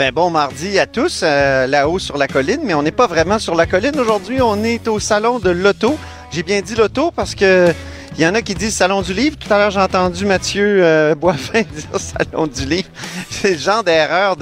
Ben 0.00 0.12
bon 0.12 0.30
mardi 0.30 0.78
à 0.78 0.86
tous, 0.86 1.20
euh, 1.22 1.66
là-haut 1.66 1.98
sur 1.98 2.16
la 2.16 2.26
colline, 2.26 2.60
mais 2.64 2.72
on 2.72 2.82
n'est 2.82 2.90
pas 2.90 3.06
vraiment 3.06 3.38
sur 3.38 3.54
la 3.54 3.66
colline 3.66 4.00
aujourd'hui, 4.00 4.40
on 4.40 4.64
est 4.64 4.88
au 4.88 4.98
salon 4.98 5.38
de 5.40 5.50
l'auto. 5.50 5.98
J'ai 6.30 6.42
bien 6.42 6.62
dit 6.62 6.74
l'auto 6.74 7.10
parce 7.14 7.34
que 7.34 7.74
il 8.16 8.24
y 8.24 8.26
en 8.26 8.34
a 8.34 8.42
qui 8.42 8.54
disent 8.54 8.74
Salon 8.74 9.02
du 9.02 9.14
Livre. 9.14 9.36
Tout 9.38 9.52
à 9.52 9.58
l'heure, 9.58 9.70
j'ai 9.70 9.80
entendu 9.80 10.26
Mathieu 10.26 10.84
euh, 10.84 11.14
Boivin 11.20 11.62
dire 11.62 11.98
Salon 11.98 12.46
du 12.46 12.66
Livre. 12.66 12.88
C'est 13.30 13.52
le 13.52 13.58
genre 13.58 13.82
d'erreur 13.82 14.36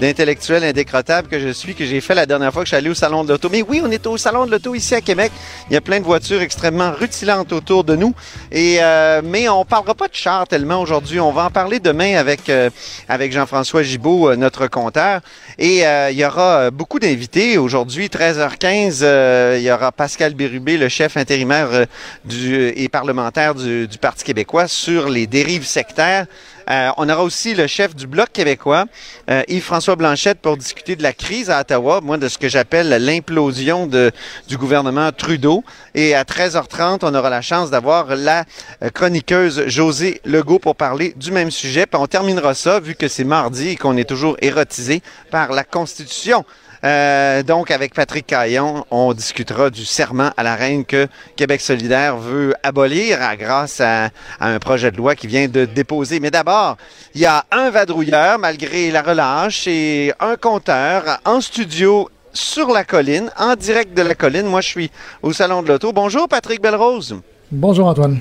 d'intellectuel 0.00 0.64
indécrottable 0.64 1.28
que 1.28 1.38
je 1.38 1.50
suis, 1.50 1.74
que 1.74 1.84
j'ai 1.84 2.00
fait 2.00 2.14
la 2.14 2.26
dernière 2.26 2.52
fois 2.52 2.62
que 2.62 2.66
je 2.66 2.70
suis 2.70 2.76
allé 2.76 2.90
au 2.90 2.94
Salon 2.94 3.24
de 3.24 3.28
l'Auto. 3.28 3.48
Mais 3.50 3.62
oui, 3.62 3.80
on 3.84 3.90
est 3.90 4.06
au 4.06 4.16
Salon 4.16 4.46
de 4.46 4.50
l'Auto 4.50 4.74
ici 4.74 4.94
à 4.94 5.00
Québec. 5.00 5.30
Il 5.70 5.74
y 5.74 5.76
a 5.76 5.80
plein 5.80 6.00
de 6.00 6.04
voitures 6.04 6.42
extrêmement 6.42 6.92
rutilantes 6.92 7.52
autour 7.52 7.84
de 7.84 7.94
nous. 7.94 8.14
Et 8.50 8.78
euh, 8.80 9.20
Mais 9.24 9.48
on 9.48 9.64
parlera 9.64 9.94
pas 9.94 10.08
de 10.08 10.14
char 10.14 10.48
tellement 10.48 10.80
aujourd'hui. 10.80 11.20
On 11.20 11.32
va 11.32 11.44
en 11.44 11.50
parler 11.50 11.80
demain 11.80 12.16
avec, 12.16 12.48
euh, 12.48 12.70
avec 13.08 13.32
Jean-François 13.32 13.82
Gibault, 13.82 14.30
euh, 14.30 14.36
notre 14.36 14.66
compteur. 14.66 15.20
Et 15.58 15.86
euh, 15.86 16.10
il 16.10 16.18
y 16.18 16.24
aura 16.24 16.70
beaucoup 16.70 16.98
d'invités. 16.98 17.58
Aujourd'hui, 17.58 18.06
13h15, 18.08 19.58
il 19.58 19.62
y 19.62 19.70
aura 19.70 19.92
Pascal 19.92 20.34
Bérubé, 20.34 20.76
le 20.76 20.88
chef 20.88 21.16
intérimaire 21.16 21.86
du, 22.24 22.68
et 22.68 22.88
parlementaire 23.02 23.56
du, 23.56 23.88
Parti 24.00 24.22
québécois, 24.22 24.68
sur 24.68 25.08
les 25.08 25.26
dérives 25.26 25.66
sectaires. 25.66 26.26
Euh, 26.70 26.90
on 26.98 27.08
aura 27.08 27.24
aussi 27.24 27.52
le 27.52 27.66
chef 27.66 27.96
du 27.96 28.06
Bloc 28.06 28.30
québécois, 28.32 28.84
euh, 29.28 29.42
Yves-François 29.48 29.96
Blanchette, 29.96 30.38
pour 30.38 30.56
discuter 30.56 30.94
de 30.94 31.02
la 31.02 31.12
crise 31.12 31.50
à 31.50 31.62
Ottawa, 31.62 32.00
moi, 32.00 32.16
de 32.16 32.28
ce 32.28 32.38
que 32.38 32.48
j'appelle 32.48 32.90
l'implosion 33.04 33.88
du 33.88 34.56
gouvernement 34.56 35.10
Trudeau. 35.10 35.64
Et 35.96 36.14
à 36.14 36.22
13h30, 36.22 37.00
on 37.02 37.12
aura 37.12 37.28
la 37.28 37.42
chance 37.42 37.70
d'avoir 37.70 38.14
la 38.14 38.44
euh, 38.84 38.90
chroniqueuse 38.90 39.66
José 39.66 40.20
Legault 40.24 40.60
pour 40.60 40.76
parler 40.76 41.12
du 41.16 41.32
même 41.32 41.50
sujet. 41.50 41.86
Puis 41.86 42.00
on 42.00 42.06
terminera 42.06 42.54
ça, 42.54 42.78
vu 42.78 42.94
que 42.94 43.08
c'est 43.08 43.24
mardi 43.24 43.70
et 43.70 43.76
qu'on 43.76 43.96
est 43.96 44.08
toujours 44.08 44.36
érotisé 44.40 45.02
par 45.32 45.50
la 45.50 45.64
Constitution. 45.64 46.44
Euh, 46.84 47.42
donc, 47.42 47.70
avec 47.70 47.94
Patrick 47.94 48.26
Caillon, 48.26 48.84
on 48.90 49.12
discutera 49.12 49.70
du 49.70 49.84
serment 49.84 50.30
à 50.36 50.42
la 50.42 50.56
reine 50.56 50.84
que 50.84 51.06
Québec 51.36 51.60
solidaire 51.60 52.16
veut 52.16 52.54
abolir 52.62 53.18
grâce 53.36 53.80
à, 53.80 54.10
un 54.40 54.58
projet 54.58 54.90
de 54.90 54.96
loi 54.96 55.14
qui 55.14 55.26
vient 55.26 55.48
de 55.48 55.64
déposer. 55.64 56.18
Mais 56.18 56.30
d'abord, 56.30 56.76
il 57.14 57.20
y 57.20 57.26
a 57.26 57.44
un 57.52 57.70
vadrouilleur, 57.70 58.38
malgré 58.38 58.90
la 58.90 59.02
relâche, 59.02 59.66
et 59.66 60.12
un 60.18 60.36
compteur 60.36 61.20
en 61.24 61.40
studio 61.40 62.08
sur 62.32 62.68
la 62.72 62.84
colline, 62.84 63.30
en 63.38 63.54
direct 63.54 63.96
de 63.96 64.02
la 64.02 64.14
colline. 64.14 64.46
Moi, 64.46 64.60
je 64.60 64.68
suis 64.68 64.90
au 65.22 65.32
Salon 65.32 65.62
de 65.62 65.68
l'Auto. 65.68 65.92
Bonjour, 65.92 66.28
Patrick 66.28 66.60
Belrose. 66.60 67.16
Bonjour, 67.50 67.86
Antoine. 67.86 68.20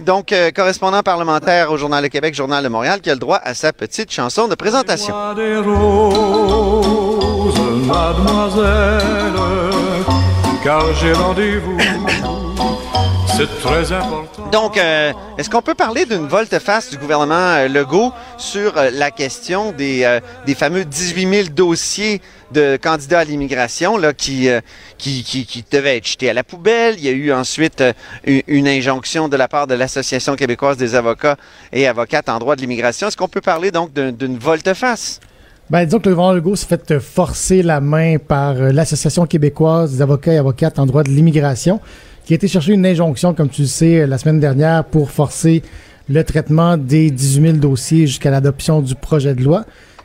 Donc, 0.00 0.32
euh, 0.32 0.50
correspondant 0.52 1.02
parlementaire 1.02 1.70
au 1.70 1.76
Journal 1.76 2.02
de 2.02 2.08
Québec, 2.08 2.34
Journal 2.34 2.64
de 2.64 2.68
Montréal, 2.68 3.00
qui 3.02 3.10
a 3.10 3.14
le 3.14 3.18
droit 3.18 3.40
à 3.42 3.52
sa 3.52 3.74
petite 3.74 4.10
chanson 4.10 4.48
de 4.48 4.54
présentation. 4.54 5.34
Des 5.34 5.56
roses, 5.58 7.21
mademoiselle, 7.92 9.32
car 10.64 10.94
j'ai 10.94 11.12
rendez-vous. 11.12 11.76
C'est 13.36 13.60
très 13.60 13.90
important. 13.92 14.46
Donc, 14.52 14.76
euh, 14.76 15.12
est-ce 15.38 15.48
qu'on 15.48 15.62
peut 15.62 15.74
parler 15.74 16.04
d'une 16.04 16.26
volte-face 16.28 16.90
du 16.90 16.98
gouvernement 16.98 17.34
euh, 17.34 17.66
Legault 17.66 18.12
sur 18.36 18.76
euh, 18.76 18.90
la 18.92 19.10
question 19.10 19.72
des, 19.72 20.18
des 20.44 20.54
fameux 20.54 20.84
18 20.84 21.34
000 21.44 21.48
dossiers 21.48 22.20
de 22.52 22.76
candidats 22.76 23.20
à 23.20 23.24
l'immigration 23.24 23.96
qui, 24.18 24.50
qui, 24.98 25.64
devaient 25.70 25.96
être 25.96 26.06
jetés 26.06 26.28
à 26.28 26.34
la 26.34 26.44
poubelle? 26.44 26.96
Il 26.98 27.04
y 27.04 27.08
a 27.08 27.12
eu 27.12 27.32
ensuite 27.32 27.82
une, 28.26 28.68
injonction 28.68 29.28
de 29.28 29.36
la 29.38 29.48
part 29.48 29.66
de 29.66 29.74
l'Association 29.74 30.36
québécoise 30.36 30.76
des 30.76 30.94
avocats 30.94 31.36
et 31.72 31.88
avocates 31.88 32.28
en 32.28 32.38
droit 32.38 32.54
de 32.54 32.60
l'immigration. 32.60 33.08
Est-ce 33.08 33.16
qu'on 33.16 33.28
peut 33.28 33.40
parler 33.40 33.70
donc 33.70 33.94
d'un- 33.94 34.12
d'une 34.12 34.36
volte-face? 34.36 35.20
Ben, 35.72 35.86
disons 35.86 36.00
que 36.00 36.10
le 36.10 36.14
gouvernement 36.14 36.36
Legault 36.36 36.54
s'est 36.54 36.66
fait 36.66 37.00
forcer 37.00 37.62
la 37.62 37.80
main 37.80 38.18
par 38.18 38.56
euh, 38.56 38.72
l'Association 38.72 39.24
québécoise 39.24 39.94
des 39.94 40.02
avocats 40.02 40.34
et 40.34 40.36
avocates 40.36 40.78
en 40.78 40.84
droit 40.84 41.02
de 41.02 41.08
l'immigration, 41.08 41.80
qui 42.26 42.34
a 42.34 42.36
été 42.36 42.46
chercher 42.46 42.74
une 42.74 42.84
injonction, 42.84 43.32
comme 43.32 43.48
tu 43.48 43.62
le 43.62 43.68
sais, 43.68 44.02
euh, 44.02 44.06
la 44.06 44.18
semaine 44.18 44.38
dernière 44.38 44.84
pour 44.84 45.10
forcer 45.10 45.62
le 46.10 46.24
traitement 46.24 46.76
des 46.76 47.10
18 47.10 47.42
000 47.52 47.56
dossiers 47.56 48.06
jusqu'à 48.06 48.30
l'adoption 48.30 48.82
du 48.82 48.94
projet 48.94 49.34
de 49.34 49.42
loi. 49.42 49.64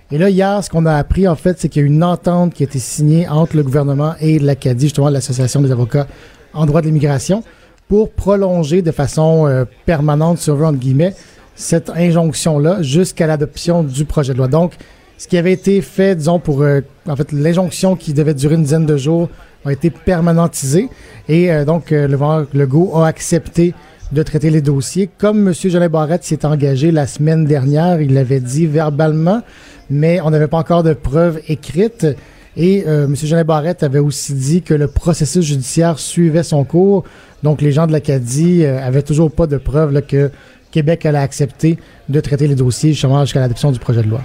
Et 0.09 0.17
là, 0.17 0.29
hier, 0.29 0.63
ce 0.63 0.69
qu'on 0.69 0.85
a 0.85 0.93
appris, 0.93 1.27
en 1.27 1.35
fait, 1.35 1.59
c'est 1.59 1.67
qu'il 1.67 1.81
y 1.81 1.83
a 1.83 1.87
une 1.89 2.01
entente 2.01 2.53
qui 2.53 2.63
a 2.63 2.65
été 2.65 2.79
signée 2.79 3.27
entre 3.27 3.57
le 3.57 3.63
gouvernement 3.63 4.13
et 4.21 4.39
l'Acadie, 4.39 4.85
justement, 4.85 5.09
l'Association 5.09 5.59
des 5.59 5.73
avocats 5.73 6.07
en 6.53 6.65
droit 6.65 6.79
de 6.79 6.85
l'immigration, 6.85 7.43
pour 7.89 8.11
prolonger 8.11 8.81
de 8.81 8.91
façon 8.91 9.47
euh, 9.47 9.65
permanente, 9.85 10.39
veut, 10.47 10.65
entre 10.65 10.79
guillemets, 10.79 11.13
cette 11.55 11.89
injonction-là 11.89 12.81
jusqu'à 12.83 13.27
l'adoption 13.27 13.83
du 13.83 14.05
projet 14.05 14.31
de 14.31 14.37
loi. 14.37 14.47
Donc, 14.47 14.71
ce 15.17 15.27
qui 15.27 15.37
avait 15.37 15.53
été 15.53 15.81
fait, 15.81 16.15
disons, 16.15 16.39
pour, 16.39 16.61
euh, 16.61 16.81
en 17.07 17.15
fait, 17.15 17.31
l'injonction 17.31 17.95
qui 17.95 18.13
devait 18.13 18.33
durer 18.33 18.55
une 18.55 18.63
dizaine 18.63 18.85
de 18.85 18.97
jours 18.97 19.29
a 19.65 19.73
été 19.73 19.89
permanentisée. 19.89 20.89
Et 21.27 21.51
euh, 21.51 21.65
donc, 21.65 21.91
euh, 21.91 22.07
le 22.07 22.17
gouvernement 22.17 22.47
Legault 22.53 22.91
a 22.95 23.07
accepté 23.07 23.73
de 24.11 24.23
traiter 24.23 24.49
les 24.49 24.61
dossiers. 24.61 25.09
Comme 25.17 25.47
M. 25.47 25.53
Jolin 25.53 25.89
Barrette 25.89 26.23
s'y 26.23 26.33
est 26.33 26.45
engagé 26.45 26.91
la 26.91 27.07
semaine 27.07 27.45
dernière, 27.45 28.01
il 28.01 28.13
l'avait 28.13 28.39
dit 28.39 28.65
verbalement, 28.65 29.41
mais 29.89 30.21
on 30.21 30.29
n'avait 30.29 30.47
pas 30.47 30.57
encore 30.57 30.83
de 30.83 30.93
preuves 30.93 31.41
écrites. 31.47 32.07
Et 32.55 32.85
euh, 32.87 33.05
M. 33.05 33.15
Jolin 33.15 33.43
Barrette 33.43 33.83
avait 33.83 33.99
aussi 33.99 34.33
dit 34.33 34.61
que 34.61 34.73
le 34.73 34.87
processus 34.87 35.45
judiciaire 35.45 35.99
suivait 35.99 36.43
son 36.43 36.63
cours. 36.63 37.03
Donc, 37.43 37.61
les 37.61 37.71
gens 37.71 37.85
de 37.85 37.91
l'Acadie 37.91 38.65
avaient 38.65 39.03
toujours 39.03 39.31
pas 39.31 39.45
de 39.45 39.57
preuves 39.57 40.01
que 40.03 40.31
Québec 40.71 41.05
allait 41.05 41.17
accepter 41.19 41.77
de 42.09 42.19
traiter 42.19 42.47
les 42.47 42.55
dossiers 42.55 42.93
justement 42.93 43.23
jusqu'à 43.25 43.41
l'adoption 43.41 43.71
du 43.71 43.79
projet 43.79 44.01
de 44.01 44.09
loi. 44.09 44.21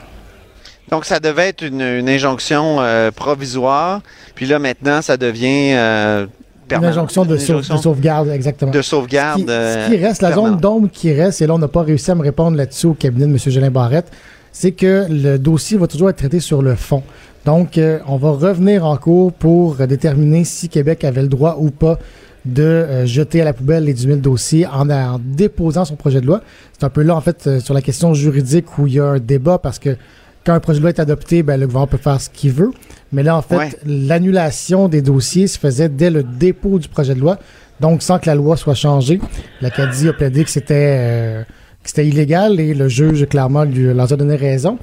Donc, 0.93 1.05
ça 1.07 1.19
devait 1.19 1.49
être 1.49 1.63
une, 1.63 1.81
une 1.81 2.09
injonction 2.09 2.77
euh, 2.81 3.11
provisoire. 3.11 4.01
Puis 4.35 4.47
là, 4.47 4.59
maintenant, 4.59 5.03
ça 5.03 5.17
devient 5.17 5.73
euh, 5.73 6.27
Une 6.71 6.85
injonction 6.85 7.25
de, 7.25 7.35
Une 7.35 7.41
sau- 7.41 7.53
injonction 7.55 7.75
de 7.77 7.81
sauvegarde, 7.81 8.29
exactement. 8.29 8.71
de 8.71 8.83
Ce 8.83 8.91
sauvegarde. 8.91 9.41
qui, 9.41 9.51
euh, 9.51 9.87
ce 9.87 9.91
qui 9.91 9.97
reste, 9.97 10.23
la 10.23 10.33
zone 10.33 10.59
d'ombre 10.59 10.89
qui 10.93 11.13
reste, 11.13 11.43
et 11.43 11.47
là, 11.47 11.55
on 11.55 11.59
n'a 11.59 11.69
pas 11.69 11.83
réussi 11.83 12.11
à 12.11 12.15
me 12.15 12.23
répondre 12.23 12.57
là-dessus 12.57 12.87
au 12.87 12.95
cabinet 12.95 13.27
de 13.27 13.33
M. 13.33 13.39
Gélin 13.39 13.71
Barrette, 13.71 14.13
c'est 14.53 14.73
que 14.73 15.07
le 15.09 15.39
dossier 15.39 15.79
va 15.79 15.87
toujours 15.87 16.11
être 16.11 16.17
traité 16.19 16.41
sur 16.41 16.61
le 16.63 16.75
fond. 16.77 17.03
Donc, 17.47 17.79
euh, 17.79 17.99
on 18.07 18.17
va 18.19 18.31
revenir 18.31 18.85
en 18.87 18.97
cours 18.99 19.33
pour 19.33 19.81
euh, 19.81 19.87
déterminer 19.87 20.45
si 20.45 20.69
Québec 20.69 21.05
avait 21.05 21.23
le 21.23 21.29
droit 21.29 21.57
ou 21.59 21.71
pas 21.71 21.99
de 22.45 22.63
euh, 22.63 23.07
jeter 23.07 23.41
à 23.41 23.45
la 23.45 23.53
poubelle 23.55 23.85
les 23.85 23.95
10 23.95 24.03
000 24.09 24.17
dossiers 24.19 24.67
en, 24.67 24.91
en 24.91 25.19
déposant 25.25 25.85
son 25.87 25.97
projet 25.97 26.21
de 26.21 26.27
loi. 26.27 26.43
C'est 26.79 26.85
un 26.85 26.91
peu 26.91 27.03
là, 27.03 27.17
en 27.17 27.21
fait, 27.21 27.47
euh, 27.47 27.61
sur 27.61 27.73
la 27.73 27.81
question 27.81 28.13
juridique 28.15 28.79
où 28.79 28.87
il 28.87 28.95
y 28.95 29.01
a 29.01 29.07
un 29.07 29.19
débat 29.19 29.59
parce 29.59 29.79
que 29.79 29.97
quand 30.45 30.53
un 30.55 30.61
projet 30.61 30.79
de 30.79 30.83
loi 30.83 30.91
est 30.91 31.01
adopté, 31.01 31.43
ben, 31.43 31.59
le 31.59 31.67
gouvernement 31.67 31.87
peut 31.87 31.99
faire 31.99 32.21
ce 32.21 32.29
qu'il 32.31 32.53
veut. 32.53 32.71
Mais 33.13 33.23
là, 33.23 33.37
en 33.37 33.43
fait, 33.43 33.57
Ouais. 33.57 33.71
l'annulation 33.87 34.89
des 34.89 35.03
dossiers 35.03 35.47
se 35.47 35.59
faisait 35.59 35.89
dès 35.89 36.11
le 36.11 36.23
dépôt 36.23 36.79
du 36.79 36.89
projet 36.89 37.15
de 37.15 37.21
loi. 37.21 37.39
Donc, 37.81 38.03
sans 38.03 38.19
que 38.19 38.27
la 38.27 38.35
loi 38.35 38.57
soit 38.57 38.75
changée, 38.75 39.21
l'Acadie 39.61 40.09
a 40.09 40.13
plaidé 40.13 40.45
que 40.45 40.51
c'était 40.51 40.97
euh, 40.99 41.43
que 41.83 41.89
c'était 41.89 42.07
illégal 42.07 42.61
et 42.61 42.75
le 42.75 42.89
juge, 42.89 43.27
clairement, 43.29 43.65
lui, 43.65 43.93
leur 43.93 44.13
a 44.13 44.17
donné 44.17 44.37
raison. 44.37 44.79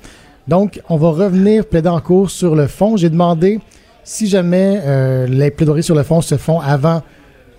Donc, 0.48 0.82
on 0.90 0.98
va 0.98 1.10
revenir 1.10 1.66
plaider 1.66 1.88
en 1.90 2.02
cours 2.02 2.30
sur 2.30 2.56
le 2.56 2.68
fond. 2.68 2.98
J'ai 2.98 3.10
demandé 3.10 3.60
si 4.04 4.28
jamais 4.28 4.82
euh, 4.84 5.28
les 5.28 5.50
plaidoiries 5.52 5.84
sur 5.84 5.96
le 5.96 6.04
fond 6.04 6.22
se 6.22 6.36
font 6.36 6.60
avant 6.60 7.02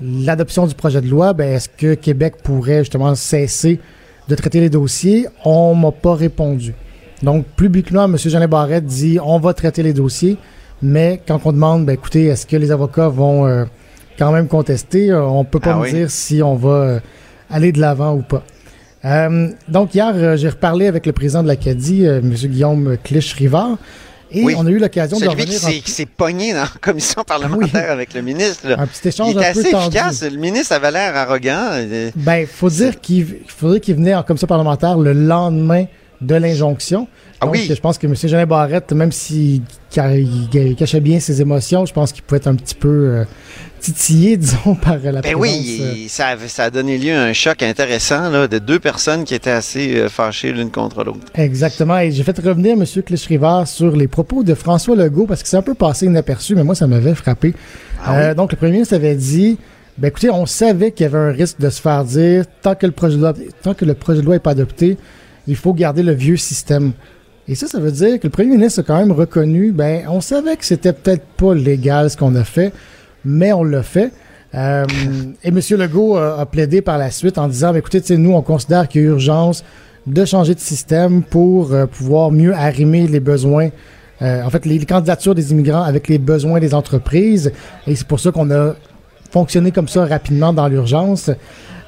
l'adoption 0.02 0.66
du 0.66 0.74
projet 0.74 1.00
de 1.00 1.08
loi, 1.08 1.32
ben, 1.32 1.54
est-ce 1.54 1.68
que 1.68 1.94
Québec 1.94 2.34
pourrait 2.42 2.80
justement 2.80 3.14
cesser 3.14 3.80
de 4.28 4.34
traiter 4.34 4.60
les 4.60 4.70
dossiers? 4.70 5.26
On 5.44 5.74
m'a 5.74 5.90
pas 5.92 6.14
répondu. 6.14 6.74
Donc, 7.22 7.44
publiquement, 7.56 8.04
M. 8.04 8.16
Jean 8.16 8.46
Barrette 8.48 8.86
dit 8.86 9.18
on 9.22 9.38
va 9.38 9.52
traiter 9.54 9.82
les 9.82 9.92
dossiers, 9.92 10.36
mais 10.82 11.20
quand 11.26 11.40
on 11.44 11.52
demande, 11.52 11.84
ben, 11.86 11.92
écoutez, 11.92 12.26
est-ce 12.26 12.46
que 12.46 12.56
les 12.56 12.70
avocats 12.70 13.08
vont 13.08 13.46
euh, 13.46 13.64
quand 14.18 14.32
même 14.32 14.48
contester, 14.48 15.10
euh, 15.10 15.22
on 15.26 15.44
peut 15.44 15.60
pas 15.60 15.72
Ah 15.74 15.76
me 15.76 15.82
oui. 15.82 15.92
dire 15.92 16.10
si 16.10 16.42
on 16.42 16.54
va 16.56 16.70
euh, 16.70 17.00
aller 17.50 17.72
de 17.72 17.80
l'avant 17.80 18.14
ou 18.14 18.22
pas. 18.22 18.42
Euh, 19.04 19.48
donc, 19.68 19.94
hier, 19.94 20.36
j'ai 20.36 20.48
reparlé 20.48 20.86
avec 20.86 21.06
le 21.06 21.12
président 21.12 21.42
de 21.42 21.48
l'Acadie, 21.48 22.04
M. 22.04 22.30
Guillaume 22.32 22.96
Clich-Rivard, 23.04 23.76
et 24.32 24.44
Oui. 24.44 24.54
on 24.56 24.64
a 24.66 24.70
eu 24.70 24.78
l'occasion 24.78 25.16
de 25.18 25.22
qui 25.22 25.28
revenir 25.28 25.48
un 25.64 25.70
s'est- 25.70 25.80
qui 25.80 25.90
s'est 25.90 26.06
pogné 26.06 26.52
dans 26.52 26.60
la 26.60 26.68
commission 26.80 27.22
parlementaire 27.24 27.90
avec 27.90 28.14
le 28.14 28.22
ministre. 28.22 28.68
là. 28.68 28.76
Un 28.78 28.86
petit 28.86 29.08
échange 29.08 29.32
Il 29.32 29.38
un 29.38 29.40
était 29.42 29.52
peu 29.54 29.60
assez 29.60 29.70
tendu. 29.72 29.96
efficace. 29.96 30.22
Le 30.22 30.38
ministre 30.38 30.72
avait 30.74 30.90
l'air 30.92 31.16
arrogant. 31.16 31.70
Ben, 32.14 32.46
faut 32.46 32.70
dire 32.70 33.00
qu'il 33.00 33.18
il 33.44 33.50
faudrait 33.50 33.80
qu'il 33.80 33.96
venait 33.96 34.14
en 34.14 34.22
commission 34.22 34.46
parlementaire 34.46 34.96
le 34.98 35.12
lendemain 35.14 35.86
de 36.20 36.34
l'injonction. 36.34 37.08
Ah 37.40 37.46
oui. 37.48 37.66
je 37.68 37.80
pense 37.80 37.96
que 37.96 38.06
M. 38.06 38.14
Jean 38.14 38.46
Barrette, 38.46 38.92
même 38.92 39.12
s'il 39.12 39.62
ca- 39.88 40.14
il 40.14 40.76
cachait 40.76 41.00
bien 41.00 41.18
ses 41.20 41.40
émotions, 41.40 41.86
je 41.86 41.92
pense 41.94 42.12
qu'il 42.12 42.22
pouvait 42.22 42.36
être 42.36 42.48
un 42.48 42.54
petit 42.54 42.74
peu 42.74 42.88
euh, 42.88 43.24
titillé, 43.80 44.36
disons, 44.36 44.74
par 44.74 44.94
euh, 44.96 45.10
la 45.12 45.22
Ben 45.22 45.32
présence. 45.32 45.40
oui, 45.40 45.80
euh, 45.80 46.08
ça, 46.08 46.64
a 46.64 46.70
donné 46.70 46.98
lieu 46.98 47.14
à 47.14 47.22
un 47.22 47.32
choc 47.32 47.62
intéressant 47.62 48.28
là, 48.28 48.46
de 48.46 48.58
deux 48.58 48.78
personnes 48.78 49.24
qui 49.24 49.34
étaient 49.34 49.50
assez 49.50 50.06
fâchées 50.10 50.52
l'une 50.52 50.70
contre 50.70 51.02
l'autre. 51.02 51.20
Exactement. 51.34 51.98
Et 51.98 52.12
j'ai 52.12 52.22
fait 52.22 52.38
revenir 52.38 52.72
M. 52.74 52.84
Clich-Rivard 52.84 53.66
sur 53.66 53.96
les 53.96 54.06
propos 54.08 54.42
de 54.42 54.52
François 54.54 54.94
Legault 54.96 55.26
parce 55.26 55.42
que 55.42 55.48
c'est 55.48 55.56
un 55.56 55.62
peu 55.62 55.74
passé 55.74 56.04
inaperçu, 56.06 56.54
mais 56.54 56.64
moi, 56.64 56.74
ça 56.74 56.86
m'avait 56.86 57.14
frappé. 57.14 57.54
Ah 58.04 58.18
Euh, 58.18 58.34
Donc, 58.34 58.52
le 58.52 58.56
premier 58.58 58.72
ministre 58.72 58.94
avait 58.94 59.14
dit 59.14 59.56
ben 59.96 60.08
écoutez, 60.08 60.30
on 60.30 60.44
savait 60.46 60.92
qu'il 60.92 61.04
y 61.04 61.06
avait 61.06 61.18
un 61.18 61.32
risque 61.32 61.58
de 61.60 61.68
se 61.70 61.80
faire 61.80 62.04
dire 62.04 62.44
tant 62.62 62.74
que 62.74 62.84
le 62.86 62.92
projet 62.92 63.16
de 63.16 63.20
loi, 63.22 63.34
tant 63.62 63.72
que 63.74 63.84
le 63.86 63.94
projet 63.94 64.20
de 64.20 64.24
loi 64.26 64.34
n'est 64.34 64.40
pas 64.40 64.50
adopté, 64.52 64.96
il 65.46 65.56
faut 65.56 65.72
garder 65.72 66.02
le 66.02 66.12
vieux 66.12 66.36
système. 66.36 66.92
Et 67.48 67.54
ça, 67.54 67.66
ça 67.66 67.80
veut 67.80 67.90
dire 67.90 68.20
que 68.20 68.26
le 68.26 68.30
premier 68.30 68.50
ministre 68.50 68.80
a 68.80 68.82
quand 68.82 68.98
même 68.98 69.12
reconnu, 69.12 69.72
ben, 69.72 70.04
on 70.08 70.20
savait 70.20 70.56
que 70.56 70.64
c'était 70.64 70.92
peut-être 70.92 71.24
pas 71.36 71.54
légal 71.54 72.08
ce 72.10 72.16
qu'on 72.16 72.34
a 72.36 72.44
fait, 72.44 72.72
mais 73.24 73.52
on 73.52 73.64
l'a 73.64 73.82
fait. 73.82 74.12
Euh, 74.54 74.84
et 75.42 75.48
M. 75.48 75.60
Legault 75.78 76.16
a, 76.16 76.40
a 76.40 76.46
plaidé 76.46 76.82
par 76.82 76.98
la 76.98 77.10
suite 77.10 77.38
en 77.38 77.48
disant, 77.48 77.72
ben, 77.72 77.78
écoutez, 77.78 78.16
nous, 78.16 78.32
on 78.32 78.42
considère 78.42 78.88
qu'il 78.88 79.02
y 79.02 79.04
a 79.04 79.08
urgence 79.08 79.64
de 80.06 80.24
changer 80.24 80.54
de 80.54 80.60
système 80.60 81.22
pour 81.22 81.72
euh, 81.72 81.86
pouvoir 81.86 82.30
mieux 82.30 82.54
arrimer 82.54 83.06
les 83.06 83.20
besoins, 83.20 83.70
euh, 84.22 84.42
en 84.42 84.50
fait, 84.50 84.66
les, 84.66 84.78
les 84.78 84.86
candidatures 84.86 85.34
des 85.34 85.52
immigrants 85.52 85.82
avec 85.82 86.08
les 86.08 86.18
besoins 86.18 86.60
des 86.60 86.74
entreprises. 86.74 87.52
Et 87.86 87.96
c'est 87.96 88.06
pour 88.06 88.20
ça 88.20 88.30
qu'on 88.32 88.50
a 88.50 88.74
fonctionné 89.30 89.70
comme 89.70 89.88
ça 89.88 90.04
rapidement 90.04 90.52
dans 90.52 90.68
l'urgence. 90.68 91.30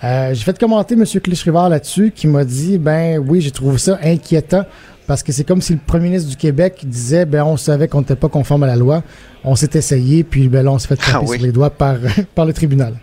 Euh, 0.04 0.34
j'ai 0.34 0.42
fait 0.42 0.58
commenter 0.58 0.94
M. 0.94 1.04
Clich-Rivard 1.04 1.68
là-dessus 1.68 2.12
qui 2.14 2.26
m'a 2.26 2.44
dit, 2.44 2.78
ben 2.78 3.18
oui, 3.18 3.40
j'ai 3.40 3.52
trouvé 3.52 3.78
ça 3.78 3.98
inquiétant 4.02 4.64
parce 5.06 5.22
que 5.22 5.30
c'est 5.32 5.44
comme 5.44 5.62
si 5.62 5.72
le 5.74 5.78
premier 5.84 6.06
ministre 6.08 6.28
du 6.30 6.36
Québec 6.36 6.80
disait, 6.84 7.24
ben 7.24 7.44
on 7.44 7.56
savait 7.56 7.86
qu'on 7.88 8.00
n'était 8.00 8.16
pas 8.16 8.28
conforme 8.28 8.64
à 8.64 8.66
la 8.66 8.76
loi, 8.76 9.02
on 9.44 9.54
s'est 9.56 9.70
essayé, 9.74 10.24
puis 10.24 10.48
ben 10.48 10.64
là 10.64 10.72
on 10.72 10.78
s'est 10.78 10.88
fait 10.88 10.96
taper 10.96 11.12
Ah 11.14 11.20
oui. 11.24 11.36
sur 11.36 11.46
les 11.46 11.52
doigts 11.52 11.70
par, 11.70 11.96
par 12.34 12.46
le 12.46 12.52
tribunal. 12.52 12.94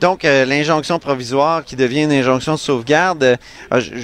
Donc, 0.00 0.24
euh, 0.24 0.44
l'injonction 0.44 0.98
provisoire 0.98 1.64
qui 1.64 1.76
devient 1.76 2.02
une 2.02 2.12
injonction 2.12 2.54
de 2.54 2.58
sauvegarde, 2.58 3.22
euh, 3.22 3.36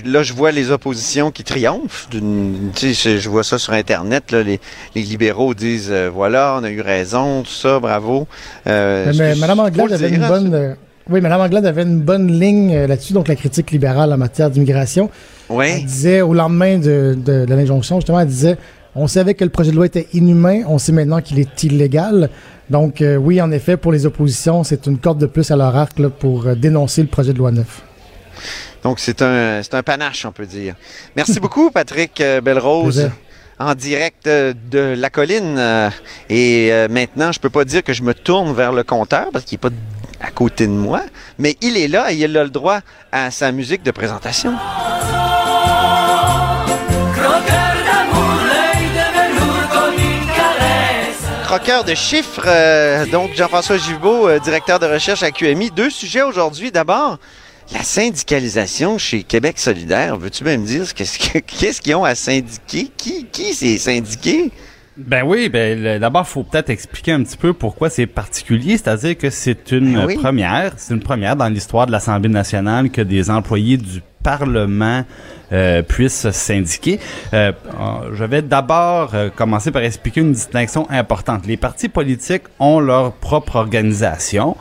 là, 0.04 0.22
je 0.22 0.32
vois 0.32 0.52
les 0.52 0.70
oppositions 0.70 1.32
qui 1.32 1.42
triomphent. 1.42 2.08
d'une- 2.10 2.70
Tu 2.74 2.94
sais, 2.94 3.18
je, 3.18 3.28
vois 3.28 3.42
ça 3.42 3.58
sur 3.58 3.72
Internet. 3.72 4.30
Là, 4.30 4.44
les, 4.44 4.60
les 4.94 5.02
libéraux 5.02 5.54
disent, 5.54 5.88
euh, 5.90 6.08
voilà, 6.12 6.56
on 6.60 6.62
a 6.62 6.70
eu 6.70 6.82
raison, 6.82 7.42
tout 7.42 7.50
ça, 7.50 7.80
bravo. 7.80 8.28
Mais, 8.64 9.06
mais 9.12 9.34
Mme 9.34 9.58
Anglade 9.58 9.92
avait 9.92 10.10
une 10.10 10.28
bonne... 10.28 10.76
oui, 11.08 11.20
Mme 11.20 11.40
Anglade 11.40 11.66
avait 11.66 11.82
une 11.82 12.00
bonne 12.00 12.30
ligne 12.38 12.74
euh, 12.74 12.86
là-dessus, 12.86 13.12
donc 13.12 13.28
la 13.28 13.36
critique 13.36 13.70
libérale 13.70 14.12
en 14.12 14.16
matière 14.16 14.50
d'immigration. 14.50 15.10
Ouais. 15.48 15.78
Elle 15.80 15.84
disait, 15.86 16.20
au 16.20 16.34
lendemain 16.34 16.78
de, 16.78 17.16
de- 17.16 17.44
de 17.46 17.54
l'injonction, 17.54 17.96
justement, 18.00 18.20
elle 18.20 18.28
disait 18.28 18.56
on 18.94 19.06
savait 19.06 19.34
que 19.34 19.44
le 19.44 19.50
projet 19.50 19.70
de 19.70 19.76
loi 19.76 19.86
était 19.86 20.08
inhumain, 20.12 20.62
on 20.66 20.78
sait 20.78 20.92
maintenant 20.92 21.20
qu'il 21.20 21.38
est 21.38 21.62
illégal. 21.62 22.30
Donc, 22.68 23.00
euh, 23.00 23.16
oui, 23.16 23.40
en 23.40 23.50
effet, 23.52 23.76
pour 23.76 23.92
les 23.92 24.06
oppositions, 24.06 24.64
c'est 24.64 24.86
une 24.86 24.98
corde 24.98 25.18
de 25.18 25.26
plus 25.26 25.50
à 25.50 25.56
leur 25.56 25.76
arc 25.76 25.98
là, 25.98 26.10
pour 26.10 26.46
euh, 26.46 26.54
dénoncer 26.54 27.02
le 27.02 27.08
projet 27.08 27.32
de 27.32 27.38
loi 27.38 27.50
neuf. 27.52 27.82
Donc, 28.82 28.98
c'est 28.98 29.22
un, 29.22 29.60
panache, 29.84 30.24
on 30.26 30.32
peut 30.32 30.46
dire. 30.46 30.74
Merci 31.16 31.38
beaucoup, 31.40 31.70
Patrick 31.74 32.22
Belrose. 32.42 33.10
En 33.60 33.74
direct 33.74 34.26
de 34.28 34.94
la 34.96 35.10
colline. 35.10 35.56
euh, 35.58 35.90
et 36.30 36.68
euh, 36.72 36.86
maintenant, 36.88 37.32
je 37.32 37.40
peux 37.40 37.50
pas 37.50 37.64
dire 37.64 37.82
que 37.82 37.92
je 37.92 38.02
me 38.04 38.14
tourne 38.14 38.52
vers 38.54 38.72
le 38.72 38.84
compteur 38.84 39.30
parce 39.32 39.44
qu'il 39.44 39.56
est 39.56 39.58
pas 39.58 39.70
à 40.20 40.30
côté 40.30 40.66
de 40.66 40.72
moi, 40.72 41.02
mais 41.38 41.56
il 41.60 41.76
est 41.76 41.88
là 41.88 42.12
et 42.12 42.16
il 42.16 42.36
a 42.36 42.44
le 42.44 42.50
droit 42.50 42.80
à 43.12 43.30
sa 43.30 43.52
musique 43.52 43.82
de 43.82 43.90
présentation. 43.90 44.54
Croqueur 51.44 51.82
de 51.84 51.94
chiffres, 51.94 52.42
euh, 52.46 53.06
donc 53.06 53.30
Jean-François 53.34 53.78
Gibault, 53.78 54.28
euh, 54.28 54.38
directeur 54.38 54.78
de 54.78 54.84
recherche 54.86 55.22
à 55.22 55.30
QMI. 55.30 55.70
Deux 55.70 55.88
sujets 55.88 56.20
aujourd'hui. 56.20 56.70
D'abord, 56.70 57.18
la 57.72 57.82
syndicalisation 57.82 58.98
chez 58.98 59.22
Québec 59.22 59.58
solidaire. 59.58 60.18
Veux-tu 60.18 60.44
bien 60.44 60.58
me 60.58 60.66
dire 60.66 60.92
qu'est-ce 60.94 61.18
que- 61.18 61.38
qu'est-ce 61.38 61.80
qu'ils 61.80 61.94
ont 61.94 62.04
à 62.04 62.14
syndiquer? 62.14 62.90
Qui, 62.98 63.24
qui 63.32 63.54
s'est 63.54 63.78
syndiqué? 63.78 64.50
Ben 64.98 65.22
oui, 65.24 65.48
ben 65.48 66.00
d'abord 66.00 66.26
faut 66.26 66.42
peut-être 66.42 66.70
expliquer 66.70 67.12
un 67.12 67.22
petit 67.22 67.36
peu 67.36 67.52
pourquoi 67.52 67.88
c'est 67.88 68.06
particulier, 68.06 68.76
c'est-à-dire 68.76 69.16
que 69.16 69.30
c'est 69.30 69.70
une 69.70 69.94
Ben 69.94 70.06
oui. 70.06 70.16
première, 70.16 70.72
c'est 70.76 70.92
une 70.92 71.00
première 71.02 71.36
dans 71.36 71.48
l'histoire 71.48 71.86
de 71.86 71.92
l'Assemblée 71.92 72.28
nationale 72.28 72.90
que 72.90 73.00
des 73.00 73.30
employés 73.30 73.76
du 73.76 74.02
Parlement 74.24 75.04
euh, 75.52 75.82
puissent 75.82 76.22
se 76.22 76.32
syndiquer. 76.32 76.98
Euh, 77.32 77.52
euh, 77.52 78.10
je 78.12 78.24
vais 78.24 78.42
d'abord 78.42 79.14
euh, 79.14 79.30
commencer 79.30 79.70
par 79.70 79.82
expliquer 79.82 80.20
une 80.20 80.32
distinction 80.32 80.90
importante. 80.90 81.46
Les 81.46 81.56
partis 81.56 81.88
politiques 81.88 82.42
ont 82.58 82.80
leur 82.80 83.12
propre 83.12 83.54
organisation. 83.56 84.56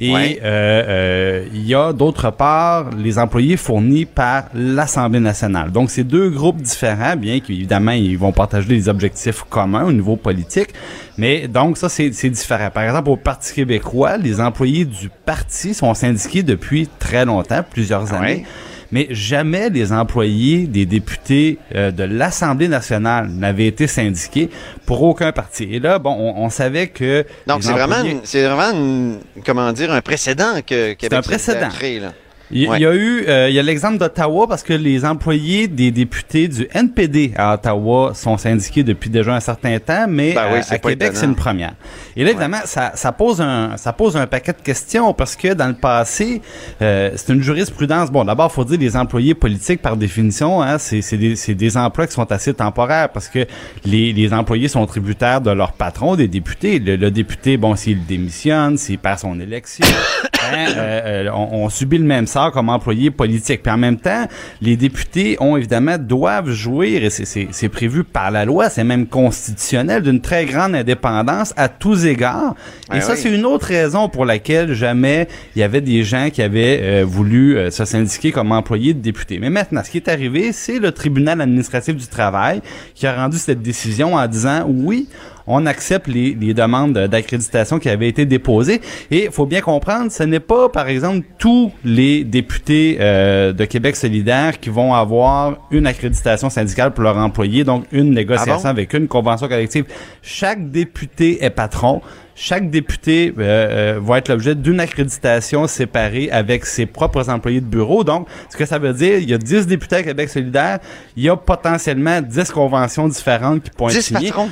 Et 0.00 0.12
Ouais. 0.12 0.38
euh, 0.44 0.84
euh, 0.88 1.44
il 1.52 1.66
y 1.66 1.74
a 1.74 1.92
d'autre 1.92 2.30
part 2.30 2.90
les 2.96 3.18
employés 3.18 3.56
fournis 3.56 4.04
par 4.04 4.44
l'Assemblée 4.54 5.18
nationale. 5.18 5.72
Donc 5.72 5.90
c'est 5.90 6.04
deux 6.04 6.30
groupes 6.30 6.62
différents, 6.62 7.16
bien 7.16 7.40
qu'évidemment 7.40 7.90
ils 7.90 8.16
vont 8.16 8.30
partager 8.30 8.68
des 8.68 8.88
objectifs 8.88 9.42
communs 9.50 9.84
au 9.86 9.92
niveau 9.92 10.14
politique, 10.14 10.68
mais 11.16 11.48
donc 11.48 11.76
ça 11.78 11.88
c'est 11.88 12.10
différent. 12.30 12.70
Par 12.72 12.84
exemple 12.84 13.10
au 13.10 13.16
Parti 13.16 13.52
québécois, 13.54 14.16
les 14.18 14.40
employés 14.40 14.84
du 14.84 15.10
parti 15.24 15.74
sont 15.74 15.92
syndiqués 15.94 16.44
depuis 16.44 16.88
très 17.00 17.24
longtemps, 17.24 17.64
plusieurs 17.68 18.12
Ah 18.12 18.18
années. 18.18 18.26
ouais? 18.36 18.44
Mais 18.90 19.06
jamais 19.10 19.68
les 19.70 19.92
employés 19.92 20.66
des 20.66 20.86
députés 20.86 21.58
euh, 21.74 21.90
de 21.90 22.04
l'Assemblée 22.04 22.68
nationale 22.68 23.28
n'avaient 23.28 23.66
été 23.66 23.86
syndiqués 23.86 24.48
pour 24.86 25.02
aucun 25.02 25.30
parti. 25.32 25.64
Et 25.70 25.78
là, 25.78 25.98
bon, 25.98 26.14
on, 26.18 26.44
on 26.44 26.48
savait 26.50 26.86
que 26.88 27.24
Donc, 27.46 27.62
c'est 27.62 27.72
vraiment, 27.72 27.96
employés- 27.96 28.20
c'est 28.24 28.42
vraiment 28.46 28.70
une- 28.78 29.18
comment 29.44 29.72
dire, 29.72 29.92
un 29.92 30.00
précédent 30.00 30.60
que 30.66 30.94
Québec 30.94 31.18
un 31.18 31.22
précédent. 31.22 31.66
a 31.66 31.70
créé, 31.70 32.00
là. 32.00 32.12
Il 32.50 32.62
y, 32.62 32.68
Ouais. 32.68 32.78
il 32.78 32.82
y 32.82 32.86
a 32.86 32.94
eu, 32.94 33.24
euh, 33.28 33.48
il 33.50 33.54
y 33.54 33.58
a 33.58 33.62
l'exemple 33.62 33.98
d'Ottawa 33.98 34.46
parce 34.48 34.62
que 34.62 34.72
les 34.72 35.04
employés 35.04 35.68
des 35.68 35.90
députés 35.90 36.48
du 36.48 36.66
NPD 36.72 37.32
à 37.36 37.54
Ottawa 37.54 38.12
sont 38.14 38.38
syndiqués 38.38 38.82
depuis 38.82 39.10
déjà 39.10 39.34
un 39.34 39.40
certain 39.40 39.78
temps, 39.78 40.06
mais 40.08 40.32
Ben 40.32 40.46
oui, 40.54 40.60
à 40.70 40.78
Québec 40.78 41.10
c'est 41.14 41.26
une 41.26 41.34
première. 41.34 41.74
Et 42.16 42.24
là 42.24 42.30
évidemment 42.30 42.60
ça, 42.64 42.92
ça 42.94 43.12
pose 43.12 43.42
un 43.42 43.76
ça 43.76 43.92
pose 43.92 44.16
un 44.16 44.26
paquet 44.26 44.52
de 44.52 44.62
questions 44.62 45.12
parce 45.12 45.36
que 45.36 45.52
dans 45.52 45.66
le 45.68 45.74
passé 45.74 46.40
euh, 46.80 47.10
c'est 47.16 47.32
une 47.34 47.42
jurisprudence. 47.42 48.10
Bon 48.10 48.24
d'abord 48.24 48.50
faut 48.50 48.64
dire 48.64 48.78
les 48.80 48.96
employés 48.96 49.34
politiques 49.34 49.82
par 49.82 49.96
définition, 49.98 50.62
hein, 50.62 50.78
c'est 50.78 51.02
des 51.18 51.34
des 51.54 51.76
emplois 51.76 52.06
qui 52.06 52.14
sont 52.14 52.30
assez 52.32 52.54
temporaires 52.54 53.10
parce 53.10 53.28
que 53.28 53.46
les 53.84 54.14
les 54.14 54.32
employés 54.32 54.68
sont 54.68 54.86
tributaires 54.86 55.42
de 55.42 55.50
leur 55.50 55.72
patron, 55.72 56.16
des 56.16 56.28
députés. 56.28 56.78
Le, 56.78 56.96
le 56.96 57.10
député 57.10 57.58
bon 57.58 57.76
s'il 57.76 58.06
démissionne, 58.06 58.78
s'il 58.78 58.98
perd 58.98 59.18
son 59.18 59.38
élection, 59.38 59.84
hein, 60.34 60.66
euh, 60.76 61.26
euh, 61.26 61.30
on, 61.34 61.64
on 61.64 61.68
subit 61.68 61.98
le 61.98 62.04
même 62.04 62.26
sort 62.26 62.37
comme 62.52 62.68
employé 62.68 63.10
politique. 63.10 63.62
Puis 63.62 63.72
en 63.72 63.76
même 63.78 63.96
temps, 63.98 64.26
les 64.60 64.76
députés 64.76 65.36
ont 65.40 65.56
évidemment 65.56 65.96
doivent 65.98 66.50
jouir 66.50 67.04
et 67.04 67.10
c'est- 67.10 67.68
prévu 67.68 68.02
par 68.02 68.30
la 68.30 68.44
loi, 68.44 68.70
c'est 68.70 68.82
même 68.84 69.06
constitutionnel 69.06 70.02
d'une 70.02 70.20
très 70.20 70.46
grande 70.46 70.74
indépendance 70.74 71.52
à 71.56 71.68
tous 71.68 72.06
égards. 72.06 72.54
Et 72.94 73.00
ça 73.00 73.12
oui. 73.12 73.18
c'est 73.22 73.30
une 73.34 73.44
autre 73.44 73.66
raison 73.66 74.08
pour 74.08 74.24
laquelle 74.24 74.72
jamais 74.72 75.28
il 75.54 75.60
y 75.60 75.62
avait 75.62 75.80
des 75.82 76.02
gens 76.02 76.30
qui 76.32 76.40
avaient 76.42 76.80
euh, 76.82 77.04
voulu 77.06 77.56
euh, 77.56 77.70
se 77.70 77.84
syndiquer 77.84 78.32
comme 78.32 78.52
employés 78.52 78.94
de 78.94 79.00
députés. 79.00 79.38
Mais 79.38 79.50
maintenant, 79.50 79.82
ce 79.84 79.90
qui 79.90 79.98
est 79.98 80.08
arrivé, 80.08 80.52
c'est 80.52 80.78
le 80.78 80.92
tribunal 80.92 81.40
administratif 81.40 81.94
du 81.96 82.06
travail 82.06 82.62
qui 82.94 83.06
a 83.06 83.14
rendu 83.14 83.36
cette 83.36 83.60
décision 83.62 84.14
en 84.14 84.26
disant 84.26 84.64
oui, 84.66 85.08
on 85.48 85.66
accepte 85.66 86.06
les, 86.06 86.36
les 86.38 86.54
demandes 86.54 86.92
d'accréditation 86.92 87.78
qui 87.78 87.88
avaient 87.88 88.08
été 88.08 88.26
déposées. 88.26 88.80
Et 89.10 89.24
il 89.24 89.30
faut 89.30 89.46
bien 89.46 89.60
comprendre, 89.60 90.12
ce 90.12 90.22
n'est 90.22 90.40
pas, 90.40 90.68
par 90.68 90.88
exemple, 90.88 91.26
tous 91.38 91.72
les 91.84 92.24
députés 92.24 92.98
euh, 93.00 93.52
de 93.52 93.64
Québec 93.64 93.96
solidaire 93.96 94.60
qui 94.60 94.68
vont 94.68 94.94
avoir 94.94 95.56
une 95.70 95.86
accréditation 95.86 96.50
syndicale 96.50 96.92
pour 96.92 97.04
leur 97.04 97.16
employé, 97.16 97.64
donc 97.64 97.84
une 97.92 98.10
négociation 98.12 98.54
Ah 98.58 98.62
bon? 98.62 98.68
avec 98.68 98.92
une 98.94 99.08
convention 99.08 99.48
collective. 99.48 99.84
Chaque 100.22 100.70
député 100.70 101.44
est 101.44 101.50
patron. 101.50 102.02
Chaque 102.40 102.70
député 102.70 103.34
euh, 103.36 103.96
euh, 103.96 104.00
va 104.00 104.18
être 104.18 104.28
l'objet 104.28 104.54
d'une 104.54 104.78
accréditation 104.78 105.66
séparée 105.66 106.30
avec 106.30 106.66
ses 106.66 106.86
propres 106.86 107.28
employés 107.30 107.60
de 107.60 107.66
bureau. 107.66 108.04
Donc, 108.04 108.28
ce 108.48 108.56
que 108.56 108.64
ça 108.64 108.78
veut 108.78 108.92
dire, 108.92 109.18
il 109.18 109.28
y 109.28 109.34
a 109.34 109.38
10 109.38 109.66
députés 109.66 109.96
à 109.96 110.02
Québec 110.04 110.28
solidaire, 110.28 110.78
il 111.16 111.24
y 111.24 111.28
a 111.28 111.36
potentiellement 111.36 112.20
10 112.20 112.52
conventions 112.52 113.08
différentes 113.08 113.64
qui 113.64 113.70
pourront 113.70 113.88
être 113.88 113.96
10 113.96 114.02
signées. 114.02 114.28
patrons? 114.28 114.50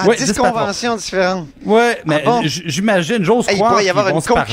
Ah, 0.00 0.06
Ouais, 0.06 0.16
10 0.16 0.26
10 0.26 0.32
patrons. 0.34 0.52
conventions 0.52 0.96
différentes. 0.96 1.48
Ouais, 1.64 2.00
mais 2.06 2.22
Ah 2.24 2.30
bon? 2.30 2.42
j- 2.42 2.62
j'imagine, 2.66 3.24
j'ose 3.24 3.48
Hey, 3.48 3.54
il 3.54 3.58
croire 3.58 3.72
pourrait 3.72 3.84
y 3.84 3.90
avoir 3.90 4.08
une 4.08 4.20
se 4.20 4.28
parler. 4.28 4.52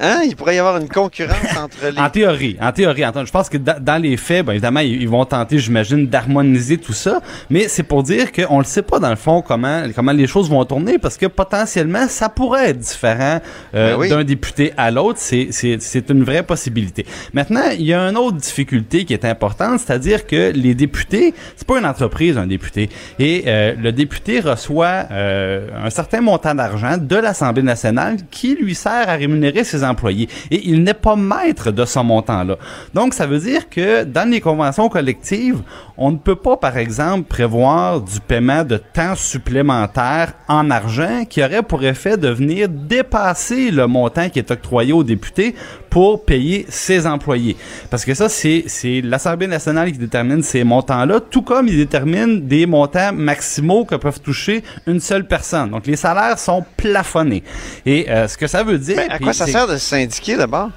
Hein? 0.00 0.20
Il 0.26 0.36
pourrait 0.36 0.56
y 0.56 0.58
avoir 0.58 0.76
une 0.78 0.88
concurrence 0.88 1.36
entre 1.62 1.86
les. 1.92 1.98
En 1.98 2.10
théorie, 2.10 2.56
en 2.60 2.72
théorie. 2.72 3.04
Attends, 3.04 3.24
je 3.24 3.32
pense 3.32 3.48
que 3.48 3.56
da- 3.58 3.78
dans 3.80 4.00
les 4.00 4.16
faits, 4.16 4.44
ben, 4.44 4.52
évidemment, 4.52 4.80
ils, 4.80 5.00
ils 5.02 5.08
vont 5.08 5.24
tenter, 5.24 5.58
j'imagine, 5.58 6.06
d'harmoniser 6.06 6.78
tout 6.78 6.92
ça. 6.92 7.20
Mais 7.50 7.68
c'est 7.68 7.82
pour 7.82 8.02
dire 8.02 8.32
qu'on 8.32 8.58
ne 8.58 8.64
sait 8.64 8.82
pas, 8.82 8.98
dans 8.98 9.10
le 9.10 9.16
fond, 9.16 9.42
comment, 9.42 9.82
comment 9.94 10.12
les 10.12 10.26
choses 10.26 10.50
vont 10.50 10.64
tourner 10.64 10.98
parce 10.98 11.16
que 11.16 11.26
potentiellement, 11.26 12.06
ça 12.08 12.28
pourrait 12.28 12.70
être 12.70 12.78
différent 12.78 13.40
euh, 13.74 13.92
Ben 13.92 13.96
oui. 13.98 14.08
d'un 14.08 14.24
député 14.24 14.72
à 14.76 14.90
l'autre. 14.90 15.18
C'est 15.20 16.10
une 16.10 16.24
vraie 16.24 16.42
possibilité. 16.42 17.06
Maintenant, 17.32 17.62
il 17.72 17.86
y 17.86 17.94
a 17.94 18.00
une 18.02 18.16
autre 18.16 18.36
difficulté 18.36 19.04
qui 19.04 19.12
est 19.14 19.24
importante, 19.24 19.80
c'est-à-dire 19.80 20.26
que 20.26 20.52
les 20.54 20.74
députés, 20.74 21.34
c'est 21.56 21.66
pas 21.66 21.78
une 21.78 21.86
entreprise, 21.86 22.36
un 22.38 22.46
député. 22.46 22.90
Et 23.18 23.44
euh, 23.46 23.74
le 23.80 23.92
député 23.92 24.40
reçoit 24.40 25.06
euh, 25.10 25.68
un 25.82 25.90
certain 25.90 26.20
montant 26.20 26.54
d'argent 26.54 26.96
de 27.00 27.16
l'Assemblée 27.16 27.62
nationale 27.62 28.16
qui 28.30 28.54
lui 28.54 28.74
sert 28.74 29.08
à 29.08 29.14
rémunérer 29.14 29.64
ses 29.64 29.84
employés. 29.88 30.28
Et 30.50 30.68
il 30.68 30.82
n'est 30.82 30.94
pas 30.94 31.16
maître 31.16 31.70
de 31.70 31.84
ce 31.84 31.98
montant-là. 31.98 32.56
Donc, 32.94 33.14
ça 33.14 33.26
veut 33.26 33.38
dire 33.38 33.68
que 33.68 34.04
dans 34.04 34.28
les 34.28 34.40
conventions 34.40 34.88
collectives, 34.88 35.60
on 35.96 36.10
ne 36.10 36.18
peut 36.18 36.36
pas, 36.36 36.56
par 36.56 36.76
exemple, 36.76 37.24
prévoir 37.24 38.00
du 38.00 38.20
paiement 38.20 38.64
de 38.64 38.76
temps 38.76 39.14
supplémentaire 39.14 40.34
en 40.48 40.70
argent 40.70 41.24
qui 41.28 41.42
aurait 41.42 41.62
pour 41.62 41.84
effet 41.84 42.16
de 42.16 42.28
venir 42.28 42.68
dépasser 42.68 43.70
le 43.70 43.86
montant 43.86 44.28
qui 44.28 44.38
est 44.38 44.50
octroyé 44.50 44.92
aux 44.92 45.04
députés 45.04 45.54
pour 45.90 46.24
payer 46.24 46.66
ses 46.68 47.06
employés. 47.06 47.56
Parce 47.90 48.04
que 48.04 48.12
ça, 48.12 48.28
c'est, 48.28 48.64
c'est 48.66 49.00
l'Assemblée 49.00 49.46
nationale 49.46 49.90
qui 49.92 49.98
détermine 49.98 50.42
ces 50.42 50.62
montants-là, 50.62 51.20
tout 51.20 51.40
comme 51.42 51.68
il 51.68 51.76
détermine 51.76 52.46
des 52.46 52.66
montants 52.66 53.12
maximaux 53.14 53.84
que 53.86 53.94
peuvent 53.94 54.20
toucher 54.20 54.62
une 54.86 55.00
seule 55.00 55.26
personne. 55.26 55.70
Donc, 55.70 55.86
les 55.86 55.96
salaires 55.96 56.38
sont 56.38 56.64
plafonnés. 56.76 57.42
Et 57.86 58.10
euh, 58.10 58.28
ce 58.28 58.36
que 58.36 58.46
ça 58.46 58.62
veut 58.62 58.78
dire... 58.78 58.96
Ben, 58.96 59.10
à 59.10 59.18
quoi 59.18 59.32
ça 59.32 59.46
sert 59.46 59.66
de 59.66 59.75
se 59.78 59.88
syndiquer 59.88 60.36
d'abord? 60.36 60.70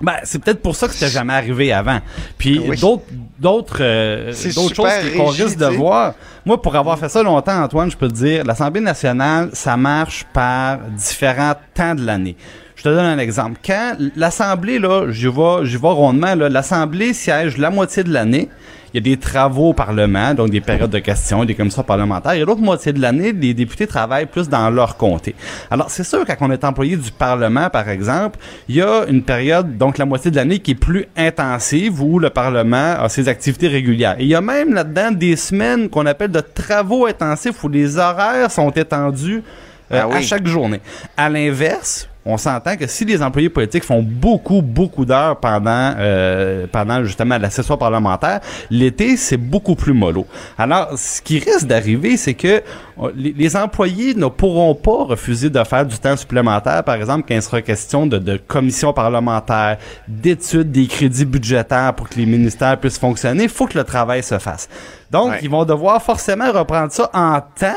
ben, 0.00 0.14
c'est 0.24 0.42
peut-être 0.42 0.60
pour 0.60 0.74
ça 0.74 0.88
que 0.88 0.94
c'était 0.94 1.12
jamais 1.12 1.32
arrivé 1.34 1.72
avant. 1.72 2.00
Puis 2.36 2.58
Oui. 2.58 2.76
d'autres 2.80 3.04
d'autres 3.38 3.78
euh, 3.80 4.32
C'est 4.32 4.52
d'autres 4.54 4.74
choses 4.74 5.16
qu'on 5.16 5.26
risque 5.26 5.56
de 5.58 5.66
voir. 5.66 6.14
Moi, 6.44 6.60
pour 6.60 6.74
avoir 6.74 6.98
fait 6.98 7.08
ça 7.08 7.22
longtemps, 7.22 7.62
Antoine, 7.62 7.88
je 7.90 7.96
peux 7.96 8.08
te 8.08 8.14
dire, 8.14 8.44
l'Assemblée 8.44 8.80
nationale, 8.80 9.50
ça 9.52 9.76
marche 9.76 10.26
par 10.32 10.78
différents 10.96 11.54
temps 11.74 11.94
de 11.94 12.04
l'année. 12.04 12.36
Je 12.74 12.82
te 12.82 12.88
donne 12.88 13.04
un 13.04 13.18
exemple. 13.18 13.60
Quand 13.64 13.94
l'Assemblée, 14.16 14.80
là, 14.80 15.06
j'y 15.10 15.28
vais, 15.28 15.64
j'y 15.64 15.76
vais 15.76 15.88
rondement, 15.88 16.34
là, 16.34 16.48
l'Assemblée 16.48 17.12
siège 17.14 17.56
la 17.58 17.70
moitié 17.70 18.02
de 18.02 18.12
l'année. 18.12 18.48
Il 18.94 18.98
y 18.98 19.10
a 19.10 19.14
des 19.14 19.18
travaux 19.18 19.70
au 19.70 19.72
Parlement, 19.72 20.34
donc 20.34 20.50
des 20.50 20.60
périodes 20.60 20.90
de 20.90 20.98
questions, 20.98 21.44
des 21.44 21.54
commissions 21.54 21.82
parlementaires. 21.82 22.32
Et 22.32 22.40
l'autre 22.44 22.60
moitié 22.60 22.92
de 22.92 23.00
l'année, 23.00 23.32
les 23.32 23.54
députés 23.54 23.86
travaillent 23.86 24.26
plus 24.26 24.48
dans 24.48 24.68
leur 24.70 24.96
comté. 24.96 25.34
Alors, 25.70 25.90
c'est 25.90 26.04
sûr, 26.04 26.24
quand 26.26 26.36
on 26.40 26.50
est 26.50 26.62
employé 26.64 26.96
du 26.96 27.10
Parlement, 27.10 27.70
par 27.70 27.88
exemple, 27.88 28.38
il 28.68 28.76
y 28.76 28.82
a 28.82 29.04
une 29.08 29.22
période, 29.22 29.78
donc 29.78 29.96
la 29.98 30.04
moitié 30.04 30.30
de 30.30 30.36
l'année, 30.36 30.58
qui 30.58 30.72
est 30.72 30.74
plus 30.74 31.06
intensive, 31.16 32.02
où 32.02 32.18
le 32.18 32.30
Parlement 32.30 32.96
a 32.98 33.08
ses 33.08 33.28
activités 33.28 33.68
régulières. 33.68 34.16
Et 34.18 34.24
il 34.24 34.28
y 34.28 34.34
a 34.34 34.40
même 34.40 34.74
là-dedans 34.74 35.10
des 35.10 35.36
semaines 35.36 35.88
qu'on 35.88 36.06
appelle 36.06 36.30
de 36.30 36.40
travaux 36.40 37.06
intensifs, 37.06 37.64
où 37.64 37.68
les 37.68 37.96
horaires 37.96 38.50
sont 38.50 38.70
étendus 38.70 39.42
euh, 39.90 40.00
Ah 40.02 40.08
oui. 40.08 40.16
à 40.16 40.20
chaque 40.20 40.46
journée. 40.46 40.80
À 41.16 41.28
l'inverse, 41.28 42.08
on 42.24 42.36
s'entend 42.36 42.76
que 42.76 42.86
si 42.86 43.04
les 43.04 43.22
employés 43.22 43.48
politiques 43.48 43.84
font 43.84 44.02
beaucoup, 44.02 44.62
beaucoup 44.62 45.04
d'heures 45.04 45.38
pendant, 45.40 45.94
euh, 45.98 46.66
pendant 46.70 47.04
justement 47.04 47.38
la 47.38 47.50
session 47.50 47.76
parlementaire, 47.76 48.40
l'été, 48.70 49.16
c'est 49.16 49.36
beaucoup 49.36 49.74
plus 49.74 49.92
mollo. 49.92 50.26
Alors, 50.56 50.96
ce 50.96 51.20
qui 51.20 51.38
risque 51.38 51.66
d'arriver, 51.66 52.16
c'est 52.16 52.34
que 52.34 52.62
euh, 53.00 53.10
les, 53.16 53.32
les 53.32 53.56
employés 53.56 54.14
ne 54.14 54.26
pourront 54.26 54.74
pas 54.74 55.04
refuser 55.04 55.50
de 55.50 55.62
faire 55.64 55.84
du 55.84 55.98
temps 55.98 56.16
supplémentaire, 56.16 56.84
par 56.84 56.94
exemple, 56.94 57.24
quand 57.26 57.34
il 57.34 57.42
sera 57.42 57.60
question 57.60 58.06
de, 58.06 58.18
de 58.18 58.36
commissions 58.36 58.92
parlementaires, 58.92 59.78
d'études 60.06 60.70
des 60.70 60.86
crédits 60.86 61.24
budgétaires 61.24 61.94
pour 61.94 62.08
que 62.08 62.14
les 62.16 62.26
ministères 62.26 62.78
puissent 62.78 62.98
fonctionner. 62.98 63.44
Il 63.44 63.48
faut 63.48 63.66
que 63.66 63.78
le 63.78 63.84
travail 63.84 64.22
se 64.22 64.38
fasse. 64.38 64.68
Donc, 65.12 65.30
Ouais. 65.32 65.38
ils 65.42 65.50
vont 65.50 65.64
devoir 65.66 66.02
forcément 66.02 66.50
reprendre 66.50 66.90
ça 66.90 67.10
en 67.12 67.38
temps. 67.40 67.68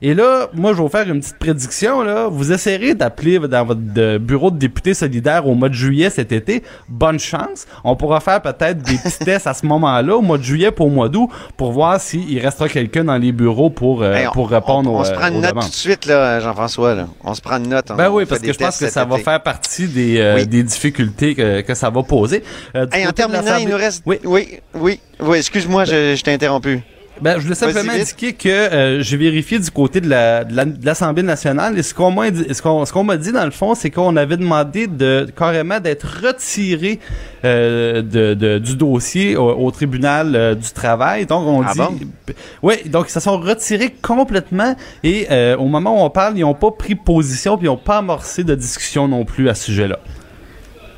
Et 0.00 0.14
là, 0.14 0.48
moi, 0.54 0.70
je 0.72 0.76
vais 0.76 0.82
vous 0.84 0.88
faire 0.88 1.08
une 1.10 1.20
petite 1.20 1.38
prédiction. 1.38 2.02
Là. 2.02 2.28
Vous 2.28 2.52
essayerez 2.52 2.94
d'appeler 2.94 3.38
dans 3.40 3.64
votre 3.64 4.18
bureau 4.18 4.50
de 4.52 4.58
député 4.58 4.94
solidaire 4.94 5.46
au 5.46 5.54
mois 5.54 5.68
de 5.68 5.74
juillet 5.74 6.08
cet 6.08 6.30
été. 6.30 6.62
Bonne 6.88 7.18
chance. 7.18 7.66
On 7.82 7.96
pourra 7.96 8.20
faire 8.20 8.40
peut-être 8.40 8.78
des 8.82 8.96
petits 8.96 9.18
tests 9.24 9.46
à 9.48 9.54
ce 9.54 9.66
moment-là, 9.66 10.16
au 10.16 10.22
mois 10.22 10.38
de 10.38 10.44
juillet 10.44 10.70
pour 10.70 10.86
au 10.86 10.90
mois 10.90 11.08
d'août, 11.08 11.28
pour 11.56 11.72
voir 11.72 12.00
s'il 12.00 12.38
restera 12.38 12.68
quelqu'un 12.68 13.04
dans 13.04 13.16
les 13.16 13.32
bureaux 13.32 13.70
pour, 13.70 14.02
euh, 14.02 14.24
on- 14.28 14.32
pour 14.32 14.48
répondre 14.50 14.90
on, 14.92 14.98
aux, 14.98 15.00
on 15.00 15.04
se 15.04 15.10
prend 15.12 15.24
euh, 15.24 15.30
une 15.30 15.36
aux 15.38 15.40
note 15.40 15.50
demandes. 15.50 15.64
tout 15.64 15.70
de 15.70 15.74
suite, 15.74 16.06
là, 16.06 16.38
Jean-François. 16.40 16.94
là. 16.94 17.06
On 17.24 17.34
se 17.34 17.40
prend 17.40 17.56
une 17.56 17.68
note. 17.68 17.88
Ben 17.96 18.08
on 18.08 18.14
oui, 18.14 18.24
parce 18.26 18.40
que 18.40 18.52
je 18.52 18.58
pense 18.58 18.78
que 18.78 18.88
ça 18.88 19.04
va 19.04 19.18
faire 19.18 19.42
partie 19.42 19.88
des, 19.88 20.18
euh, 20.20 20.36
Oui. 20.36 20.46
des 20.46 20.62
difficultés 20.62 21.34
que, 21.34 21.60
que 21.62 21.74
ça 21.74 21.90
va 21.90 22.02
poser. 22.04 22.44
Euh, 22.76 22.86
Hey, 22.92 23.04
en 23.06 23.10
terminant, 23.12 23.56
il 23.56 23.68
nous 23.68 23.76
reste. 23.76 24.02
Oui. 24.06 24.20
oui, 24.24 24.60
oui. 24.74 25.00
oui, 25.18 25.38
excuse-moi, 25.38 25.84
je, 25.84 26.14
je 26.14 26.22
t'ai 26.22 26.32
interrompu. 26.32 26.80
Ben, 27.20 27.38
je 27.38 27.44
voulais 27.44 27.54
simplement 27.54 27.92
indiquer 27.92 28.32
que 28.32 28.48
euh, 28.48 29.00
j'ai 29.02 29.16
vérifié 29.16 29.58
du 29.60 29.70
côté 29.70 30.00
de 30.00 30.08
la- 30.08 30.42
de 30.42 30.54
la- 30.54 30.64
de 30.64 30.84
l'Assemblée 30.84 31.22
nationale 31.22 31.78
et 31.78 31.82
ce 31.84 31.94
qu'on 31.94 32.10
m'a 32.10 32.28
dit, 32.30 32.44
ce 32.52 32.60
qu'on 32.60 32.84
ce 32.84 32.92
qu'on 32.92 33.04
m'a 33.04 33.16
dit 33.16 33.30
dans 33.30 33.44
le 33.44 33.52
fond, 33.52 33.76
c'est 33.76 33.90
qu'on 33.90 34.16
avait 34.16 34.36
demandé 34.36 34.88
de 34.88 35.28
carrément 35.36 35.78
d'être 35.78 36.06
retiré 36.26 36.98
euh, 37.44 38.02
de, 38.02 38.34
de- 38.34 38.58
du 38.58 38.74
dossier 38.76 39.36
au, 39.36 39.48
au 39.48 39.70
tribunal 39.70 40.34
euh, 40.34 40.54
du 40.56 40.70
travail. 40.72 41.24
Donc 41.24 41.46
on 41.46 41.62
Ah 41.62 41.72
dit, 41.72 41.78
bon? 41.78 42.34
oui, 42.62 42.74
donc 42.86 43.06
ils 43.08 43.12
se 43.12 43.20
sont 43.20 43.38
retirés 43.38 43.94
complètement 44.02 44.74
et 45.04 45.28
au 45.56 45.66
moment 45.66 46.00
où 46.00 46.04
on 46.04 46.10
parle, 46.10 46.36
ils 46.36 46.40
n'ont 46.40 46.54
pas 46.54 46.72
pris 46.72 46.96
position 46.96 47.56
puis 47.56 47.66
ils 47.66 47.70
n'ont 47.70 47.76
pas 47.76 47.98
amorcé 47.98 48.42
de 48.42 48.56
discussion 48.56 49.06
non 49.06 49.24
plus 49.24 49.48
à 49.48 49.54
ce 49.54 49.66
sujet-là. 49.66 50.00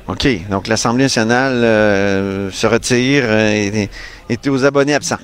OK. 0.07 0.27
Donc, 0.49 0.67
l'Assemblée 0.67 1.03
nationale 1.03 1.53
euh, 1.63 2.49
se 2.49 2.65
retire 2.65 3.23
euh, 3.27 3.49
et 3.51 3.89
est 4.29 4.47
aux 4.47 4.63
abonnés 4.65 4.93
absents. 4.95 5.17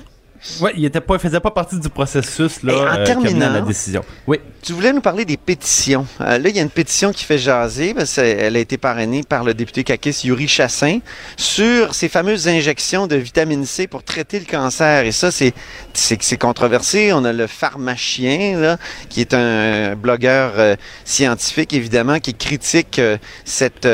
Ouais, 0.60 0.72
il 0.76 0.84
était 0.84 1.00
pas, 1.00 1.14
il 1.14 1.20
faisait 1.20 1.40
pas 1.40 1.50
partie 1.50 1.78
du 1.78 1.88
processus 1.88 2.62
là 2.62 2.72
Et 2.72 2.76
en 2.76 2.80
euh, 2.80 2.84
qui 2.84 2.88
amenait 2.90 3.00
à 3.00 3.04
terminant- 3.04 3.52
la 3.52 3.60
décision. 3.62 4.04
Oui. 4.26 4.40
Tu 4.64 4.72
voulais 4.72 4.94
nous 4.94 5.02
parler 5.02 5.26
des 5.26 5.36
pétitions. 5.36 6.06
Euh, 6.22 6.38
là, 6.38 6.48
il 6.48 6.56
y 6.56 6.58
a 6.58 6.62
une 6.62 6.70
pétition 6.70 7.12
qui 7.12 7.22
fait 7.24 7.36
jaser. 7.36 7.92
parce 7.92 8.14
qu'elle 8.14 8.56
a 8.56 8.58
été 8.58 8.78
parrainée 8.78 9.22
par 9.22 9.44
le 9.44 9.52
député 9.52 9.84
caquiste 9.84 10.24
Yuri 10.24 10.48
Chassin 10.48 11.00
sur 11.36 11.94
ces 11.94 12.08
fameuses 12.08 12.48
injections 12.48 13.06
de 13.06 13.16
vitamine 13.16 13.66
C 13.66 13.86
pour 13.86 14.02
traiter 14.02 14.38
le 14.38 14.46
cancer. 14.46 15.04
Et 15.04 15.12
ça, 15.12 15.30
c'est 15.30 16.36
controversé. 16.38 17.12
On 17.12 17.26
a 17.26 17.34
le 17.34 17.46
pharmacien, 17.46 18.58
là, 18.58 18.78
qui 19.10 19.20
est 19.20 19.34
un 19.34 19.96
blogueur 19.96 20.54
euh, 20.56 20.76
scientifique, 21.04 21.74
évidemment, 21.74 22.18
qui 22.18 22.32
critique 22.32 22.98
euh, 22.98 23.18
cette, 23.44 23.86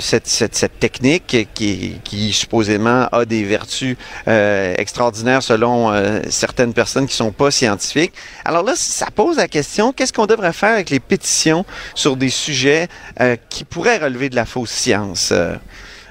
cette, 0.00 0.28
cette, 0.28 0.78
technique 0.78 1.48
qui, 1.54 1.96
qui 2.04 2.32
supposément 2.32 3.08
a 3.10 3.24
des 3.24 3.42
vertus 3.42 3.96
extraordinaires 4.26 5.42
selon 5.42 5.92
certaines 6.28 6.72
personnes 6.72 7.06
qui 7.06 7.16
sont 7.16 7.32
pas 7.32 7.50
scientifiques. 7.50 8.12
Alors 8.44 8.62
là, 8.62 8.74
ça 8.76 9.06
pose 9.12 9.38
la 9.38 9.48
question, 9.48 9.92
qu'est-ce 10.04 10.12
qu'on 10.12 10.26
devrait 10.26 10.52
faire 10.52 10.74
avec 10.74 10.90
les 10.90 11.00
pétitions 11.00 11.64
sur 11.94 12.14
des 12.16 12.28
sujets 12.28 12.88
euh, 13.22 13.36
qui 13.48 13.64
pourraient 13.64 13.96
relever 13.96 14.28
de 14.28 14.36
la 14.36 14.44
fausse 14.44 14.70
science? 14.70 15.30
Euh, 15.32 15.54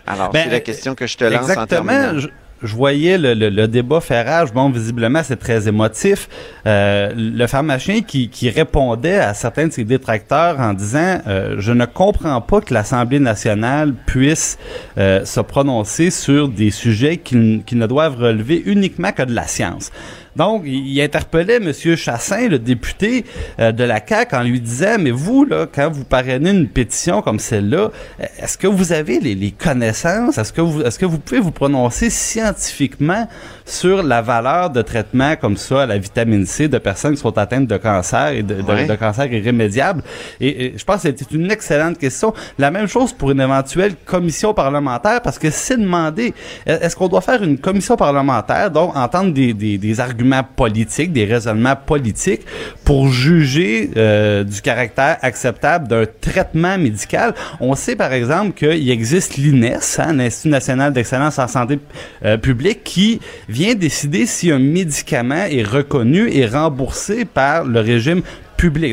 alors, 0.07 0.31
Ben, 0.31 0.45
c'est 0.45 0.49
la 0.51 0.59
question 0.61 0.95
que 0.95 1.05
je 1.05 1.15
te 1.15 1.23
lance 1.25 1.43
en. 1.47 1.63
Exactement. 1.63 2.17
Je, 2.19 2.27
je 2.63 2.75
voyais 2.75 3.17
le, 3.19 3.33
le- 3.35 3.49
le 3.49 3.67
débat 3.67 4.01
faire 4.01 4.25
rage. 4.25 4.51
Bon, 4.51 4.69
visiblement, 4.71 5.21
c'est 5.23 5.35
très 5.35 5.67
émotif. 5.67 6.27
Euh, 6.65 7.11
le 7.15 7.45
pharmacien 7.45 8.01
qui, 8.01 8.29
qui 8.29 8.49
répondait 8.49 9.19
à 9.19 9.33
certains 9.35 9.67
de 9.67 9.71
ses 9.73 9.83
détracteurs 9.83 10.59
en 10.59 10.73
disant 10.73 11.19
euh, 11.27 11.55
Je 11.59 11.71
ne 11.71 11.85
comprends 11.85 12.41
pas 12.41 12.61
que 12.61 12.73
l'Assemblée 12.73 13.19
nationale 13.19 13.93
puisse 14.07 14.57
euh, 14.97 15.23
se 15.23 15.39
prononcer 15.41 16.09
sur 16.09 16.47
des 16.49 16.71
sujets 16.71 17.17
qui 17.17 17.35
ne 17.35 17.85
doivent 17.87 18.17
relever 18.17 18.63
uniquement 18.65 19.11
que 19.11 19.23
de 19.23 19.33
la 19.35 19.45
science. 19.45 19.91
Donc, 20.35 20.63
il 20.65 20.99
interpellait 21.01 21.57
M. 21.57 21.71
Chassin, 21.95 22.47
le 22.47 22.59
député 22.59 23.25
euh, 23.59 23.71
de 23.71 23.83
la 23.83 24.01
CAQ, 24.05 24.35
en 24.35 24.43
lui 24.43 24.59
disant, 24.59 24.97
mais 24.99 25.11
vous, 25.11 25.45
là, 25.45 25.67
quand 25.71 25.91
vous 25.91 26.03
parrainez 26.03 26.49
une 26.49 26.67
pétition 26.67 27.21
comme 27.21 27.39
celle-là, 27.39 27.91
est-ce 28.39 28.57
que 28.57 28.67
vous 28.67 28.93
avez 28.93 29.19
les, 29.19 29.51
connaissances? 29.51 30.37
Est-ce 30.37 30.51
que, 30.51 30.87
est-ce 30.87 30.97
que 30.97 31.05
vous 31.05 31.19
pouvez 31.19 31.39
vous 31.39 31.51
prononcer 31.51 32.09
scientifiquement 32.09 33.27
sur 33.65 34.03
la 34.03 34.21
valeur 34.21 34.69
de 34.69 34.81
traitement 34.81 35.35
comme 35.35 35.57
ça 35.57 35.83
à 35.83 35.85
la 35.85 35.97
vitamine 35.97 36.45
C 36.45 36.67
de 36.67 36.77
personnes 36.77 37.15
qui 37.15 37.21
sont 37.21 37.37
atteintes 37.37 37.67
de 37.67 37.77
cancer 37.77 38.29
et 38.29 38.43
de, 38.43 38.55
de, 38.55 38.95
cancer 38.95 39.31
irrémédiable? 39.31 40.03
Et, 40.39 40.73
je 40.75 40.83
pense 40.83 40.97
que 40.97 41.01
c'était 41.03 41.35
une 41.35 41.51
excellente 41.51 41.97
question. 41.97 42.33
La 42.57 42.71
même 42.71 42.87
chose 42.87 43.13
pour 43.13 43.31
une 43.31 43.41
éventuelle 43.41 43.95
commission 44.05 44.53
parlementaire, 44.53 45.21
parce 45.21 45.39
que 45.39 45.49
c'est 45.49 45.77
demandé, 45.77 46.33
est-ce 46.65 46.95
qu'on 46.95 47.07
doit 47.07 47.21
faire 47.21 47.43
une 47.43 47.57
commission 47.57 47.95
parlementaire, 47.95 48.71
donc 48.71 48.95
entendre 48.95 49.33
des, 49.33 49.53
des, 49.53 49.77
des 49.77 49.99
arguments 49.99 50.43
politiques, 50.43 51.11
des 51.13 51.25
raisonnements 51.25 51.75
politiques 51.75 52.41
pour 52.83 53.09
juger 53.09 53.91
euh, 53.97 54.43
du 54.43 54.61
caractère 54.61 55.17
acceptable 55.21 55.87
d'un 55.87 56.05
traitement 56.21 56.77
médical? 56.77 57.33
On 57.59 57.75
sait 57.75 57.95
par 57.95 58.13
exemple 58.13 58.51
qu'il 58.51 58.89
existe 58.89 59.37
l'INES, 59.37 59.77
hein, 59.99 60.13
l'Institut 60.13 60.49
national 60.49 60.93
d'excellence 60.93 61.39
en 61.39 61.47
santé 61.47 61.79
euh, 62.25 62.37
publique, 62.37 62.83
qui 62.83 63.19
vient 63.53 63.75
décider 63.75 64.25
si 64.25 64.51
un 64.51 64.59
médicament 64.59 65.45
est 65.49 65.63
reconnu 65.63 66.29
et 66.31 66.45
remboursé 66.45 67.25
par 67.25 67.63
le 67.63 67.79
régime 67.79 68.21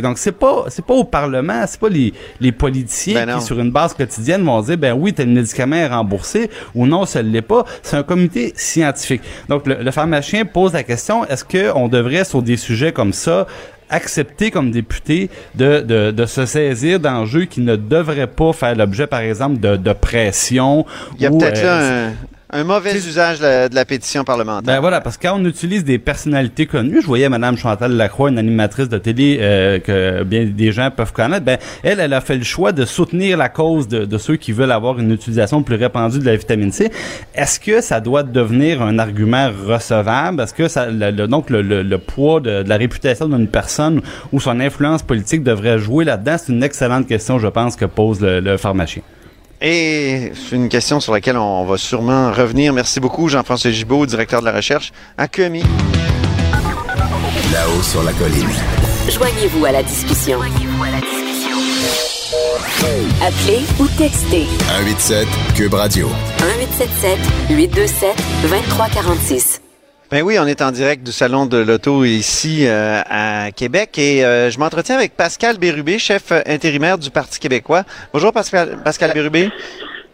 donc 0.03 0.19
c'est 0.19 0.33
pas 0.33 0.65
c'est 0.69 0.85
pas 0.85 0.95
au 0.95 1.05
Parlement, 1.05 1.65
c'est 1.67 1.81
pas 1.81 1.89
les, 1.89 2.13
les 2.41 2.53
politiciens 2.53 3.27
ben 3.27 3.39
qui 3.39 3.45
sur 3.45 3.59
une 3.61 3.71
base 3.71 3.95
quotidienne 3.95 4.45
vont 4.45 4.61
dire 4.63 4.77
ben 4.77 4.93
oui 4.93 5.13
tel 5.13 5.29
médicament 5.29 5.77
est 5.77 5.87
remboursé 5.87 6.51
ou 6.75 6.87
non 6.87 7.07
ça 7.07 7.23
l'est 7.23 7.43
pas. 7.43 7.65
C'est 7.83 7.97
un 7.97 8.03
comité 8.03 8.53
scientifique. 8.57 9.23
Donc 9.49 9.67
le, 9.67 9.91
pharmacien 9.91 10.45
pose 10.45 10.73
la 10.73 10.83
question 10.83 11.25
est-ce 11.27 11.45
que 11.45 11.73
on 11.75 11.89
devrait 11.89 12.25
sur 12.25 12.43
des 12.43 12.57
sujets 12.57 12.93
comme 12.93 13.13
ça 13.13 13.47
accepter 13.89 14.53
comme 14.53 14.71
député 14.71 15.31
de, 15.57 15.81
de, 15.81 16.11
de 16.13 16.27
se 16.27 16.47
saisir 16.47 17.01
d'enjeux 17.01 17.47
qui 17.47 17.61
ne 17.61 17.75
devraient 17.75 18.29
pas 18.29 18.53
faire 18.53 18.77
l'objet, 18.77 19.09
par 19.09 19.19
exemple, 19.19 19.59
de, 19.59 19.75
de 19.75 19.93
pression. 19.93 20.87
Il 21.17 21.23
y 21.23 21.27
a 21.27 21.31
peut-être 21.31 21.61
là 21.61 22.07
un, 22.07 22.13
un 22.53 22.65
mauvais 22.65 22.97
usage 22.97 23.41
de 23.41 23.75
la, 23.75 23.85
pétition 23.85 24.25
parlementaire. 24.25 24.75
Ben 24.75 24.81
voilà, 24.81 25.01
parce 25.01 25.17
que 25.17 25.27
quand 25.27 25.39
on 25.39 25.45
utilise 25.45 25.85
des 25.85 25.99
personnalités 25.99 26.67
connues, 26.67 27.01
je 27.01 27.07
voyais 27.07 27.29
Madame 27.29 27.57
Chantal 27.57 27.93
Lacroix, 27.93 28.31
une 28.31 28.39
animatrice 28.39 28.89
de 28.89 28.99
télé 28.99 29.39
euh, 29.41 29.79
que 29.79 30.23
bien 30.25 30.45
des 30.45 30.73
gens 30.73 30.91
peuvent 30.91 31.13
connaître, 31.13 31.45
ben 31.45 31.59
elle, 31.83 32.01
elle 32.01 32.13
a 32.13 32.21
fait 32.21 32.37
le 32.37 32.45
choix 32.45 32.73
de 32.73 32.85
soutenir 32.85 33.37
la 33.37 33.49
cause 33.49 33.89
de, 33.89 34.05
de 34.05 34.19
ceux 34.19 34.37
qui 34.37 34.53
veulent 34.53 34.73
avoir 34.73 34.99
une 34.99 35.13
utilisation 35.13 35.63
plus 35.63 35.77
répandue 35.77 36.19
de 36.19 36.27
la 36.27 36.37
vitamine 36.37 36.73
C. 36.73 36.91
Est-ce 37.35 37.61
que 37.61 37.81
ça 37.81 38.01
doit 38.01 38.23
devenir 38.23 38.83
un 38.83 38.99
argument 38.99 39.51
recevable? 39.67 40.43
Est-ce 40.43 40.55
que 40.55 40.69
ça, 40.69 40.87
le, 40.91 41.13
donc 41.27 41.51
le, 41.51 41.63
le, 41.63 41.99
poids 41.99 42.41
de, 42.41 42.65
la 42.67 42.77
réputation 42.77 43.29
d'une 43.29 43.49
personne 43.49 44.01
ou 44.33 44.41
son 44.41 44.61
influence 44.61 45.03
politique 45.03 45.43
devrait 45.43 45.79
jouer 45.79 46.05
là-dedans? 46.05 46.37
C'est 46.39 46.53
une 46.53 46.63
excellente 46.63 47.07
question, 47.07 47.39
je 47.39 47.49
pense, 47.49 47.77
que 47.77 47.85
pose 47.85 48.21
le 48.21 48.57
pharmacien. 48.57 49.03
Et 49.61 50.33
c'est 50.35 50.57
une 50.57 50.69
question 50.69 51.01
sur 51.01 51.13
laquelle 51.13 51.37
on 51.37 51.65
va 51.65 51.77
sûrement 51.77 52.33
revenir. 52.33 52.73
Merci 52.73 52.99
beaucoup, 52.99 53.29
Jean-François 53.29 53.71
Gibault, 53.71 54.07
directeur 54.07 54.41
de 54.41 54.47
la 54.47 54.53
recherche 54.53 54.93
à 55.19 55.29
QMI. 55.29 55.63
Là-haut 57.53 57.83
sur 57.83 58.03
la 58.03 58.13
colline. 58.13 58.49
Joignez-vous 59.09 59.65
à 59.65 59.73
la 59.73 59.83
discussion. 59.83 60.41
Appelez 63.23 63.61
ou 63.79 63.87
textez. 63.99 64.47
187 64.69 65.29
Cube 65.55 65.75
Radio. 65.75 66.09
1877 66.39 67.19
827 67.51 68.17
2346. 68.43 69.70
Ben 70.11 70.23
oui, 70.25 70.39
on 70.41 70.47
est 70.49 70.61
en 70.61 70.73
direct 70.73 71.05
du 71.07 71.13
Salon 71.13 71.47
de 71.47 71.57
l'Auto 71.59 72.05
ici 72.05 72.67
euh, 72.67 73.01
à 73.09 73.53
Québec 73.53 73.97
et 73.97 74.25
euh, 74.25 74.51
je 74.51 74.59
m'entretiens 74.59 74.97
avec 74.97 75.17
Pascal 75.17 75.57
Bérubé, 75.57 76.01
chef 76.01 76.33
intérimaire 76.47 76.99
du 76.99 77.13
Parti 77.13 77.39
québécois. 77.39 77.85
Bonjour 78.13 78.33
Pascal, 78.33 78.79
Pascal 78.85 79.13
Bérubé. 79.15 79.51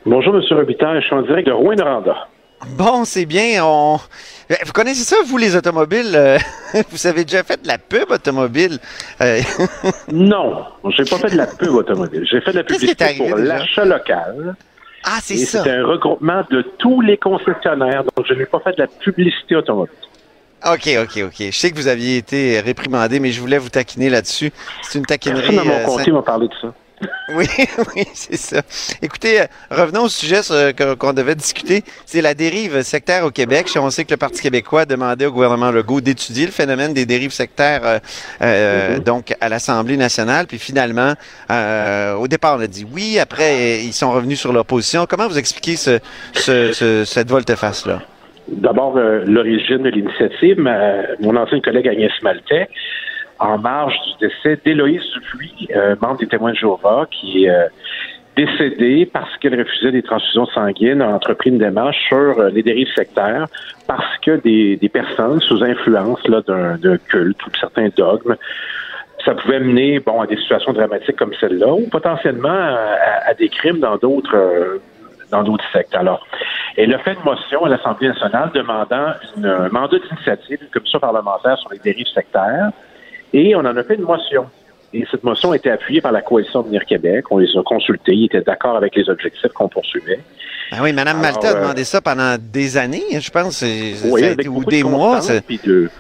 Bonjour 0.05 0.35
Monsieur 0.35 0.55
Robitaille, 0.57 1.01
je 1.01 1.07
suis 1.07 1.15
en 1.15 1.23
direct 1.23 1.49
de 1.49 1.53
Rouen-Noranda. 1.53 2.15
Bon, 2.77 3.07
c'est 3.07 3.25
bien. 3.25 3.65
On... 3.65 3.97
Vous 4.67 4.73
connaissez 4.75 5.05
ça, 5.05 5.17
vous, 5.27 5.39
les 5.39 5.57
automobiles? 5.57 6.13
Euh, 6.15 6.37
vous 6.91 7.07
avez 7.07 7.25
déjà 7.25 7.43
fait 7.43 7.63
de 7.63 7.67
la 7.67 7.79
pub 7.79 8.11
automobile? 8.11 8.79
non, 10.13 10.67
j'ai 10.91 11.05
pas 11.05 11.17
fait 11.17 11.31
de 11.31 11.39
la 11.39 11.47
pub 11.47 11.71
automobile. 11.71 12.27
J'ai 12.31 12.43
fait 12.43 12.53
de 12.53 12.59
la 12.59 12.65
publicité 12.65 13.15
pour 13.17 13.35
l'achat 13.39 13.87
local. 13.87 14.57
Ah, 15.09 15.19
c'est 15.23 15.37
ça. 15.37 15.63
C'est 15.63 15.71
un 15.71 15.87
regroupement 15.87 16.43
de 16.51 16.63
tous 16.79 17.01
les 17.01 17.17
concessionnaires. 17.17 18.03
Donc, 18.03 18.27
je 18.29 18.35
n'ai 18.35 18.45
pas 18.45 18.59
fait 18.59 18.73
de 18.73 18.83
la 18.83 18.89
publicité 18.89 19.55
automobile. 19.55 19.95
OK, 20.67 20.89
OK, 21.01 21.23
OK. 21.25 21.37
Je 21.39 21.51
sais 21.53 21.71
que 21.71 21.77
vous 21.77 21.87
aviez 21.87 22.17
été 22.17 22.59
réprimandé, 22.61 23.21
mais 23.21 23.31
je 23.31 23.41
voulais 23.41 23.59
vous 23.59 23.69
taquiner 23.69 24.11
là-dessus. 24.11 24.51
C'est 24.83 24.99
une 24.99 25.07
taquinerie. 25.07 25.43
Personne 25.43 25.57
dans 25.57 25.65
mon 25.65 25.81
euh, 25.81 25.85
comté 25.85 26.11
m'a 26.11 26.23
parlé 26.23 26.49
de 26.49 26.55
ça. 26.61 26.75
Oui, 27.35 27.47
oui, 27.97 28.05
c'est 28.15 28.37
ça. 28.37 28.63
Écoutez, 29.03 29.41
euh, 29.41 29.45
revenons 29.71 30.05
au 30.05 30.09
sujet 30.09 30.41
qu'on 30.99 31.13
devait 31.13 31.35
discuter. 31.35 31.83
C'est 32.05 32.23
la 32.23 32.35
dérive 32.35 32.83
sectaire 32.83 33.25
au 33.25 33.31
Québec. 33.31 33.69
On 33.77 33.91
sait 33.91 34.05
que 34.05 34.13
le 34.13 34.17
Parti 34.17 34.41
québécois 34.41 34.83
a 34.83 34.85
demandé 34.85 35.27
au 35.27 35.33
gouvernement 35.33 35.71
Legault 35.71 36.01
d'étudier 36.01 36.47
le 36.47 36.53
phénomène 36.53 36.95
des 36.95 37.05
dérives 37.05 37.33
sectaires 37.33 37.83
euh, 37.85 37.99
euh, 38.43 38.97
mm-hmm. 38.97 39.03
donc 39.03 39.35
à 39.41 39.49
l'Assemblée 39.49 39.97
nationale. 39.97 40.47
Puis 40.47 40.59
finalement, 40.59 41.15
au 41.51 42.29
départ, 42.29 42.59
on 42.59 42.61
a 42.61 42.67
dit 42.67 42.87
oui. 42.93 43.19
Après, 43.19 43.81
ils 43.83 43.93
sont 43.93 44.13
revenus 44.13 44.39
sur 44.39 44.53
leur 44.53 44.65
position. 44.65 45.07
Comment 45.09 45.29
vous 45.29 45.39
expliquez 45.39 45.77
ce, 45.77 45.99
ce, 46.35 47.05
cette 47.05 47.29
volte-face-là? 47.29 48.03
D'abord, 48.49 48.97
l'origine 48.97 49.83
de 49.83 49.91
l'initiative. 49.91 50.59
Mon 51.21 51.37
ancien 51.37 51.61
collègue 51.61 51.89
Agnès 51.89 52.13
Maltais 52.23 52.69
en 53.39 53.59
marge 53.59 53.95
du 54.07 54.29
décès 54.29 54.61
d'Éloïse 54.65 55.03
Dupuis, 55.13 55.69
euh, 55.75 55.97
membre 56.01 56.19
des 56.19 56.27
témoins 56.27 56.53
de 56.53 56.57
Jéhovah, 56.57 57.07
qui 57.11 57.45
est 57.45 57.51
euh, 57.51 57.69
décédée 58.37 59.09
parce 59.11 59.37
qu'elle 59.39 59.59
refusait 59.59 59.93
des 59.93 60.03
transfusions 60.03 60.47
sanguines, 60.47 61.03
a 61.03 61.09
entrepris 61.09 61.51
une 61.51 61.59
démarche 61.59 61.97
sur 62.09 62.39
euh, 62.39 62.51
les 62.51 62.63
dérives 62.63 62.93
sectaires 62.95 63.47
parce 63.87 64.19
que 64.19 64.37
des, 64.37 64.77
des 64.77 64.89
personnes 64.89 65.41
sous 65.41 65.63
influence 65.63 66.23
d'un 66.25 66.99
culte 67.09 67.47
ou 67.47 67.51
de 67.51 67.57
certains 67.57 67.89
dogmes 67.97 68.37
ça 69.25 69.35
pouvait 69.35 69.59
mener 69.59 69.99
bon 69.99 70.21
à 70.21 70.27
des 70.27 70.37
situations 70.37 70.73
dramatiques 70.73 71.17
comme 71.17 71.33
celle-là 71.41 71.73
ou 71.73 71.89
potentiellement 71.89 72.49
à, 73.27 73.35
des 73.35 73.49
crimes 73.49 73.81
dans 73.81 73.97
d'autres 73.97 74.81
dans 75.31 75.43
d'autres 75.43 75.65
sectes. 75.73 75.95
Alors, 75.95 76.25
elle 76.77 76.95
a 76.95 76.99
fait 76.99 77.15
une 77.15 77.25
motion 77.25 77.65
à 77.65 77.69
l'Assemblée 77.69 78.09
nationale 78.09 78.51
demandant 78.55 79.15
une, 79.37 79.47
un 79.47 79.69
mandat 79.71 79.99
d'initiative, 79.99 80.59
une 80.63 80.69
commission 80.69 81.01
parlementaire 81.01 81.59
sur 81.59 81.71
les 81.73 81.79
dérives 81.79 82.07
sectaires. 82.15 82.71
Et 83.37 83.55
on 83.55 83.59
en 83.59 83.77
a 83.77 83.83
fait 83.83 83.97
une 83.97 84.03
motion. 84.03 84.47
Et 84.95 85.05
cette 85.11 85.23
motion 85.23 85.53
a 85.53 85.57
été 85.57 85.71
appuyée 85.71 86.01
par 86.01 86.11
la 86.11 86.23
coalition 86.23 86.63
Venir 86.63 86.87
Québec. 86.87 87.27
On 87.31 87.37
les 87.37 87.55
a 87.55 87.63
consultés. 87.63 88.15
Ils 88.15 88.25
étaient 88.25 88.41
d'accord 88.41 88.77
avec 88.77 88.97
les 88.97 89.11
objectifs 89.11 89.53
qu'on 89.53 89.69
poursuivait. 89.69 90.21
Ah 90.73 90.79
oui, 90.83 90.95
Mme 90.95 91.21
Malta 91.21 91.51
a 91.51 91.55
euh, 91.55 91.61
demandé 91.61 91.85
ça 91.85 92.01
pendant 92.01 92.37
des 92.41 92.79
années, 92.79 93.05
je 93.13 93.31
pense. 93.31 93.63
Oui, 93.63 94.23
ou 94.49 94.65
des 94.65 94.83
mois. 94.83 95.21
Puis 95.47 95.61
de, 95.63 95.91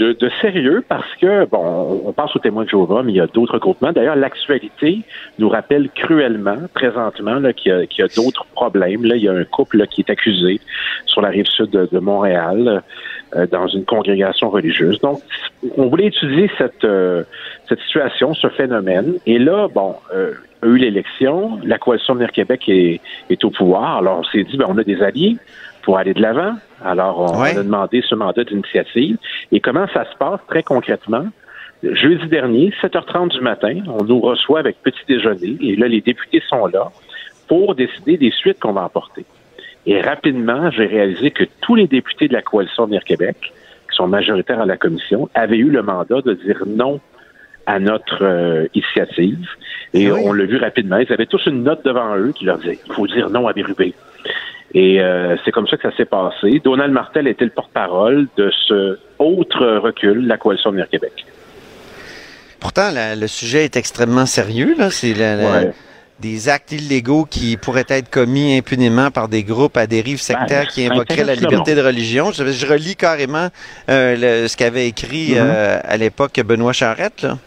de, 0.00 0.12
de, 0.12 0.30
sérieux 0.40 0.82
parce 0.88 1.14
que, 1.20 1.44
bon, 1.46 2.02
on 2.04 2.12
pense 2.12 2.34
aux 2.34 2.38
témoins 2.38 2.64
de 2.64 2.70
Jéhovah, 2.70 3.02
mais 3.02 3.12
il 3.12 3.16
y 3.16 3.20
a 3.20 3.26
d'autres 3.26 3.58
groupements. 3.58 3.92
D'ailleurs, 3.92 4.16
l'actualité 4.16 5.00
nous 5.38 5.48
rappelle 5.48 5.90
cruellement, 5.90 6.58
présentement, 6.74 7.40
qu'il 7.52 7.72
y 7.72 8.02
a, 8.02 8.04
a 8.04 8.08
d'autres 8.08 8.46
problèmes. 8.54 9.04
Là, 9.04 9.16
il 9.16 9.22
y 9.22 9.28
a 9.28 9.32
un 9.32 9.44
couple 9.44 9.78
là, 9.78 9.86
qui 9.86 10.00
est 10.00 10.10
accusé 10.10 10.60
sur 11.06 11.20
la 11.20 11.28
rive 11.28 11.46
sud 11.46 11.70
de, 11.70 11.88
de 11.90 11.98
Montréal. 11.98 12.82
Euh, 13.36 13.46
dans 13.46 13.68
une 13.68 13.84
congrégation 13.84 14.50
religieuse. 14.50 14.98
Donc, 15.02 15.20
on 15.76 15.86
voulait 15.86 16.06
étudier 16.06 16.50
cette, 16.58 16.82
euh, 16.84 17.22
cette 17.68 17.78
situation, 17.82 18.34
ce 18.34 18.48
phénomène. 18.48 19.18
Et 19.24 19.38
là, 19.38 19.68
bon, 19.72 19.94
euh, 20.12 20.32
a 20.62 20.66
eu 20.66 20.76
l'élection, 20.76 21.58
la 21.64 21.78
coalition 21.78 22.14
Venir 22.14 22.32
Québec 22.32 22.64
est, 22.68 23.00
est, 23.30 23.44
au 23.44 23.50
pouvoir. 23.50 23.98
Alors, 23.98 24.20
on 24.20 24.24
s'est 24.24 24.44
dit, 24.44 24.56
ben, 24.56 24.66
on 24.68 24.78
a 24.78 24.84
des 24.84 25.02
alliés 25.02 25.36
pour 25.82 25.98
aller 25.98 26.14
de 26.14 26.20
l'avant. 26.20 26.54
Alors, 26.84 27.20
on, 27.20 27.42
a 27.42 27.54
demandé 27.54 28.02
ce 28.06 28.14
mandat 28.14 28.44
d'initiative. 28.44 29.16
Et 29.52 29.60
comment 29.60 29.86
ça 29.92 30.04
se 30.10 30.16
passe 30.16 30.40
très 30.48 30.62
concrètement? 30.62 31.26
Jeudi 31.82 32.26
dernier, 32.28 32.74
7h30 32.82 33.30
du 33.30 33.40
matin, 33.40 33.74
on 33.86 34.04
nous 34.04 34.20
reçoit 34.20 34.60
avec 34.60 34.82
petit 34.82 35.00
déjeuner. 35.08 35.56
Et 35.62 35.76
là, 35.76 35.88
les 35.88 36.02
députés 36.02 36.42
sont 36.48 36.66
là 36.66 36.90
pour 37.48 37.74
décider 37.74 38.16
des 38.16 38.30
suites 38.30 38.60
qu'on 38.60 38.72
va 38.72 38.84
apporter. 38.84 39.24
Et 39.86 40.00
rapidement, 40.00 40.70
j'ai 40.70 40.86
réalisé 40.86 41.30
que 41.30 41.44
tous 41.62 41.74
les 41.74 41.86
députés 41.86 42.28
de 42.28 42.34
la 42.34 42.42
coalition 42.42 42.84
Venir 42.84 43.02
Québec, 43.02 43.36
qui 43.40 43.96
sont 43.96 44.06
majoritaires 44.06 44.60
à 44.60 44.66
la 44.66 44.76
commission, 44.76 45.30
avaient 45.34 45.56
eu 45.56 45.70
le 45.70 45.82
mandat 45.82 46.20
de 46.20 46.34
dire 46.34 46.62
non 46.66 47.00
à 47.74 47.78
notre 47.78 48.22
euh, 48.24 48.66
initiative. 48.74 49.46
Et 49.94 50.08
ah 50.08 50.14
on 50.28 50.32
l'a 50.32 50.44
vu 50.44 50.56
rapidement. 50.58 50.98
Ils 50.98 51.12
avaient 51.12 51.26
tous 51.34 51.44
une 51.46 51.62
note 51.62 51.84
devant 51.84 52.16
eux 52.16 52.32
qui 52.36 52.44
leur 52.44 52.58
disait 52.58 52.78
il 52.86 52.92
faut 52.92 53.06
dire 53.06 53.30
non 53.30 53.46
à 53.48 53.52
Bérubé. 53.52 53.94
Et 54.74 55.00
euh, 55.00 55.36
c'est 55.44 55.50
comme 55.52 55.66
ça 55.68 55.76
que 55.76 55.88
ça 55.90 55.96
s'est 55.96 56.04
passé. 56.20 56.60
Donald 56.64 56.92
Martel 56.92 57.26
était 57.26 57.44
le 57.44 57.50
porte-parole 57.50 58.26
de 58.36 58.50
ce 58.68 58.98
autre 59.18 59.64
recul, 59.78 60.26
la 60.26 60.36
coalition 60.36 60.70
Venir 60.70 60.88
Québec. 60.88 61.26
Pourtant, 62.60 62.90
le 62.94 63.26
sujet 63.26 63.64
est 63.64 63.76
extrêmement 63.76 64.26
sérieux. 64.26 64.74
C'est 64.90 65.14
la, 65.14 65.62
des 66.20 66.48
actes 66.50 66.72
illégaux 66.72 67.24
qui 67.24 67.56
pourraient 67.56 67.86
être 67.88 68.10
commis 68.10 68.56
impunément 68.58 69.10
par 69.10 69.28
des 69.28 69.42
groupes 69.42 69.76
à 69.78 69.86
dérive 69.86 70.20
sectaire 70.20 70.66
qui 70.68 70.86
invoqueraient 70.86 71.24
la 71.24 71.34
liberté 71.34 71.74
de 71.74 71.80
religion. 71.80 72.30
Je, 72.32 72.44
je 72.52 72.66
relis 72.66 72.94
carrément 72.96 73.48
euh, 73.88 74.42
le- 74.42 74.46
ce 74.48 74.56
qu'avait 74.56 74.86
écrit 74.86 75.30
Mhm. 75.32 75.38
euh, 75.40 75.78
à 75.82 75.96
l'époque 75.96 76.38
Benoît 76.44 76.74
Charette. 76.74 77.22
Là. 77.22 77.38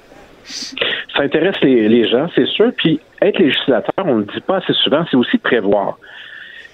Ça 0.44 1.24
intéresse 1.24 1.60
les, 1.62 1.88
les 1.88 2.08
gens, 2.08 2.28
c'est 2.36 2.48
sûr. 2.48 2.72
Puis 2.76 3.00
être 3.22 3.40
législateur, 3.40 3.94
on 4.06 4.16
ne 4.16 4.20
le 4.22 4.26
dit 4.26 4.42
pas 4.42 4.58
assez 4.58 4.74
souvent, 4.74 5.06
c'est 5.10 5.18
aussi 5.18 5.38
prévoir. 5.38 5.98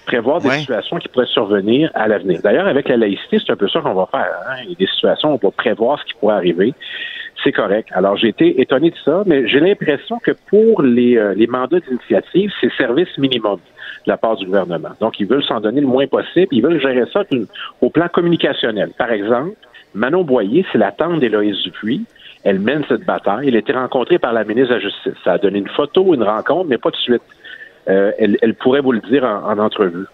Prévoir 0.06 0.40
des 0.40 0.48
situations 0.60 0.96
qui 0.98 1.08
pourraient 1.08 1.26
survenir 1.26 1.90
à 1.94 2.08
l'avenir. 2.08 2.40
D'ailleurs, 2.42 2.66
avec 2.66 2.88
la 2.88 2.96
laïcité, 2.96 3.38
c'est 3.38 3.52
un 3.52 3.56
peu 3.56 3.68
ça 3.68 3.80
qu'on 3.80 3.94
va 3.94 4.06
faire. 4.10 4.26
hein. 4.48 4.56
Il 4.64 4.70
y 4.70 4.72
a 4.72 4.76
des 4.76 4.86
situations 4.86 5.30
où 5.32 5.38
on 5.40 5.46
va 5.46 5.50
prévoir 5.52 6.00
ce 6.00 6.04
qui 6.06 6.14
pourrait 6.14 6.34
arriver. 6.34 6.74
C'est 7.44 7.52
correct. 7.52 7.88
Alors, 7.92 8.16
j'ai 8.16 8.28
été 8.28 8.60
étonné 8.60 8.90
de 8.90 8.96
ça, 9.04 9.22
mais 9.26 9.46
j'ai 9.46 9.60
l'impression 9.60 10.18
que 10.18 10.32
pour 10.48 10.82
les, 10.82 11.16
euh, 11.16 11.32
les 11.34 11.46
mandats 11.46 11.78
d'initiative, 11.80 12.50
c'est 12.60 12.72
service 12.72 13.16
minimum 13.18 13.56
de 14.04 14.10
la 14.10 14.16
part 14.16 14.36
du 14.36 14.46
gouvernement. 14.46 14.90
Donc, 15.00 15.20
ils 15.20 15.26
veulent 15.26 15.44
s'en 15.44 15.60
donner 15.60 15.80
le 15.80 15.86
moins 15.86 16.06
possible. 16.06 16.48
Ils 16.50 16.62
veulent 16.62 16.80
gérer 16.80 17.04
ça 17.12 17.22
au 17.80 17.88
plan 17.90 18.08
communicationnel. 18.08 18.90
Par 18.98 19.12
exemple, 19.12 19.52
Manon 19.94 20.22
Boyer, 20.24 20.66
c'est 20.72 20.78
la 20.78 20.92
tante 20.92 21.20
d'Éloïse 21.20 21.56
Dupuis. 21.62 22.04
Elle 22.44 22.58
mène 22.58 22.84
cette 22.88 23.04
bataille. 23.04 23.48
Elle 23.48 23.56
a 23.56 23.58
été 23.58 23.72
rencontrée 23.72 24.18
par 24.18 24.32
la 24.32 24.44
ministre 24.44 24.70
de 24.70 24.74
la 24.74 24.80
Justice. 24.80 25.12
Ça 25.24 25.32
a 25.32 25.38
donné 25.38 25.58
une 25.58 25.68
photo, 25.68 26.14
une 26.14 26.22
rencontre, 26.22 26.68
mais 26.68 26.78
pas 26.78 26.90
de 26.90 26.96
suite. 26.96 27.22
Euh, 27.88 28.12
elle, 28.18 28.54
pourrait 28.54 28.80
vous 28.80 28.92
le 28.92 29.00
dire 29.00 29.24
en, 29.24 29.50
en 29.50 29.58
entrevue. 29.58 30.06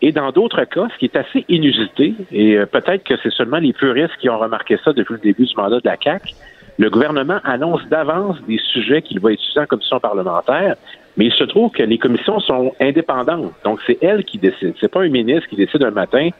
Et 0.00 0.10
dans 0.10 0.32
d'autres 0.32 0.64
cas, 0.64 0.88
ce 0.92 0.98
qui 0.98 1.04
est 1.04 1.16
assez 1.16 1.44
inusité, 1.48 2.14
et 2.32 2.58
euh, 2.58 2.66
peut-être 2.66 3.04
que 3.04 3.14
c'est 3.22 3.32
seulement 3.32 3.58
les 3.58 3.72
puristes 3.72 4.16
qui 4.18 4.28
ont 4.28 4.38
remarqué 4.38 4.76
ça 4.84 4.92
depuis 4.92 5.14
le 5.14 5.20
début 5.20 5.44
du 5.44 5.54
mandat 5.56 5.78
de 5.78 5.88
la 5.88 5.96
CAQ, 6.02 6.34
le 6.78 6.90
gouvernement 6.90 7.38
annonce 7.44 7.86
d'avance 7.88 8.36
des 8.48 8.58
sujets 8.72 9.02
qu'il 9.02 9.20
va 9.20 9.32
étudier 9.32 9.60
en 9.60 9.66
commission 9.66 10.00
parlementaire, 10.00 10.74
mais 11.16 11.26
il 11.26 11.32
se 11.32 11.44
trouve 11.44 11.70
que 11.70 11.84
les 11.84 11.98
commissions 11.98 12.40
sont 12.40 12.74
indépendantes. 12.80 13.52
Donc, 13.64 13.80
c'est 13.86 13.98
elle 14.02 14.24
qui 14.24 14.38
décide. 14.38 14.74
C'est 14.80 14.90
pas 14.90 15.02
un 15.02 15.08
ministre 15.08 15.48
qui 15.48 15.56
décide 15.56 15.84
un 15.84 15.90
matin, 15.90 16.30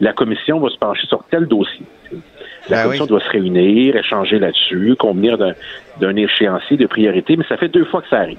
la 0.00 0.14
commission 0.14 0.58
va 0.58 0.70
se 0.70 0.78
pencher 0.78 1.06
sur 1.06 1.22
tel 1.30 1.46
dossier. 1.46 1.84
La 2.68 2.76
Ben 2.78 2.82
commission 2.84 3.04
oui. 3.04 3.08
doit 3.08 3.20
se 3.20 3.30
réunir, 3.30 3.96
échanger 3.96 4.38
là-dessus, 4.38 4.94
convenir 4.98 5.38
d'un- 5.38 6.16
échéancier 6.16 6.76
de 6.76 6.86
priorité, 6.86 7.36
mais 7.36 7.44
ça 7.48 7.56
fait 7.56 7.68
deux 7.68 7.84
fois 7.84 8.02
que 8.02 8.08
ça 8.08 8.18
arrive. 8.20 8.38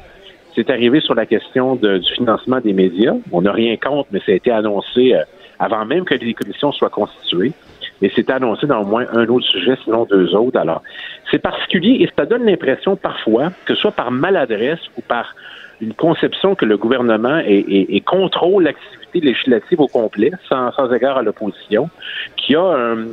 C'est 0.56 0.70
arrivé 0.70 1.00
sur 1.00 1.16
la 1.16 1.26
question 1.26 1.76
de- 1.76 1.98
du 1.98 2.12
financement 2.14 2.60
des 2.60 2.74
médias. 2.74 3.14
On 3.32 3.42
n'a 3.42 3.52
rien 3.52 3.76
contre, 3.78 4.10
mais 4.12 4.20
ça 4.26 4.32
a 4.32 4.36
été 4.36 4.52
annoncé 4.52 5.14
euh, 5.16 5.24
avant 5.60 5.86
même 5.86 6.04
que 6.06 6.14
les 6.16 6.34
commissions 6.34 6.72
soient 6.72 6.90
constituées. 6.90 7.54
Et 8.02 8.12
c'est 8.16 8.30
annoncé 8.32 8.66
dans 8.68 8.82
au 8.82 8.86
moins 8.86 9.06
un 9.14 9.28
autre 9.28 9.46
sujet, 9.46 9.76
sinon 9.84 10.06
deux 10.10 10.34
autres. 10.36 10.58
Alors, 10.60 10.82
c'est 11.30 11.40
particulier 11.40 12.04
et 12.04 12.10
ça 12.18 12.26
donne 12.26 12.46
l'impression 12.46 12.96
parfois, 12.96 13.52
que 13.66 13.76
ce 13.76 13.82
soit 13.82 13.92
par 13.92 14.12
maladresse 14.12 14.80
ou 14.98 15.02
par 15.02 15.36
une 15.82 15.94
conception 15.94 16.56
que 16.56 16.66
le 16.66 16.78
gouvernement 16.78 17.38
est, 17.40 17.60
est- 17.68 17.96
est 17.96 18.06
contrôle 18.06 18.64
l'activité 18.64 19.20
législative 19.22 19.80
au 19.82 19.88
complet, 19.88 20.32
sans, 20.50 20.72
sans 20.74 20.92
égard 20.92 21.18
à 21.18 21.22
l'opposition, 21.24 21.90
qui 22.38 22.56
a 22.56 22.62
un- 22.64 23.06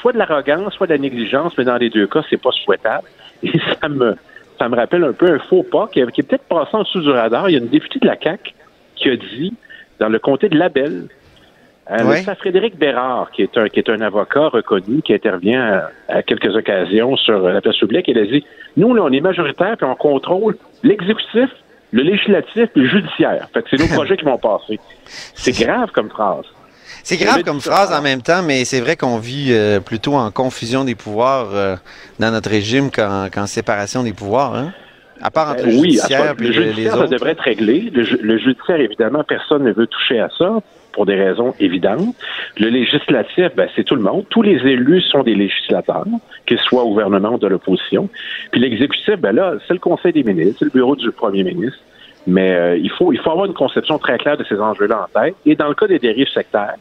soit 0.00 0.12
de 0.12 0.18
l'arrogance, 0.18 0.74
soit 0.74 0.86
de 0.86 0.92
la 0.92 0.98
négligence, 0.98 1.56
mais 1.58 1.64
dans 1.64 1.76
les 1.76 1.90
deux 1.90 2.06
cas, 2.06 2.22
c'est 2.28 2.40
pas 2.40 2.50
souhaitable. 2.52 3.06
Et 3.42 3.52
ça 3.80 3.88
me, 3.88 4.16
ça 4.58 4.68
me 4.68 4.76
rappelle 4.76 5.04
un 5.04 5.12
peu 5.12 5.32
un 5.32 5.38
faux 5.38 5.62
pas 5.62 5.88
qui, 5.92 6.04
qui 6.12 6.20
est 6.20 6.24
peut-être 6.24 6.44
passé 6.44 6.70
en 6.72 6.82
dessous 6.82 7.00
du 7.00 7.10
radar. 7.10 7.48
Il 7.48 7.52
y 7.52 7.56
a 7.56 7.60
une 7.60 7.68
députée 7.68 7.98
de 7.98 8.06
la 8.06 8.16
CAQ 8.20 8.54
qui 8.96 9.10
a 9.10 9.16
dit, 9.16 9.54
dans 10.00 10.08
le 10.08 10.18
comté 10.18 10.48
de 10.48 10.58
Labelle, 10.58 11.08
euh, 11.90 12.04
Ouais. 12.04 12.22
Frédéric 12.22 12.76
Bérard, 12.76 13.30
qui 13.30 13.42
est, 13.42 13.56
un, 13.56 13.68
qui 13.68 13.78
est 13.78 13.88
un 13.88 14.00
avocat 14.02 14.48
reconnu, 14.48 15.00
qui 15.00 15.14
intervient 15.14 15.88
à, 16.08 16.16
à 16.16 16.22
quelques 16.22 16.54
occasions 16.54 17.16
sur 17.16 17.38
la 17.38 17.62
place 17.62 17.78
publique, 17.78 18.06
il 18.08 18.18
a 18.18 18.26
dit 18.26 18.44
Nous, 18.76 18.94
là, 18.94 19.02
on 19.04 19.12
est 19.12 19.20
majoritaire, 19.20 19.76
puis 19.76 19.86
on 19.86 19.94
contrôle 19.94 20.56
l'exécutif, 20.82 21.48
le 21.92 22.02
législatif 22.02 22.68
et 22.76 22.78
le 22.78 22.86
judiciaire. 22.86 23.48
Fait 23.54 23.62
que 23.62 23.70
c'est 23.70 23.78
nos 23.78 23.88
projets 23.94 24.18
qui 24.18 24.24
vont 24.26 24.36
passer. 24.36 24.78
C'est 25.06 25.64
grave 25.64 25.90
comme 25.92 26.10
phrase. 26.10 26.44
C'est 27.08 27.16
grave 27.16 27.42
comme 27.42 27.60
ça. 27.60 27.70
phrase 27.70 27.92
en 27.98 28.02
même 28.02 28.20
temps, 28.20 28.42
mais 28.42 28.66
c'est 28.66 28.80
vrai 28.80 28.94
qu'on 28.96 29.16
vit 29.16 29.48
euh, 29.52 29.80
plutôt 29.80 30.14
en 30.14 30.30
confusion 30.30 30.84
des 30.84 30.94
pouvoirs 30.94 31.48
euh, 31.54 31.76
dans 32.18 32.30
notre 32.30 32.50
régime 32.50 32.90
qu'en 32.90 33.46
séparation 33.46 34.02
des 34.02 34.12
pouvoirs. 34.12 34.54
Hein? 34.54 34.72
À 35.22 35.30
part 35.30 35.48
entre 35.50 35.62
Euh, 35.62 35.70
le 35.70 35.72
oui, 35.78 35.92
judiciaire 35.92 36.34
et 36.38 36.42
le 36.42 36.48
les 36.48 36.52
judiciaire, 36.52 36.92
ça 36.92 36.98
autres. 37.00 37.10
devrait 37.10 37.30
être 37.30 37.40
réglé. 37.40 37.90
Le 37.94 38.38
judiciaire, 38.38 38.78
évidemment, 38.80 39.24
personne 39.24 39.64
ne 39.64 39.72
veut 39.72 39.86
toucher 39.86 40.20
à 40.20 40.28
ça 40.36 40.58
pour 40.92 41.06
des 41.06 41.14
raisons 41.14 41.54
évidentes. 41.58 42.14
Le 42.58 42.68
législatif, 42.68 43.54
ben, 43.56 43.68
c'est 43.74 43.84
tout 43.84 43.94
le 43.94 44.02
monde. 44.02 44.26
Tous 44.28 44.42
les 44.42 44.56
élus 44.70 45.00
sont 45.02 45.22
des 45.22 45.34
législateurs, 45.34 46.04
qu'ils 46.46 46.58
soient 46.58 46.82
au 46.82 46.90
gouvernement 46.90 47.30
ou 47.34 47.38
de 47.38 47.46
l'opposition. 47.46 48.10
Puis 48.52 48.60
l'exécutif, 48.60 49.16
ben 49.18 49.32
là, 49.34 49.54
c'est 49.66 49.72
le 49.74 49.80
Conseil 49.80 50.12
des 50.12 50.24
ministres, 50.24 50.56
c'est 50.58 50.64
le 50.66 50.70
bureau 50.72 50.94
du 50.94 51.10
premier 51.10 51.42
ministre. 51.42 51.78
Mais 52.26 52.52
euh, 52.52 52.76
il, 52.76 52.90
faut, 52.90 53.12
il 53.14 53.18
faut 53.18 53.30
avoir 53.30 53.46
une 53.46 53.54
conception 53.54 53.98
très 53.98 54.18
claire 54.18 54.36
de 54.36 54.44
ces 54.44 54.56
enjeux-là 54.60 55.06
en 55.08 55.20
tête. 55.20 55.34
Et 55.46 55.54
dans 55.56 55.68
le 55.68 55.74
cas 55.74 55.86
des 55.86 55.98
dérives 55.98 56.28
sectaires, 56.28 56.74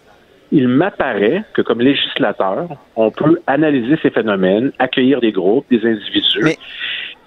il 0.52 0.68
m'apparaît 0.68 1.44
que 1.54 1.62
comme 1.62 1.82
législateur, 1.82 2.68
on 2.96 3.12
peut 3.12 3.42
analyser 3.48 3.98
ces 4.02 4.10
phénomènes, 4.10 4.72
accueillir 4.80 5.20
des 5.20 5.32
groupes, 5.32 5.66
des 5.70 5.86
individus. 5.86 6.42
Mais 6.42 6.58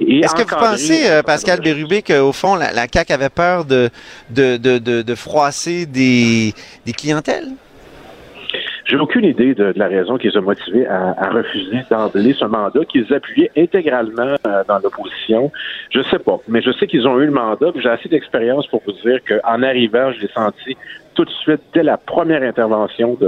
Est-ce 0.00 0.34
que 0.34 0.48
vous 0.48 0.56
pensez, 0.56 1.06
euh, 1.10 1.22
Pascal 1.22 1.60
Bérubé, 1.60 2.02
qu'au 2.02 2.32
fond, 2.32 2.54
la, 2.54 2.72
la 2.72 2.86
CAQ 2.92 3.12
avait 3.12 3.28
peur 3.28 3.64
de, 3.66 3.90
de, 4.30 4.56
de, 4.56 4.78
de, 4.78 5.02
de 5.02 5.14
froisser 5.14 5.84
des, 5.86 6.54
des 6.86 6.92
clientèles? 6.92 7.48
J'ai 8.86 8.96
aucune 8.96 9.24
idée 9.24 9.54
de, 9.54 9.70
de 9.72 9.78
la 9.78 9.86
raison 9.86 10.18
qui 10.18 10.28
les 10.28 10.36
a 10.36 10.40
motivés 10.40 10.84
à, 10.86 11.14
à 11.16 11.30
refuser 11.30 11.78
d'emblée 11.90 12.34
ce 12.36 12.44
mandat 12.44 12.84
qu'ils 12.86 13.12
appuyaient 13.14 13.50
intégralement 13.56 14.34
euh, 14.46 14.64
dans 14.66 14.78
l'opposition. 14.80 15.52
Je 15.90 16.02
sais 16.10 16.18
pas, 16.18 16.38
mais 16.48 16.60
je 16.60 16.72
sais 16.72 16.88
qu'ils 16.88 17.06
ont 17.06 17.20
eu 17.20 17.26
le 17.26 17.30
mandat. 17.30 17.70
J'ai 17.76 17.88
assez 17.88 18.08
d'expérience 18.08 18.66
pour 18.66 18.82
vous 18.84 18.92
dire 19.04 19.20
qu'en 19.28 19.62
arrivant, 19.62 20.10
je 20.12 20.20
l'ai 20.22 20.30
senti 20.34 20.76
tout 21.20 21.26
de 21.26 21.30
suite 21.42 21.60
dès 21.74 21.82
la 21.82 21.98
première 21.98 22.42
intervention 22.42 23.18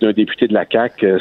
d'un 0.00 0.12
député 0.12 0.46
de 0.46 0.54
la 0.54 0.64
CAC. 0.64 1.02
Euh, 1.02 1.18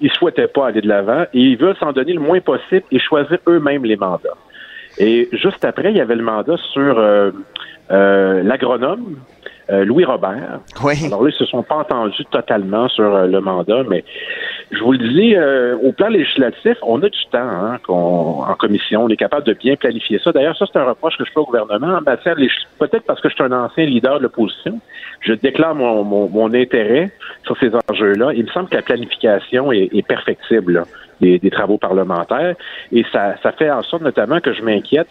ils 0.00 0.10
souhaitaient 0.12 0.48
pas 0.48 0.68
aller 0.68 0.80
de 0.80 0.88
l'avant 0.88 1.24
et 1.34 1.38
ils 1.38 1.58
veulent 1.58 1.76
s'en 1.76 1.92
donner 1.92 2.14
le 2.14 2.20
moins 2.20 2.40
possible 2.40 2.84
et 2.90 2.98
choisir 2.98 3.38
eux-mêmes 3.46 3.84
les 3.84 3.96
mandats. 3.96 4.38
Et 4.98 5.28
juste 5.32 5.64
après, 5.66 5.90
il 5.90 5.98
y 5.98 6.00
avait 6.00 6.14
le 6.14 6.22
mandat 6.22 6.56
sur 6.72 6.98
euh, 6.98 7.30
euh, 7.90 8.42
l'agronome 8.42 9.16
euh, 9.70 9.84
Louis 9.84 10.04
Robert. 10.04 10.60
Oui. 10.82 10.94
Alors 11.06 11.22
là, 11.24 11.30
ils 11.32 11.38
se 11.38 11.44
sont 11.46 11.62
pas 11.62 11.76
entendus 11.76 12.24
totalement 12.30 12.88
sur 12.88 13.04
euh, 13.14 13.26
le 13.26 13.40
mandat, 13.40 13.82
mais 13.88 14.04
je 14.70 14.78
vous 14.82 14.92
le 14.92 14.98
dis, 14.98 15.34
euh, 15.36 15.76
au 15.82 15.92
plan 15.92 16.08
législatif, 16.08 16.76
on 16.82 17.02
a 17.02 17.08
du 17.08 17.24
temps 17.30 17.38
hein, 17.38 17.78
qu'on- 17.86 18.42
en 18.42 18.54
commission. 18.54 19.04
On 19.04 19.08
est 19.08 19.16
capable 19.16 19.46
de 19.46 19.52
bien 19.54 19.76
planifier 19.76 20.18
ça. 20.22 20.32
D'ailleurs, 20.32 20.56
ça, 20.56 20.66
c'est 20.72 20.78
un 20.78 20.84
reproche 20.84 21.16
que 21.18 21.24
je 21.24 21.30
fais 21.32 21.40
au 21.40 21.44
gouvernement 21.44 21.98
en 21.98 22.00
matière 22.00 22.36
peut-être 22.78 23.04
parce 23.06 23.20
que 23.20 23.28
je 23.28 23.34
suis 23.34 23.44
un 23.44 23.52
ancien 23.52 23.84
leader 23.84 24.18
de 24.18 24.24
l'opposition. 24.24 24.78
Je 25.20 25.34
déclare 25.34 25.74
mon, 25.74 26.02
mon, 26.04 26.28
mon 26.28 26.52
intérêt 26.54 27.10
sur 27.44 27.56
ces 27.58 27.70
enjeux-là. 27.90 28.32
Il 28.34 28.44
me 28.44 28.48
semble 28.50 28.68
que 28.68 28.76
la 28.76 28.82
planification 28.82 29.70
est, 29.72 29.88
est 29.92 30.06
perfectible 30.06 30.72
là, 30.72 30.82
des, 31.20 31.38
des 31.38 31.50
travaux 31.50 31.78
parlementaires. 31.78 32.54
Et 32.92 33.04
ça, 33.12 33.34
ça 33.42 33.52
fait 33.52 33.70
en 33.70 33.82
sorte 33.82 34.02
notamment 34.02 34.40
que 34.40 34.52
je 34.52 34.62
m'inquiète 34.62 35.08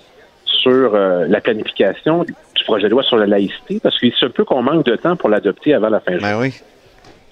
sur 0.59 0.93
euh, 0.93 1.25
la 1.27 1.41
planification 1.41 2.23
du 2.23 2.33
projet 2.65 2.83
de 2.85 2.89
loi 2.91 3.03
sur 3.03 3.17
la 3.17 3.25
laïcité, 3.25 3.79
parce 3.81 3.97
qu'il 3.99 4.13
se 4.13 4.25
peut 4.27 4.43
qu'on 4.45 4.61
manque 4.61 4.85
de 4.85 4.95
temps 4.95 5.15
pour 5.15 5.29
l'adopter 5.29 5.73
avant 5.73 5.89
la 5.89 5.99
fin 6.01 6.17
juin. 6.19 6.31
Ben 6.33 6.39
oui. 6.39 6.53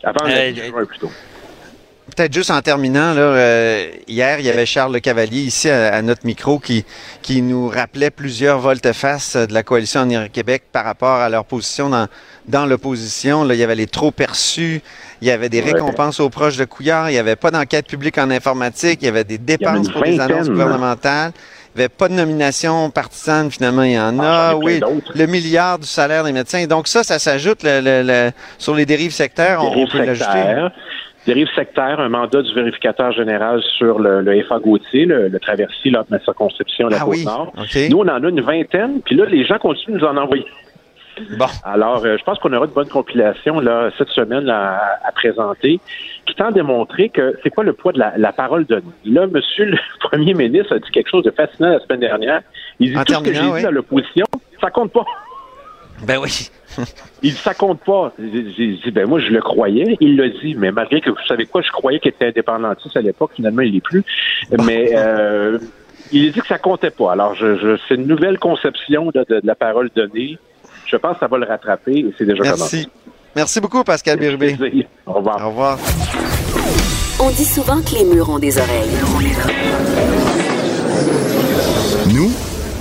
Avant 0.03 0.25
la 0.25 0.33
Euh, 0.33 0.53
fin 0.55 0.63
juin, 0.71 0.85
plutôt. 0.85 1.11
Peut-être 2.15 2.33
juste 2.33 2.49
en 2.51 2.61
terminant, 2.61 3.13
là, 3.13 3.19
euh, 3.21 3.85
hier, 4.07 4.39
il 4.39 4.45
y 4.45 4.49
avait 4.49 4.65
Charles 4.65 4.93
Le 4.93 5.01
Cavalier 5.01 5.41
ici 5.41 5.69
à, 5.69 5.93
à 5.93 6.01
notre 6.01 6.25
micro 6.25 6.57
qui, 6.57 6.85
qui 7.21 7.41
nous 7.41 7.67
rappelait 7.67 8.09
plusieurs 8.11 8.59
volte-face 8.59 9.35
de 9.35 9.53
la 9.53 9.61
coalition 9.61 10.01
en 10.01 10.27
Québec 10.31 10.63
par 10.71 10.85
rapport 10.85 11.17
à 11.17 11.27
leur 11.29 11.43
position 11.43 11.89
dans, 11.89 12.07
dans 12.47 12.65
l'opposition. 12.65 13.43
Là, 13.43 13.55
il 13.55 13.59
y 13.59 13.63
avait 13.63 13.75
les 13.75 13.87
trop 13.87 14.11
perçus, 14.11 14.81
il 15.21 15.27
y 15.27 15.31
avait 15.31 15.49
des 15.49 15.61
Ouais. 15.61 15.73
récompenses 15.73 16.21
aux 16.21 16.29
proches 16.29 16.55
de 16.55 16.63
Couillard, 16.63 17.09
il 17.09 17.13
n'y 17.13 17.19
avait 17.19 17.35
pas 17.35 17.51
d'enquête 17.51 17.87
publique 17.87 18.17
en 18.17 18.31
informatique, 18.31 18.99
il 19.01 19.05
y 19.05 19.09
avait 19.09 19.25
des 19.25 19.37
dépenses 19.37 19.89
pour 19.89 20.01
des 20.01 20.17
annonces 20.19 20.49
gouvernementales. 20.49 21.33
Il 21.77 21.81
n'y 21.81 21.83
avait 21.83 21.93
pas 21.95 22.09
de 22.09 22.13
nomination 22.15 22.89
partisane, 22.89 23.51
finalement, 23.51 23.83
il 23.83 23.91
y 23.91 23.99
en 23.99 24.17
Ah, 24.19 24.49
a. 24.49 24.55
plein 24.55 24.65
oui, 24.65 24.79
le 25.13 25.25
milliard 25.27 25.77
du 25.77 25.85
salaire 25.85 26.23
des 26.23 26.31
médecins. 26.31 26.65
Donc 26.65 26.87
ça, 26.87 27.03
ça 27.03 27.19
s'ajoute 27.19 27.61
le- 27.61 27.81
le- 27.81 28.01
le- 28.01 28.31
sur 28.57 28.73
les 28.73 28.87
dérives 28.87 29.11
sectaires. 29.11 29.59
on- 29.63 29.83
on 29.83 29.87
peut 29.87 29.99
l'ajouter. 30.03 30.25
Dérive 31.27 31.47
sectaire, 31.55 31.99
un 31.99 32.09
mandat 32.09 32.41
du 32.41 32.51
vérificateur 32.55 33.11
général 33.11 33.61
sur 33.77 33.99
le, 33.99 34.21
le 34.21 34.41
FA 34.45 34.57
Gauthier, 34.57 35.05
le, 35.05 35.27
le 35.27 35.39
traversier 35.39 35.91
là, 35.91 35.99
de 35.99 36.07
ma 36.09 36.19
circonscription, 36.23 36.87
la 36.87 36.97
Ah 37.01 37.07
oui. 37.07 37.23
OK. 37.57 37.89
Nous, 37.91 37.97
on 37.99 38.07
en 38.07 38.23
a 38.23 38.27
une 38.29 38.41
vingtaine, 38.41 39.01
puis 39.05 39.15
là, 39.15 39.25
les 39.25 39.45
gens 39.45 39.59
continuent 39.59 39.97
de 39.97 39.99
nous 39.99 40.07
en 40.07 40.17
envoyer. 40.17 40.45
Bon. 41.37 41.45
Alors, 41.63 42.03
euh, 42.05 42.17
je 42.17 42.23
pense 42.23 42.39
qu'on 42.39 42.53
aura 42.53 42.67
de 42.67 42.71
bonnes 42.73 42.87
compilations 42.89 43.59
là, 43.59 43.89
cette 43.97 44.09
semaine 44.09 44.49
à, 44.49 44.79
à 45.03 45.11
présenter 45.11 45.79
qui 46.25 46.35
tend 46.35 46.47
à 46.47 46.51
démontrer 46.51 47.09
que 47.09 47.37
c'est 47.43 47.49
quoi 47.49 47.63
le 47.63 47.73
poids 47.73 47.93
de 47.93 47.99
la, 47.99 48.13
la 48.17 48.31
parole 48.33 48.65
donnée. 48.65 48.83
Là, 49.05 49.27
monsieur 49.27 49.65
le 49.65 49.77
premier 49.99 50.33
ministre 50.33 50.75
a 50.75 50.79
dit 50.79 50.89
quelque 50.91 51.09
chose 51.09 51.23
de 51.23 51.31
fascinant 51.31 51.69
la 51.69 51.79
semaine 51.79 51.99
dernière. 52.01 52.41
Il 52.79 52.91
dit 52.91 52.97
En 52.97 53.03
tout 53.03 53.13
ce 53.13 53.19
que 53.19 53.33
j'ai 53.33 53.39
dit 53.61 53.65
à 53.65 53.71
l'opposition, 53.71 54.25
ça 54.61 54.69
compte 54.69 54.91
pas. 54.91 55.05
Ben 56.05 56.17
oui. 56.19 56.49
Il 57.23 57.31
dit, 57.31 57.37
ça 57.37 57.55
compte 57.55 57.79
pas. 57.79 58.13
J'ai 58.19 58.43
dit, 58.75 58.91
ben 58.91 59.07
moi, 59.07 59.19
je 59.19 59.29
le 59.31 59.41
croyais. 59.41 59.97
Il 59.99 60.15
l'a 60.15 60.29
dit, 60.29 60.53
mais 60.55 60.71
malgré 60.71 61.01
que, 61.01 61.09
vous 61.09 61.15
savez 61.27 61.47
quoi, 61.47 61.63
je 61.63 61.71
croyais 61.71 61.99
qu'il 61.99 62.09
était 62.09 62.27
indépendantiste 62.27 62.95
à 62.95 63.01
l'époque. 63.01 63.31
Finalement, 63.35 63.63
il 63.63 63.73
l'est 63.73 63.81
plus. 63.81 64.03
Mais 64.63 64.91
euh, 64.95 65.57
il 66.11 66.31
dit 66.31 66.39
que 66.39 66.45
ça 66.45 66.59
comptait 66.59 66.91
pas. 66.91 67.13
Alors, 67.13 67.33
je, 67.33 67.57
je 67.57 67.77
c'est 67.87 67.95
une 67.95 68.05
nouvelle 68.05 68.37
conception 68.37 69.07
de, 69.07 69.25
de- 69.27 69.39
de 69.39 69.47
la 69.47 69.55
parole 69.55 69.89
donnée. 69.95 70.37
Je 70.87 70.95
pense 70.95 71.13
que 71.15 71.19
ça 71.19 71.27
va 71.27 71.37
le 71.37 71.45
rattraper 71.45 71.99
et 71.99 72.13
c'est 72.17 72.25
déjà 72.25 72.43
Merci. 72.43 72.87
Merci 73.35 73.59
beaucoup, 73.59 73.83
Pascal 73.83 74.17
Birubé. 74.17 74.55
commencé. 74.55 74.87
Au 75.05 75.13
revoir. 75.13 75.45
Au 75.45 75.49
revoir. 75.49 75.77
On 77.19 77.29
dit 77.31 77.45
souvent 77.45 77.81
que 77.81 77.95
les 77.95 78.05
murs 78.05 78.29
ont 78.29 78.39
des 78.39 78.57
oreilles. 78.57 78.89
Nous, 82.13 82.31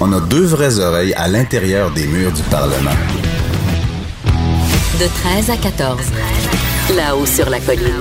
on 0.00 0.12
a 0.12 0.20
deux 0.20 0.44
vraies 0.44 0.78
oreilles 0.78 1.14
à 1.14 1.28
l'intérieur 1.28 1.90
des 1.90 2.06
murs 2.06 2.32
du 2.32 2.42
Parlement. 2.42 2.90
De 5.00 5.06
13 5.22 5.50
à 5.50 5.56
14. 5.56 6.00
Là-haut 6.96 7.26
sur 7.26 7.50
la 7.50 7.60
colline. 7.60 7.92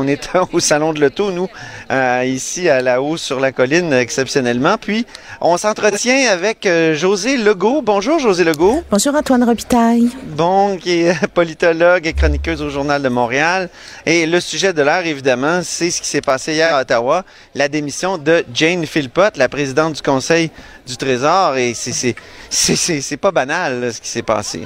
On 0.00 0.06
est 0.06 0.30
au 0.52 0.60
Salon 0.60 0.92
de 0.92 1.00
l'Auto, 1.00 1.32
nous, 1.32 1.48
euh, 1.90 2.24
ici 2.24 2.68
à 2.68 2.80
la 2.80 3.02
hausse 3.02 3.20
sur 3.20 3.40
la 3.40 3.50
colline, 3.50 3.92
exceptionnellement. 3.92 4.76
Puis, 4.78 5.04
on 5.40 5.56
s'entretient 5.56 6.30
avec 6.30 6.66
euh, 6.66 6.94
José 6.94 7.36
Legault. 7.36 7.82
Bonjour, 7.82 8.20
José 8.20 8.44
Legault. 8.44 8.82
Bonjour 8.92 9.14
Antoine 9.16 9.42
Robitaille. 9.42 10.08
Bon, 10.36 10.76
qui 10.76 11.00
est 11.02 11.26
politologue 11.34 12.06
et 12.06 12.12
chroniqueuse 12.12 12.62
au 12.62 12.70
Journal 12.70 13.02
de 13.02 13.08
Montréal. 13.08 13.70
Et 14.06 14.26
le 14.26 14.38
sujet 14.38 14.72
de 14.72 14.82
l'heure, 14.82 15.04
évidemment, 15.04 15.60
c'est 15.64 15.90
ce 15.90 16.00
qui 16.00 16.08
s'est 16.08 16.20
passé 16.20 16.52
hier 16.52 16.72
à 16.74 16.82
Ottawa, 16.82 17.24
la 17.56 17.68
démission 17.68 18.18
de 18.18 18.44
Jane 18.54 18.86
Philpott, 18.86 19.36
la 19.36 19.48
présidente 19.48 19.94
du 19.96 20.02
Conseil 20.02 20.50
du 20.86 20.96
Trésor. 20.96 21.56
Et 21.56 21.74
c'est- 21.74 21.92
c'est 21.92 22.14
c'est- 22.50 22.76
c'est- 22.76 23.00
c'est 23.00 23.16
pas 23.16 23.32
banal, 23.32 23.80
là, 23.80 23.92
ce 23.92 24.00
qui 24.00 24.08
s'est 24.08 24.22
passé. 24.22 24.62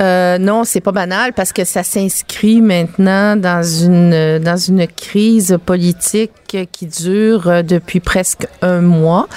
Euh, 0.00 0.38
non, 0.38 0.64
c'est 0.64 0.80
pas 0.80 0.92
banal 0.92 1.32
parce 1.32 1.52
que 1.52 1.64
ça 1.64 1.82
s'inscrit 1.82 2.60
maintenant 2.60 3.36
dans 3.36 3.62
une 3.62 4.38
dans 4.38 4.56
une 4.56 4.86
crise 4.88 5.56
politique 5.64 6.32
qui 6.70 6.86
dure 6.86 7.48
euh, 7.48 7.62
depuis 7.62 8.00
presque 8.00 8.46
un 8.62 8.80
mois. 8.80 9.28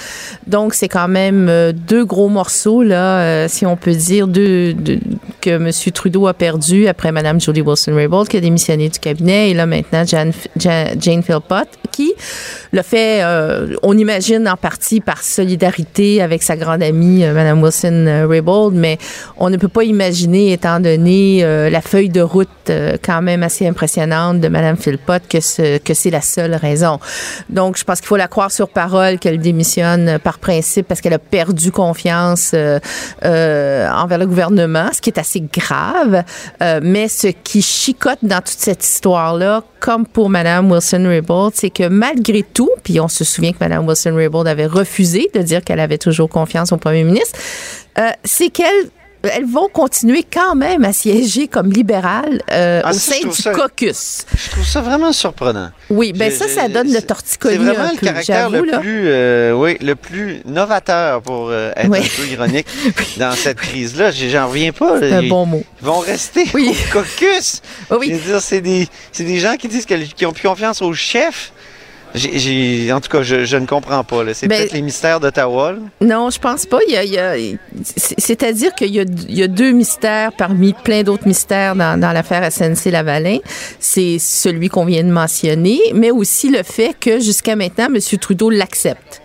Donc 0.46 0.74
c'est 0.74 0.88
quand 0.88 1.08
même 1.08 1.48
euh, 1.48 1.72
deux 1.72 2.04
gros 2.04 2.28
morceaux 2.28 2.82
là, 2.82 3.48
si 3.48 3.64
on 3.64 3.76
peut 3.76 3.94
dire, 3.94 4.26
deux, 4.28 4.74
que 5.40 5.50
M. 5.50 5.70
Trudeau 5.94 6.26
a 6.26 6.34
perdu 6.34 6.88
après 6.88 7.12
Mme 7.12 7.40
Julie 7.40 7.62
Wilson-Raybould 7.62 8.28
qui 8.28 8.36
a 8.36 8.40
démissionné 8.40 8.88
du 8.88 8.98
cabinet 8.98 9.50
et 9.50 9.54
là 9.54 9.66
maintenant 9.66 10.04
Jan- 10.04 10.30
Jan- 10.58 10.94
Jane 10.98 11.22
Philpott 11.22 11.68
qui 11.92 12.12
le 12.72 12.82
fait, 12.82 13.22
on 13.82 13.96
imagine 13.96 14.46
en 14.48 14.56
partie 14.56 15.00
par 15.00 15.22
solidarité 15.22 16.20
avec 16.20 16.42
sa 16.42 16.56
grande 16.56 16.82
amie 16.82 17.20
Mme 17.24 17.62
Wilson-Raybould, 17.62 18.74
mais 18.74 18.98
on 19.38 19.48
ne 19.48 19.56
peut 19.56 19.68
pas 19.68 19.84
imaginer, 19.84 20.45
étant 20.52 20.80
donné 20.80 21.42
euh, 21.42 21.70
la 21.70 21.80
feuille 21.80 22.08
de 22.08 22.20
route 22.20 22.48
euh, 22.70 22.96
quand 23.02 23.22
même 23.22 23.42
assez 23.42 23.66
impressionnante 23.66 24.40
de 24.40 24.48
Mme 24.48 24.76
Philpott, 24.76 25.22
que, 25.28 25.40
ce, 25.40 25.78
que 25.78 25.94
c'est 25.94 26.10
la 26.10 26.20
seule 26.20 26.54
raison. 26.54 26.98
Donc, 27.48 27.76
je 27.78 27.84
pense 27.84 28.00
qu'il 28.00 28.08
faut 28.08 28.16
la 28.16 28.28
croire 28.28 28.50
sur 28.50 28.68
parole 28.68 29.18
qu'elle 29.18 29.38
démissionne 29.38 30.18
par 30.18 30.38
principe 30.38 30.88
parce 30.88 31.00
qu'elle 31.00 31.14
a 31.14 31.18
perdu 31.18 31.70
confiance 31.72 32.52
euh, 32.54 32.78
euh, 33.24 33.88
envers 33.90 34.18
le 34.18 34.26
gouvernement, 34.26 34.90
ce 34.92 35.00
qui 35.00 35.10
est 35.10 35.18
assez 35.18 35.40
grave. 35.40 36.24
Euh, 36.62 36.80
mais 36.82 37.08
ce 37.08 37.28
qui 37.28 37.62
chicote 37.62 38.18
dans 38.22 38.40
toute 38.40 38.58
cette 38.58 38.84
histoire-là, 38.84 39.62
comme 39.80 40.06
pour 40.06 40.28
Mme 40.30 40.70
Wilson-Raybould, 40.70 41.52
c'est 41.54 41.70
que 41.70 41.88
malgré 41.88 42.42
tout, 42.42 42.70
puis 42.82 43.00
on 43.00 43.08
se 43.08 43.24
souvient 43.24 43.52
que 43.52 43.58
Mme 43.60 43.86
Wilson-Raybould 43.86 44.46
avait 44.48 44.66
refusé 44.66 45.30
de 45.34 45.40
dire 45.40 45.62
qu'elle 45.62 45.80
avait 45.80 45.98
toujours 45.98 46.28
confiance 46.28 46.72
au 46.72 46.76
premier 46.76 47.04
ministre, 47.04 47.38
euh, 47.98 48.10
c'est 48.24 48.50
qu'elle 48.50 48.90
elles 49.32 49.46
vont 49.46 49.68
continuer 49.68 50.24
quand 50.30 50.54
même 50.54 50.84
à 50.84 50.92
siéger 50.92 51.48
comme 51.48 51.70
libérales 51.70 52.42
euh, 52.50 52.80
Ah, 52.84 52.90
au 52.90 52.92
ça, 52.92 53.12
sein 53.14 53.28
du 53.28 53.34
ça- 53.34 53.52
caucus. 53.52 54.24
Je 54.36 54.50
trouve 54.50 54.66
ça 54.66 54.80
vraiment 54.80 55.12
surprenant. 55.12 55.70
Oui, 55.90 56.12
ben 56.12 56.30
Je- 56.30 56.36
ça, 56.36 56.48
ça 56.48 56.68
donne 56.68 56.92
le 56.92 57.00
torticolis 57.02 57.54
C'est 57.56 57.62
vraiment 57.62 57.84
un 57.84 57.92
le 57.92 57.98
peu, 57.98 58.06
caractère 58.06 58.50
le 58.50 58.62
plus, 58.62 59.02
euh, 59.08 59.52
oui, 59.52 59.76
le 59.80 59.94
plus 59.94 60.40
novateur 60.44 61.22
pour 61.22 61.48
euh, 61.50 61.70
être 61.76 61.88
Oui. 61.90 61.98
un 61.98 62.22
peu 62.22 62.28
ironique 62.28 62.66
dans 63.18 63.32
cette 63.32 63.58
crise-là. 63.58 64.10
J'en 64.10 64.48
reviens 64.48 64.72
pas. 64.72 64.98
C'est 65.00 65.12
un 65.12 65.22
bon 65.28 65.46
mot. 65.46 65.64
Ils 65.80 65.86
vont 65.86 65.98
rester 66.00 66.44
Oui. 66.54 66.74
au 66.88 66.92
caucus. 66.92 67.62
Oui. 67.90 68.20
C'est 68.40 68.60
des, 68.60 68.88
des 69.18 69.38
gens 69.38 69.56
qui 69.56 69.68
disent 69.68 69.86
qu'ils 69.86 70.26
ont 70.26 70.32
plus 70.32 70.48
confiance 70.48 70.82
au 70.82 70.92
chef. 70.92 71.52
En 72.14 73.00
tout 73.00 73.10
cas, 73.10 73.22
je, 73.22 73.44
je 73.44 73.56
ne 73.56 73.66
comprends 73.66 74.02
pas. 74.04 74.22
C'est 74.32 74.48
Ben- 74.48 74.58
peut-être 74.58 74.72
les 74.72 74.82
mystères 74.82 75.20
d'Ottawa. 75.20 75.74
Non, 76.00 76.30
je 76.30 76.38
pense 76.38 76.64
pas. 76.66 76.78
C'est-à-dire 77.84 78.74
qu'il 78.74 78.94
y 78.94 79.00
a, 79.00 79.04
il 79.28 79.38
y 79.38 79.42
a 79.42 79.48
deux 79.48 79.72
mystères 79.72 80.32
parmi 80.32 80.72
plein 80.72 81.02
d'autres 81.02 81.26
mystères 81.26 81.76
dans, 81.76 81.98
dans 82.00 82.12
l'affaire 82.12 82.50
SNC-Lavalin. 82.50 83.38
C'est 83.80 84.18
celui 84.18 84.68
qu'on 84.68 84.84
vient 84.84 85.04
de 85.04 85.10
mentionner, 85.10 85.78
mais 85.94 86.10
aussi 86.10 86.50
le 86.50 86.62
fait 86.62 86.94
que 86.98 87.20
jusqu'à 87.20 87.56
maintenant, 87.56 87.86
M. 87.86 87.98
Trudeau 88.18 88.50
l'accepte. 88.50 89.20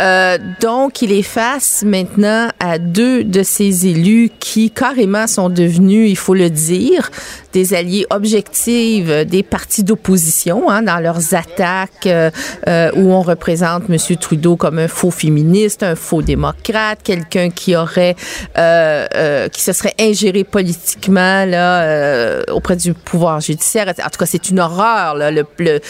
Euh, 0.00 0.38
donc, 0.60 1.02
il 1.02 1.12
est 1.12 1.22
face 1.22 1.84
maintenant 1.86 2.48
à 2.58 2.78
deux 2.80 3.22
de 3.22 3.44
ses 3.44 3.86
élus 3.86 4.30
qui 4.40 4.72
carrément 4.72 5.28
sont 5.28 5.48
devenus, 5.48 6.10
il 6.10 6.16
faut 6.16 6.34
le 6.34 6.50
dire, 6.50 7.10
des 7.54 7.72
alliés 7.72 8.04
objectifs 8.10 9.06
euh, 9.08 9.24
des 9.24 9.42
partis 9.42 9.84
d'opposition 9.84 10.68
hein, 10.68 10.82
dans 10.82 10.98
leurs 10.98 11.34
attaques 11.34 12.06
euh, 12.06 12.30
euh, 12.68 12.90
où 12.96 13.12
on 13.12 13.22
représente 13.22 13.84
M. 13.88 13.96
Trudeau 14.20 14.56
comme 14.56 14.78
un 14.78 14.88
faux 14.88 15.12
féministe, 15.12 15.82
un 15.82 15.94
faux 15.94 16.20
démocrate, 16.20 16.98
quelqu'un 17.02 17.50
qui 17.50 17.76
aurait, 17.76 18.16
euh, 18.58 19.06
euh, 19.14 19.48
qui 19.48 19.62
se 19.62 19.72
serait 19.72 19.94
ingéré 20.00 20.42
politiquement 20.44 21.44
là 21.46 21.82
euh, 21.82 22.42
auprès 22.50 22.76
du 22.76 22.92
pouvoir 22.92 23.40
judiciaire. 23.40 23.88
En 23.88 24.10
tout 24.10 24.18
cas, 24.18 24.26
c'est 24.26 24.50
une 24.50 24.58
horreur 24.58 25.14
là, 25.14 25.30
le, 25.30 25.46
le, 25.58 25.80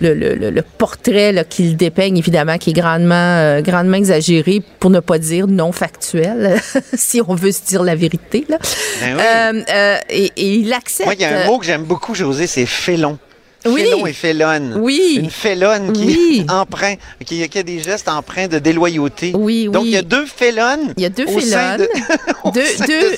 le, 0.00 0.50
le, 0.50 0.62
portrait 0.62 1.44
qu'il 1.48 1.76
dépeigne 1.76 2.18
évidemment 2.18 2.58
qui 2.58 2.70
est 2.70 2.74
grandement 2.74 3.60
grandement 3.62 3.96
exagéré 3.96 4.62
pour 4.78 4.90
ne 4.90 5.00
pas 5.00 5.18
dire 5.18 5.46
non 5.46 5.72
factuel 5.72 6.60
si 6.94 7.22
on 7.26 7.34
veut 7.34 7.52
se 7.52 7.62
dire 7.64 7.82
la 7.82 7.94
vérité 7.94 8.44
là. 8.48 8.58
Ben 9.00 9.16
oui. 9.16 9.22
Euh, 9.22 9.62
euh, 9.74 9.98
et, 10.10 10.32
et 10.36 10.54
il 10.56 10.72
accepte. 10.72 11.13
Moi, 11.20 11.28
il 11.28 11.32
y 11.32 11.40
a 11.40 11.44
un 11.44 11.46
mot 11.46 11.58
que 11.58 11.66
j'aime 11.66 11.84
beaucoup, 11.84 12.14
José, 12.14 12.46
c'est 12.46 12.66
félon. 12.66 13.18
Oui. 13.66 13.82
Félon 13.84 14.06
et 14.06 14.12
félonne. 14.12 14.76
Oui. 14.80 15.16
Une 15.20 15.30
félonne 15.30 15.92
qui 15.92 16.04
Oui. 16.06 16.46
est 16.46 16.50
empreint, 16.52 16.94
qui, 17.24 17.48
qui 17.48 17.58
a 17.58 17.62
des 17.62 17.80
gestes 17.82 18.08
empreints 18.08 18.46
de 18.48 18.58
déloyauté. 18.58 19.32
Oui, 19.34 19.68
Donc, 19.72 19.82
oui. 19.84 19.88
il 19.90 19.94
y 19.94 19.96
a 19.96 20.02
deux 20.02 20.26
félonnes. 20.26 20.92
Il 20.96 21.02
y 21.02 21.06
a 21.06 21.08
deux 21.08 21.26
félonnes. 21.26 21.78
de- 21.78 21.88
Deux- 22.52 22.60
de 22.60 22.86
deux- 22.86 23.16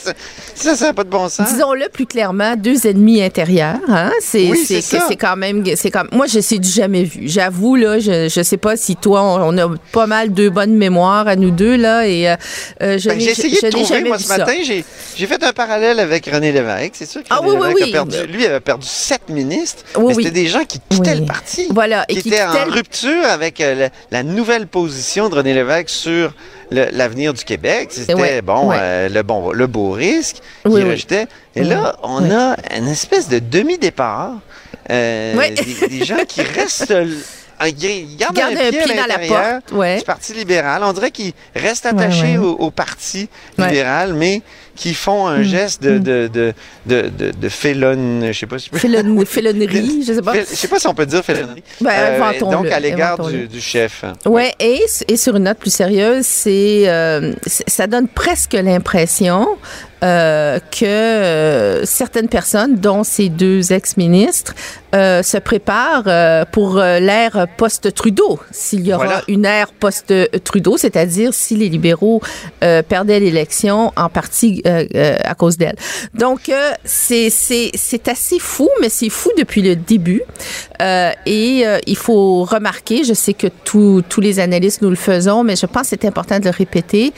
ça. 0.54 0.74
Ça, 0.76 0.86
n'a 0.86 0.92
pas 0.94 1.04
de 1.04 1.10
bon 1.10 1.28
sens. 1.28 1.48
Disons-le 1.52 1.88
plus 1.88 2.06
clairement, 2.06 2.54
deux 2.56 2.86
ennemis 2.86 3.22
intérieurs. 3.22 3.76
Hein? 3.88 4.10
C'est 4.20 4.48
Oui, 4.50 4.64
c'est 4.64 5.16
quand 5.16 5.36
même 5.36 5.64
c'est 5.76 5.90
comme 5.90 6.08
moi 6.12 6.26
je 6.26 6.40
sais 6.40 6.58
du 6.58 6.68
jamais 6.68 7.04
vu. 7.04 7.22
J'avoue 7.28 7.74
là, 7.76 7.98
je 7.98 8.28
je 8.28 8.42
sais 8.42 8.56
pas 8.56 8.76
si 8.76 8.96
toi 8.96 9.22
on, 9.22 9.54
on 9.54 9.58
a 9.58 9.68
pas 9.92 10.06
mal 10.06 10.32
deux 10.32 10.48
bonnes 10.48 10.74
mémoires 10.76 11.28
à 11.28 11.36
nous 11.36 11.50
deux 11.50 11.76
là 11.76 12.06
et 12.06 12.30
euh, 12.30 12.36
euh, 12.82 12.98
je 12.98 13.08
Ben, 13.10 13.20
j'ai 13.20 13.30
essayé 13.30 13.58
je 13.60 13.66
de 13.66 13.70
trouver, 13.72 14.04
moi, 14.04 14.18
ce 14.18 14.28
matin, 14.28 14.52
j'ai 14.62 15.26
fait 15.26 15.42
un 15.42 15.52
parallèle 15.52 15.98
avec 16.00 16.26
René 16.26 16.52
Lévesque. 16.52 16.92
C'est 16.94 17.06
sûr 17.10 17.22
que 17.22 17.26
Ah 17.30 17.36
René 17.38 17.50
oui, 17.50 17.56
oui, 17.56 17.64
Lévesque 17.66 17.76
oui. 17.84 17.90
a 17.90 17.92
perdu, 17.92 18.32
lui 18.32 18.46
avait 18.46 18.60
perdu 18.60 18.86
sept 18.86 19.28
ministres, 19.28 19.82
Oui, 19.98 20.14
des 20.36 20.46
gens 20.48 20.64
qui 20.64 20.78
quittaient 20.88 21.12
Oui. 21.14 21.20
le 21.20 21.26
parti. 21.26 21.66
Voilà, 21.70 22.04
et 22.08 22.14
qui, 22.16 22.22
qui 22.22 22.28
étaient 22.28 22.42
en 22.44 22.66
le- 22.66 22.70
rupture 22.72 23.24
avec 23.24 23.60
euh, 23.60 23.74
la, 23.74 23.88
la 24.10 24.22
nouvelle 24.22 24.66
position 24.66 25.28
de 25.28 25.34
René 25.34 25.54
Lévesque 25.54 25.88
sur 25.88 26.34
le- 26.70 26.88
l'avenir 26.92 27.32
du 27.34 27.42
Québec. 27.44 27.88
C'était, 27.90 28.14
Ouais, 28.14 28.42
bon, 28.42 28.68
ouais. 28.68 28.76
euh, 28.78 29.08
le 29.08 29.22
bon, 29.22 29.50
le 29.52 29.66
beau 29.66 29.90
risque 29.92 30.36
Oui, 30.64 30.82
oui. 30.82 30.90
rejetait. 30.90 31.26
Et 31.54 31.62
Oui, 31.62 31.68
là, 31.68 31.96
on 32.02 32.30
a 32.30 32.56
une 32.76 32.88
espèce 32.88 33.28
de 33.28 33.38
demi-départ. 33.38 34.32
euh, 34.90 35.34
Ouais. 35.36 35.50
des, 35.52 35.88
des 35.88 36.04
gens 36.04 36.24
qui 36.28 36.42
restent... 36.58 36.92
l- 37.60 37.74
Ils 37.80 38.16
gardent 38.16 38.36
Garde 38.36 38.52
un 38.54 38.70
pied, 38.70 38.80
à 38.82 38.86
dans 38.86 39.06
la 39.06 39.18
porte, 39.28 39.72
ouais. 39.72 39.98
du 39.98 40.04
Parti 40.04 40.32
libéral. 40.34 40.82
On 40.84 40.92
dirait 40.92 41.10
qu'ils 41.10 41.32
restent 41.54 41.86
attachés 41.86 42.22
Ouais, 42.22 42.38
ouais. 42.38 42.46
Au, 42.58 42.66
au 42.66 42.70
Parti. 42.70 43.28
Mm. 43.58 43.64
libéral, 43.64 44.14
mais 44.14 44.42
qui 44.74 44.92
font 44.92 45.26
un 45.26 45.42
geste 45.42 45.82
de, 45.82 45.96
de, 45.96 46.28
de, 46.30 46.52
de, 46.84 47.08
de, 47.08 47.30
de 47.30 47.48
félonne, 47.48 48.24
je 48.30 48.38
sais 48.38 48.46
pas 48.46 48.58
si... 48.58 48.68
Félon- 48.74 49.24
félonnerie, 49.26 50.04
je 50.06 50.12
sais 50.12 50.20
pas. 50.20 50.34
Je 50.34 50.44
sais 50.44 50.68
pas 50.68 50.78
si 50.78 50.86
on 50.86 50.92
peut 50.94 51.06
dire 51.06 51.24
félonnerie. 51.24 51.62
Ben, 51.80 51.90
Euh, 51.90 52.40
donc, 52.40 52.66
à 52.70 52.78
l'égard 52.78 53.26
du, 53.26 53.48
du 53.48 53.60
chef. 53.62 54.04
Ouais, 54.26 54.52
et, 54.60 54.82
et 55.08 55.16
sur 55.16 55.36
une 55.36 55.44
note 55.44 55.56
plus 55.58 55.72
sérieuse, 55.72 56.26
c'est 56.26 56.82
euh, 56.88 57.32
c'est- 57.46 57.68
ça 57.70 57.86
donne 57.86 58.06
presque 58.06 58.52
l'impression 58.52 59.48
euh, 60.04 60.58
que 60.70 60.84
euh, 60.84 61.84
certaines 61.84 62.28
personnes, 62.28 62.76
dont 62.76 63.02
ces 63.04 63.28
deux 63.28 63.72
ex-ministres, 63.72 64.54
euh, 64.94 65.22
se 65.22 65.36
préparent 65.38 66.04
euh, 66.06 66.44
pour 66.50 66.78
euh, 66.78 67.00
l'ère 67.00 67.46
post-Trudeau, 67.56 68.38
s'il 68.50 68.86
y 68.86 68.92
aura 68.92 69.04
Voilà. 69.04 69.22
une 69.28 69.44
ère 69.44 69.72
post-Trudeau, 69.72 70.76
c'est-à-dire 70.76 71.32
si 71.34 71.56
les 71.56 71.68
libéraux 71.68 72.20
euh, 72.62 72.82
perdaient 72.82 73.20
l'élection 73.20 73.92
en 73.96 74.08
partie 74.08 74.62
euh, 74.66 74.84
euh, 74.94 75.16
à 75.24 75.34
cause 75.34 75.56
d'elle. 75.56 75.76
Donc, 76.14 76.48
euh, 76.48 76.70
c'est 76.84 77.30
c'est- 77.30 77.70
c'est 77.74 78.08
assez 78.08 78.38
fou, 78.38 78.68
mais 78.80 78.88
c'est 78.88 79.08
fou 79.10 79.30
depuis 79.38 79.62
le 79.62 79.76
début. 79.76 80.22
Euh, 80.82 81.10
et 81.26 81.62
euh, 81.66 81.78
il 81.86 81.96
faut 81.96 82.44
remarquer, 82.44 83.04
je 83.04 83.14
sais 83.14 83.34
que 83.34 83.46
tous 83.64 84.02
tous 84.08 84.20
les 84.20 84.38
analystes 84.40 84.82
nous 84.82 84.90
le 84.90 84.96
faisons, 84.96 85.42
mais 85.42 85.56
je 85.56 85.66
pense 85.66 85.82
que 85.82 85.88
c'est 85.90 86.04
important 86.06 86.38
de 86.38 86.44
le 86.44 86.50
répéter, 86.50 87.12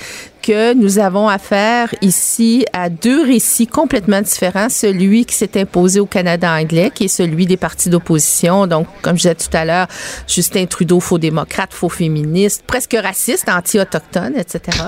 que 0.49 0.73
nous 0.73 0.99
avons 0.99 1.29
affaire 1.29 1.95
ici 2.01 2.65
à 2.73 2.89
deux 2.89 3.23
récits 3.23 3.67
complètement 3.67 4.23
différents. 4.23 4.71
Celui 4.71 5.27
qui 5.27 5.35
s'est 5.35 5.61
imposé 5.61 6.01
au 6.01 6.07
Canada 6.07 6.51
anglais, 6.51 6.91
qui 6.95 7.05
est 7.05 7.09
celui 7.09 7.45
des 7.45 7.59
partis 7.59 7.91
d'opposition. 7.91 8.67
Donc, 8.67 8.87
comme 9.03 9.19
je 9.19 9.29
disais 9.29 9.35
tout 9.35 9.55
à 9.55 9.67
l'heure, 9.67 9.89
Justin 10.27 10.65
Trudeau, 10.65 11.01
faux 11.01 11.19
démocrate, 11.19 11.75
faux 11.75 11.91
féministe, 11.91 12.65
presque 12.67 12.97
raciste, 12.99 13.51
anti-autochtone, 13.51 14.39
etc. 14.39 14.79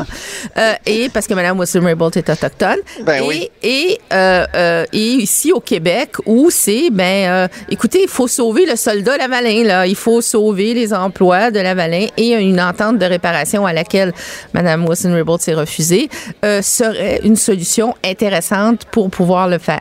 euh, 0.57 0.73
et 0.87 1.11
parce 1.11 1.27
que 1.27 1.35
Mme 1.35 1.59
Wilson-Raybould 1.59 2.16
est 2.16 2.31
autochtone. 2.31 2.79
Ben 3.05 3.23
et, 3.23 3.27
oui. 3.27 3.51
et, 3.62 4.01
euh, 4.14 4.46
euh, 4.55 4.87
et 4.94 5.12
ici 5.16 5.53
au 5.53 5.61
Québec, 5.61 6.14
où 6.25 6.49
c'est, 6.49 6.88
ben, 6.90 7.51
écoutez, 7.68 8.05
il 8.05 8.09
faut 8.09 8.29
sauver 8.29 8.64
le 8.64 8.77
soldat 8.77 9.18
Lavalin, 9.18 9.62
là. 9.64 9.87
Il 9.87 9.96
faut 9.96 10.23
sauver 10.23 10.73
les 10.73 10.94
emplois 10.94 11.51
de 11.51 11.61
Lavalin 11.61 12.07
et 12.16 12.31
une 12.31 12.62
entente 12.62 12.96
de 12.96 13.05
réparation 13.05 13.66
à 13.66 13.75
laquelle 13.75 14.14
Mme 14.55 14.87
Wilson-Raybould 14.88 15.50
refusée 15.55 16.09
euh, 16.45 16.63
serait 16.63 17.21
une 17.25 17.37
solution 17.37 17.95
intéressante 18.05 18.85
pour 18.91 19.11
pouvoir 19.11 19.49
le 19.49 19.59
faire. 19.59 19.81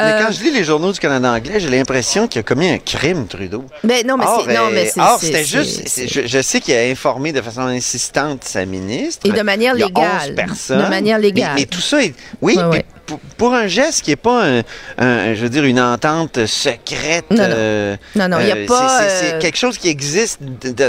Mais 0.00 0.06
Euh, 0.12 0.22
quand 0.26 0.32
je 0.32 0.42
lis 0.42 0.50
les 0.50 0.64
journaux 0.64 0.92
du 0.92 0.98
Canada 1.00 1.30
anglais, 1.32 1.58
j'ai 1.60 1.70
l'impression 1.70 2.28
qu'il 2.28 2.40
a 2.40 2.42
commis 2.42 2.68
un 2.68 2.78
crime, 2.78 3.26
Trudeau. 3.26 3.64
ben, 3.84 4.06
non, 4.06 4.16
mais 4.18 4.24
c'est, 4.44 4.54
non, 4.54 4.66
euh, 4.66 4.70
mais 4.72 4.86
c'est, 4.86 5.00
or, 5.00 5.16
c'est- 5.18 5.26
c'était 5.26 5.38
c'est- 5.44 5.44
juste, 5.64 5.82
c'est- 5.88 6.08
je, 6.08 6.26
je 6.26 6.42
sais 6.42 6.60
qu'il 6.60 6.74
a 6.74 6.82
informé 6.82 7.32
de 7.32 7.40
façon 7.40 7.62
insistante 7.62 8.44
sa 8.44 8.64
ministre. 8.66 9.26
Et 9.28 9.32
de 9.32 9.42
manière 9.42 9.74
Il 9.74 9.80
y 9.80 9.82
a 9.82 9.86
légale. 9.86 10.04
11 10.30 10.34
personnes. 10.36 10.82
De 10.84 10.88
manière 10.88 11.18
légale. 11.18 11.52
Mais, 11.54 11.64
tout 11.66 11.80
ça 11.80 12.02
est, 12.02 12.14
oui, 12.42 12.56
Ouais, 12.56 12.64
ouais. 12.64 12.84
Pour, 13.06 13.18
pour 13.38 13.54
un 13.54 13.66
geste 13.68 14.02
qui 14.02 14.10
est 14.10 14.16
pas 14.16 14.44
un, 14.44 14.62
un- 14.98 15.34
je 15.34 15.40
veux 15.42 15.48
dire, 15.48 15.64
une 15.64 15.80
entente 15.80 16.44
secrète. 16.46 17.26
Non, 17.30 17.36
non. 17.36 17.44
euh, 17.50 17.96
Non, 18.16 18.28
non, 18.28 18.38
il 18.40 18.48
y 18.48 18.50
a 18.50 18.56
euh, 18.56 18.66
pas, 18.66 19.00
c'est- 19.08 19.34
euh, 19.34 19.38
quelque 19.38 19.56
chose 19.58 19.78
qui 19.78 19.88
existe 19.88 20.40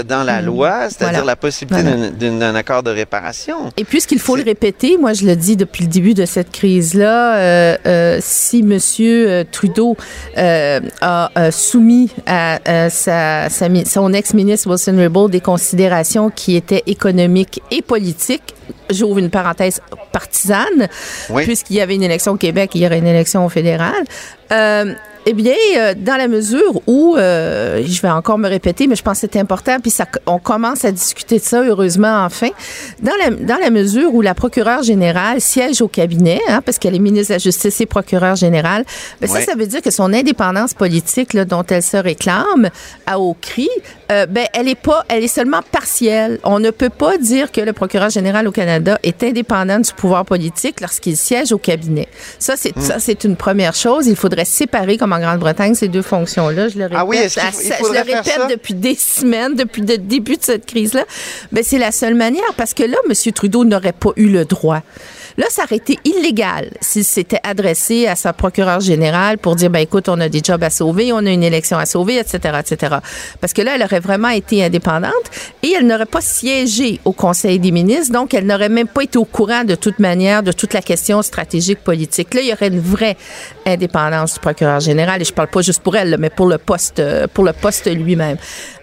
dans 0.06 0.24
la 0.24 0.42
loi, 0.42 0.88
c'est-à-dire 0.88 1.18
Voilà. 1.20 1.24
la 1.26 1.36
possibilité 1.36 1.82
Voilà. 1.88 2.10
d'un- 2.38 2.54
accord 2.56 2.82
de 2.82 2.90
réparation. 2.90 3.70
Et 3.76 3.84
puisqu'il 3.84 4.18
faut 4.18 4.34
le 4.36 4.42
répéter, 4.42 4.96
moi 4.98 5.12
je 5.12 5.24
le 5.26 5.36
dis 5.36 5.56
depuis 5.56 5.84
le 5.84 5.90
début 5.90 6.14
de 6.14 6.24
cette 6.26 6.50
crise-là, 6.50 7.76
si 8.20 8.64
euh, 9.00 9.44
Trudeau 9.50 9.96
a 10.36 11.50
soumis 11.52 12.10
à, 12.26 12.90
sa, 12.90 13.48
son 13.48 14.12
ex-ministre 14.12 14.68
Wilson 14.68 14.96
Raybould 14.96 15.30
des 15.30 15.40
considérations 15.40 16.30
qui 16.30 16.56
étaient 16.56 16.82
économiques 16.86 17.60
et 17.70 17.82
politiques, 17.82 18.54
j'ouvre 18.90 19.18
une 19.18 19.30
parenthèse 19.30 19.80
partisane, 20.12 20.88
Oui. 21.30 21.44
puisqu'il 21.44 21.76
y 21.76 21.80
avait 21.80 21.94
une 21.94 22.02
élection 22.02 22.32
au 22.32 22.36
Québec, 22.36 22.70
il 22.74 22.82
y 22.82 22.86
aurait 22.86 22.98
une 22.98 23.06
élection 23.06 23.44
au 23.44 23.48
fédéral. 23.48 24.04
Euh, 24.52 24.94
eh 25.30 25.34
bien, 25.34 25.54
euh, 25.76 25.94
dans 25.94 26.16
la 26.16 26.26
mesure 26.26 26.80
où, 26.86 27.14
euh, 27.16 27.82
je 27.86 28.00
vais 28.00 28.08
encore 28.08 28.38
me 28.38 28.48
répéter, 28.48 28.86
mais 28.86 28.96
je 28.96 29.02
pense 29.02 29.20
que 29.20 29.26
c'est 29.30 29.38
important, 29.38 29.76
puis 29.80 29.90
ça, 29.90 30.06
on 30.26 30.38
commence 30.38 30.86
à 30.86 30.90
discuter 30.90 31.38
de 31.38 31.44
ça, 31.44 31.62
heureusement, 31.62 32.24
enfin, 32.24 32.48
dans 33.02 33.12
la, 33.22 33.30
dans 33.30 33.58
la 33.60 33.68
mesure 33.68 34.14
où 34.14 34.22
la 34.22 34.34
procureure 34.34 34.82
générale 34.82 35.40
siège 35.42 35.82
au 35.82 35.88
cabinet, 35.88 36.40
hein, 36.48 36.62
parce 36.64 36.78
qu'elle 36.78 36.94
est 36.94 36.98
ministre 36.98 37.28
de 37.28 37.34
la 37.34 37.38
Justice 37.38 37.78
et 37.82 37.86
procureure 37.86 38.36
générale, 38.36 38.84
ben 39.20 39.28
Ouais. 39.30 39.40
ça, 39.40 39.52
ça 39.52 39.58
veut 39.58 39.66
dire 39.66 39.82
que 39.82 39.90
son 39.90 40.12
indépendance 40.14 40.72
politique, 40.72 41.34
là, 41.34 41.44
dont 41.44 41.64
elle 41.68 41.82
se 41.82 41.98
réclame 41.98 42.70
à 43.06 43.18
haut 43.20 43.36
cri, 43.38 43.68
euh, 44.10 44.24
ben, 44.24 44.46
elle 44.54 44.68
est 44.68 44.80
pas, 44.80 45.04
elle 45.08 45.24
est 45.24 45.28
seulement 45.28 45.60
partielle. 45.70 46.38
On 46.44 46.58
ne 46.58 46.70
peut 46.70 46.88
pas 46.88 47.18
dire 47.18 47.52
que 47.52 47.60
le 47.60 47.74
procureur 47.74 48.08
général 48.08 48.48
au 48.48 48.52
Canada 48.52 48.98
est 49.02 49.22
indépendant 49.22 49.78
du 49.80 49.92
pouvoir 49.92 50.24
politique 50.24 50.80
lorsqu'il 50.80 51.16
siège 51.18 51.52
au 51.52 51.58
cabinet. 51.58 52.08
Ça, 52.38 52.54
c'est, 52.56 52.74
Hmm. 52.74 52.80
ça, 52.80 52.98
c'est 52.98 53.24
une 53.24 53.36
première 53.36 53.74
chose. 53.74 54.06
Il 54.06 54.16
faudrait 54.16 54.44
séparer, 54.46 54.96
comme 54.96 55.12
en 55.18 55.20
Grande-Bretagne, 55.20 55.74
ces 55.74 55.88
deux 55.88 56.02
fonctions-là. 56.02 56.68
Je 56.68 56.78
le 56.78 56.84
répète, 56.84 56.98
Ah 57.00 57.04
oui, 57.04 57.18
à- 57.18 57.28
je 57.28 57.92
le 57.92 57.98
répète 58.16 58.40
depuis 58.50 58.74
des 58.74 58.94
semaines, 58.94 59.54
depuis 59.54 59.82
le 59.82 59.98
début 59.98 60.36
de 60.36 60.42
cette 60.42 60.66
crise-là. 60.66 61.04
Ben, 61.52 61.62
c'est 61.64 61.78
la 61.78 61.92
seule 61.92 62.14
manière 62.14 62.42
parce 62.56 62.74
que 62.74 62.82
là, 62.84 62.96
M. 63.08 63.32
Trudeau 63.32 63.64
n'aurait 63.64 63.92
pas 63.92 64.10
eu 64.16 64.28
le 64.28 64.44
droit. 64.44 64.82
Là, 65.38 65.46
ça 65.48 65.62
aurait 65.64 65.76
été 65.76 65.98
illégal 66.04 66.70
s'il 66.80 67.04
s'était 67.04 67.40
adressé 67.42 68.06
à 68.06 68.16
sa 68.16 68.32
procureure 68.32 68.80
générale 68.80 69.38
pour 69.38 69.56
dire, 69.56 69.70
ben 69.70 69.78
écoute, 69.78 70.08
on 70.08 70.20
a 70.20 70.28
des 70.28 70.40
jobs 70.44 70.62
à 70.62 70.70
sauver, 70.70 71.12
on 71.12 71.24
a 71.24 71.30
une 71.30 71.42
élection 71.42 71.78
à 71.78 71.86
sauver, 71.86 72.18
etc., 72.18 72.58
etc. 72.58 72.96
Parce 73.40 73.52
que 73.52 73.62
là, 73.62 73.76
elle 73.76 73.82
aurait 73.82 74.00
vraiment 74.00 74.28
été 74.28 74.64
indépendante 74.64 75.12
et 75.62 75.72
elle 75.72 75.86
n'aurait 75.86 76.06
pas 76.06 76.20
siégé 76.20 77.00
au 77.04 77.12
Conseil 77.12 77.58
des 77.58 77.70
ministres, 77.70 78.12
donc 78.12 78.34
elle 78.34 78.46
n'aurait 78.46 78.68
même 78.68 78.88
pas 78.88 79.02
été 79.04 79.16
au 79.16 79.24
courant 79.24 79.64
de 79.64 79.76
toute 79.76 80.00
manière 80.00 80.42
de 80.42 80.52
toute 80.52 80.74
la 80.74 80.82
question 80.82 81.22
stratégique 81.22 81.84
politique. 81.84 82.34
Là, 82.34 82.40
il 82.40 82.48
y 82.48 82.52
aurait 82.52 82.68
une 82.68 82.80
vraie 82.80 83.16
indépendance 83.64 84.34
du 84.34 84.40
procureur 84.40 84.80
général 84.80 85.20
et 85.22 85.24
je 85.24 85.32
parle 85.32 85.48
pas 85.48 85.62
juste 85.62 85.82
pour 85.82 85.96
elle, 85.96 86.16
mais 86.18 86.30
pour 86.30 86.46
le 86.46 86.58
poste, 86.58 86.98
euh, 86.98 87.26
pour 87.32 87.44
le 87.44 87.52
poste 87.52 87.86
lui-même. 87.86 88.38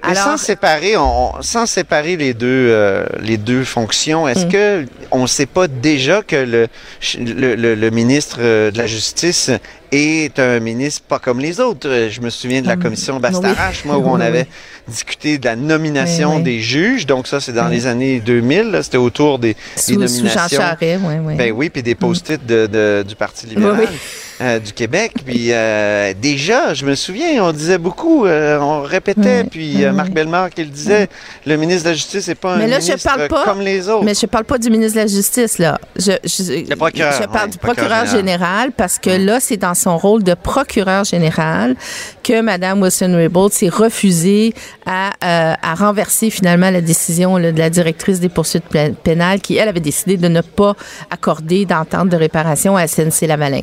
Mais 0.08 0.16
sans 0.16 0.38
séparer, 0.38 0.96
on, 0.96 1.42
sans 1.42 1.66
séparer 1.66 2.16
les 2.16 2.34
deux, 2.34 2.70
euh, 2.70 3.06
les 3.22 3.38
deux 3.38 3.64
fonctions, 3.64 4.26
Mm. 4.26 4.30
est-ce 4.30 4.46
que 4.46 4.86
on 5.12 5.24
ne 5.24 5.28
sait 5.28 5.46
pas 5.46 5.68
déjà 5.68 6.22
que 6.22 6.36
le, 6.46 7.90
ministre 7.90 8.38
euh, 8.40 8.72
de 8.72 8.78
la 8.78 8.88
Justice 8.88 9.52
est 9.96 10.40
un 10.40 10.60
ministre 10.60 11.02
pas 11.08 11.20
comme 11.20 11.40
les 11.40 11.60
autres? 11.60 11.88
Euh, 11.90 12.10
Je 12.10 12.22
me 12.22 12.30
souviens 12.30 12.62
de 12.62 12.68
la 12.68 12.74
Hum, 12.74 12.82
commission 12.84 13.20
Bastarache, 13.20 13.86
moi, 13.86 13.98
où 13.98 14.06
on 14.08 14.20
avait 14.20 14.48
discuté 14.88 15.38
de 15.38 15.46
la 15.46 15.56
nomination 15.56 16.32
Oui, 16.32 16.38
oui. 16.38 16.44
des 16.44 16.60
juges. 16.62 17.06
Donc 17.06 17.28
ça, 17.28 17.40
c'est 17.40 17.54
dans 17.54 17.68
les 17.68 17.88
années 17.88 18.20
2000. 18.20 18.72
là, 18.72 18.84
C'était 18.84 18.98
autour 18.98 19.40
des, 19.40 19.54
des 19.54 19.60
Sous, 19.76 19.94
sous 19.94 19.94
Jean 19.94 20.00
nominations. 20.08 20.60
Charest, 20.62 21.02
oui, 21.04 21.14
oui. 21.24 21.36
Ben 21.36 21.52
oui, 21.52 21.70
puis 21.70 21.82
des 21.84 21.96
post-it 21.96 22.46
de, 22.46 22.68
de- 22.68 23.04
du 23.08 23.16
Parti 23.16 23.48
libéral 23.48 23.88
euh, 24.42 24.60
du 24.60 24.74
Québec. 24.74 25.14
Puis 25.26 25.48
euh, 25.52 26.14
déjà, 26.22 26.74
je 26.74 26.86
me 26.86 26.94
souviens, 26.96 27.44
on 27.44 27.52
disait 27.52 27.78
beaucoup, 27.78 28.26
euh, 28.26 28.60
on 28.60 28.82
répétait, 28.82 29.42
Oui, 29.44 29.50
puis 29.50 29.76
oui. 29.78 29.92
Marc 29.92 30.12
Bellemare 30.12 30.50
qui 30.50 30.64
le 30.64 30.70
disait, 30.70 31.08
le 31.46 31.56
ministre 31.58 31.84
de 31.86 31.90
la 31.90 31.96
Justice 31.96 32.28
n'est 32.28 32.36
pas 32.36 32.58
Mais 32.58 32.66
un 32.66 32.68
là, 32.68 32.80
je 32.80 32.88
ministre 32.92 33.10
parle 33.16 33.28
pas- 33.28 33.44
comme 33.46 33.62
les 33.62 33.88
autres. 33.90 34.04
Mais 34.04 34.14
je 34.14 34.26
parle 34.26 34.46
pas 34.46 34.58
du 34.58 34.70
ministre 34.70 34.96
de 34.98 35.02
la 35.02 35.08
Justice, 35.08 35.58
là. 35.58 35.80
Je, 35.98 36.12
je, 36.24 36.70
Le 36.70 36.76
procureur, 36.76 37.14
je 37.14 37.28
parle 37.28 37.46
ouais, 37.46 37.52
du 37.52 37.58
procureur 37.58 37.90
procureur 38.02 38.06
général. 38.18 38.72
parce 38.76 39.00
que 39.00 39.10
là, 39.10 39.40
c'est 39.40 39.58
dans 39.58 39.74
son 39.86 39.98
rôle 39.98 40.24
de 40.24 40.34
procureur 40.34 41.04
général 41.04 41.76
que 42.24 42.42
Mme 42.42 42.82
Wilson-Raybould 42.82 43.52
s'est 43.54 43.70
refusée 43.70 44.54
à, 44.86 45.12
euh, 45.24 45.54
à 45.72 45.76
renverser 45.76 46.30
finalement 46.32 46.72
la 46.72 46.82
décision 46.82 47.38
de 47.38 47.52
la 47.66 47.70
directrice 47.70 48.20
des 48.20 48.30
poursuites 48.30 48.68
pé- 48.76 48.96
pénales 49.04 49.40
qui, 49.42 49.58
elle, 49.58 49.70
avait 49.70 49.80
décidé 49.92 50.18
de 50.18 50.28
ne 50.28 50.42
pas 50.42 50.74
accorder 51.12 51.66
d'entente 51.66 52.10
de 52.10 52.18
réparation 52.18 52.76
à 52.76 52.86
SNC-Lavalin. 52.88 53.62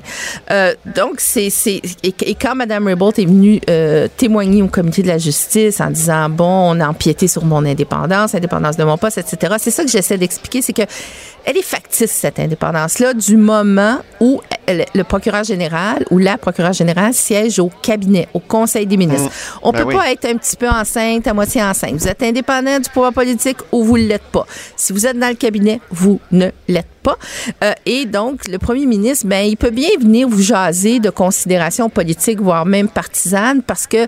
Euh, 0.50 0.74
donc, 0.94 1.14
c'est... 1.18 1.48
et, 1.66 2.14
et 2.30 2.34
quand 2.40 2.54
Mme 2.54 2.86
Raybould 2.86 3.18
est 3.18 3.26
venue 3.26 3.60
euh, 3.68 4.06
témoigner 4.16 4.62
au 4.62 4.68
comité 4.68 5.02
de 5.02 5.08
la 5.08 5.18
justice 5.18 5.80
en 5.80 5.90
disant, 5.90 6.28
bon, 6.28 6.54
on 6.72 6.80
a 6.80 6.88
empiété 6.88 7.26
sur 7.26 7.44
mon 7.44 7.64
indépendance, 7.64 8.34
indépendance 8.34 8.76
de 8.76 8.84
mon 8.84 8.96
poste, 8.96 9.18
etc., 9.18 9.54
c'est 9.58 9.70
ça 9.72 9.82
que 9.84 9.90
j'essaie 9.90 10.18
d'expliquer, 10.18 10.62
c'est 10.62 10.72
que 10.72 10.82
elle 11.44 11.56
est 11.56 11.62
factice, 11.62 12.12
cette 12.12 12.38
indépendance-là, 12.38 13.14
du 13.14 13.36
moment 13.36 13.98
où 14.20 14.40
le 14.68 15.02
procureur 15.02 15.42
général 15.42 16.01
ou 16.10 16.18
la 16.18 16.38
procureure 16.38 16.72
générale 16.72 17.14
siège 17.14 17.58
au 17.58 17.70
cabinet, 17.82 18.28
au 18.34 18.40
Conseil 18.40 18.86
des 18.86 18.96
ministres. 18.96 19.30
On 19.62 19.72
Ben 19.72 19.80
peut 19.80 19.88
oui. 19.88 19.94
pas 19.94 20.10
être 20.10 20.24
un 20.26 20.36
petit 20.36 20.56
peu 20.56 20.68
enceinte, 20.68 21.26
à 21.26 21.34
moitié 21.34 21.62
enceinte. 21.62 21.94
Vous 21.94 22.08
êtes 22.08 22.22
indépendant 22.22 22.78
du 22.78 22.88
pouvoir 22.90 23.12
politique 23.12 23.58
ou 23.70 23.84
vous 23.84 23.98
ne 23.98 24.06
l'êtes 24.06 24.22
pas. 24.32 24.46
Si 24.76 24.92
vous 24.92 25.06
êtes 25.06 25.18
dans 25.18 25.28
le 25.28 25.34
cabinet, 25.34 25.80
vous 25.90 26.20
ne 26.30 26.48
l'êtes 26.68 26.86
pas. 27.02 27.16
Euh, 27.64 27.72
et 27.86 28.06
donc, 28.06 28.48
le 28.48 28.58
premier 28.58 28.86
ministre, 28.86 29.26
ben, 29.26 29.44
il 29.44 29.56
peut 29.56 29.70
bien 29.70 29.90
venir 30.00 30.28
vous 30.28 30.42
jaser 30.42 31.00
de 31.00 31.10
considérations 31.10 31.88
politiques, 31.88 32.40
voire 32.40 32.66
même 32.66 32.88
partisanes, 32.88 33.62
parce 33.62 33.86
que 33.86 34.06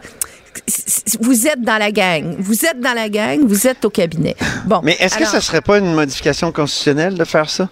vous 1.20 1.46
êtes 1.46 1.60
dans 1.62 1.78
la 1.78 1.90
gang. 1.90 2.36
Vous 2.38 2.64
êtes 2.64 2.80
dans 2.80 2.94
la 2.94 3.08
gang, 3.08 3.40
vous 3.44 3.66
êtes 3.66 3.84
au 3.84 3.90
cabinet. 3.90 4.36
Bon. 4.66 4.80
Mais 4.82 4.96
est-ce 5.00 5.18
que 5.18 5.24
ça 5.24 5.40
serait 5.40 5.60
pas 5.60 5.78
une 5.78 5.94
modification 5.94 6.52
constitutionnelle 6.52 7.14
de 7.14 7.24
faire 7.24 7.50
ça? 7.50 7.68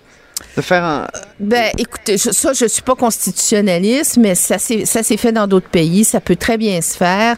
De 0.56 0.60
faire 0.62 0.84
un... 0.84 1.08
Ben, 1.40 1.70
écoutez, 1.78 2.18
je- 2.18 2.30
ça, 2.30 2.52
je 2.52 2.66
suis 2.66 2.82
pas 2.82 2.94
constitutionnaliste, 2.94 4.18
mais 4.18 4.34
ça 4.34 4.58
s'est, 4.58 4.84
ça 4.84 5.02
s'est 5.02 5.16
fait 5.16 5.32
dans 5.32 5.46
d'autres 5.46 5.68
pays. 5.70 6.04
Ça 6.04 6.20
peut 6.20 6.36
très 6.36 6.58
bien 6.58 6.80
se 6.82 6.96
faire. 6.96 7.36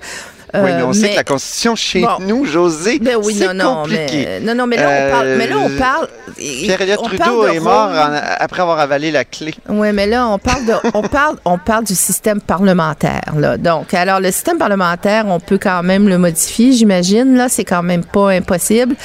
Oui, 0.55 0.61
mais 0.77 0.83
Euh, 0.83 0.87
on 0.87 0.93
sait 0.93 1.11
que 1.11 1.17
la 1.17 1.25
Constitution 1.25 1.75
chez 1.77 2.01
bon. 2.03 2.09
nous, 2.21 2.45
José, 2.45 2.99
Ben 3.01 3.17
oui, 3.23 3.35
c'est 3.39 3.47
compliqué. 3.59 4.27
mais, 4.27 4.41
non, 4.41 4.55
non, 4.55 4.67
mais 4.67 4.77
là, 4.77 4.89
on 4.89 5.11
parle, 5.13 5.29
mais 5.39 5.47
là, 5.47 5.57
on 5.59 5.71
Euh, 5.71 5.79
parle. 5.79 6.09
Pierre-Éliott 6.37 7.03
Trudeau 7.03 7.47
est 7.47 7.61
mort 7.61 7.91
en- 7.91 8.19
après 8.39 8.63
avoir 8.63 8.79
avalé 8.79 9.11
la 9.11 9.25
clé. 9.25 9.55
Oui, 9.69 9.89
mais 9.93 10.07
là, 10.07 10.29
on 10.29 10.39
parle, 10.39 10.65
de, 10.67 10.73
on, 10.95 11.03
parle, 11.03 11.37
on 11.45 11.59
parle 11.59 11.85
du 11.85 11.95
système 11.95 12.41
parlementaire. 12.41 13.35
Là. 13.37 13.57
Donc, 13.57 13.95
alors, 13.95 14.21
le 14.21 14.31
système 14.31 14.59
parlementaire, 14.59 15.25
on 15.29 15.41
peut 15.41 15.59
quand 15.59 15.83
même 15.83 16.09
le 16.09 16.19
modifier, 16.19 16.73
j'imagine. 16.73 17.37
Là, 17.37 17.49
c'est 17.49 17.65
quand 17.65 17.83
même 17.83 18.05
pas 18.05 18.31
impossible. 18.31 18.97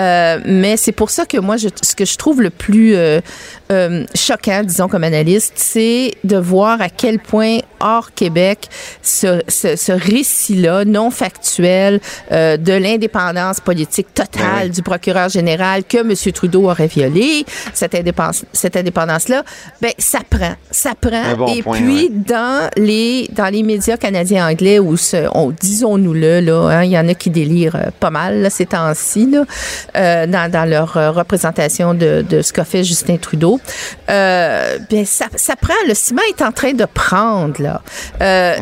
Euh, 0.00 0.38
mais 0.44 0.76
c'est 0.76 0.92
pour 0.92 1.10
ça 1.10 1.26
que 1.26 1.38
moi, 1.38 1.56
je, 1.56 1.68
ce 1.82 1.94
que 1.96 2.04
je 2.04 2.16
trouve 2.16 2.40
le 2.40 2.50
plus 2.50 2.94
euh, 2.94 3.20
euh, 3.72 4.04
choquant, 4.14 4.62
disons, 4.64 4.88
comme 4.88 5.04
analyste, 5.04 5.54
c'est 5.56 6.12
de 6.24 6.36
voir 6.36 6.80
à 6.80 6.88
quel 6.88 7.18
point 7.18 7.58
hors 7.80 8.12
Québec 8.14 8.68
ce, 9.02 9.42
ce, 9.48 9.74
ce 9.76 9.92
récit-là 9.92 10.84
non 10.98 11.10
factuel 11.10 12.00
euh, 12.32 12.56
de 12.56 12.72
l'indépendance 12.72 13.60
politique 13.60 14.08
totale 14.14 14.68
Ben 14.68 14.70
du 14.70 14.82
procureur 14.82 15.28
général 15.28 15.84
que 15.84 15.98
M. 15.98 16.32
Trudeau 16.32 16.62
aurait 16.70 16.86
violé, 16.88 17.44
cette 17.72 17.94
indépendance, 17.94 18.44
cette 18.52 18.76
indépendance-là, 18.76 19.42
ben 19.82 19.92
ça 19.98 20.20
prend, 20.28 20.54
ça 20.70 20.92
prend. 21.00 21.36
Bon 21.36 21.46
Et 21.54 21.62
point, 21.62 21.76
puis 21.78 22.04
ouais. 22.04 22.10
dans 22.34 22.68
les 22.76 23.28
dans 23.32 23.50
les 23.56 23.62
médias 23.62 23.96
canadiens 23.96 24.48
anglais 24.48 24.78
où 24.78 24.96
disons-nous-le 25.60 26.40
là, 26.40 26.68
hein, 26.70 26.84
il 26.84 26.90
y 26.90 26.98
en 26.98 27.08
a 27.08 27.14
qui 27.14 27.30
délirent 27.30 27.76
euh, 27.76 27.90
pas 28.00 28.10
mal 28.10 28.42
là, 28.42 28.50
ces 28.50 28.66
temps-ci 28.66 29.26
là, 29.30 29.44
euh, 29.96 30.26
dans, 30.26 30.50
dans 30.50 30.64
leur 30.68 30.96
euh, 30.96 31.10
représentation 31.10 31.94
de, 31.94 32.24
de 32.28 32.42
ce 32.42 32.52
qu'a 32.52 32.64
fait 32.64 32.82
Justin 32.84 33.16
Trudeau. 33.18 33.60
Euh, 34.10 34.78
ben 34.90 35.04
ça, 35.06 35.26
ça 35.36 35.54
prend. 35.56 35.74
Le 35.86 35.94
ciment 35.94 36.22
est 36.28 36.42
en 36.42 36.52
train 36.52 36.72
de 36.72 36.86
prendre 36.86 37.60
là. 37.62 37.82
Euh, 38.20 38.56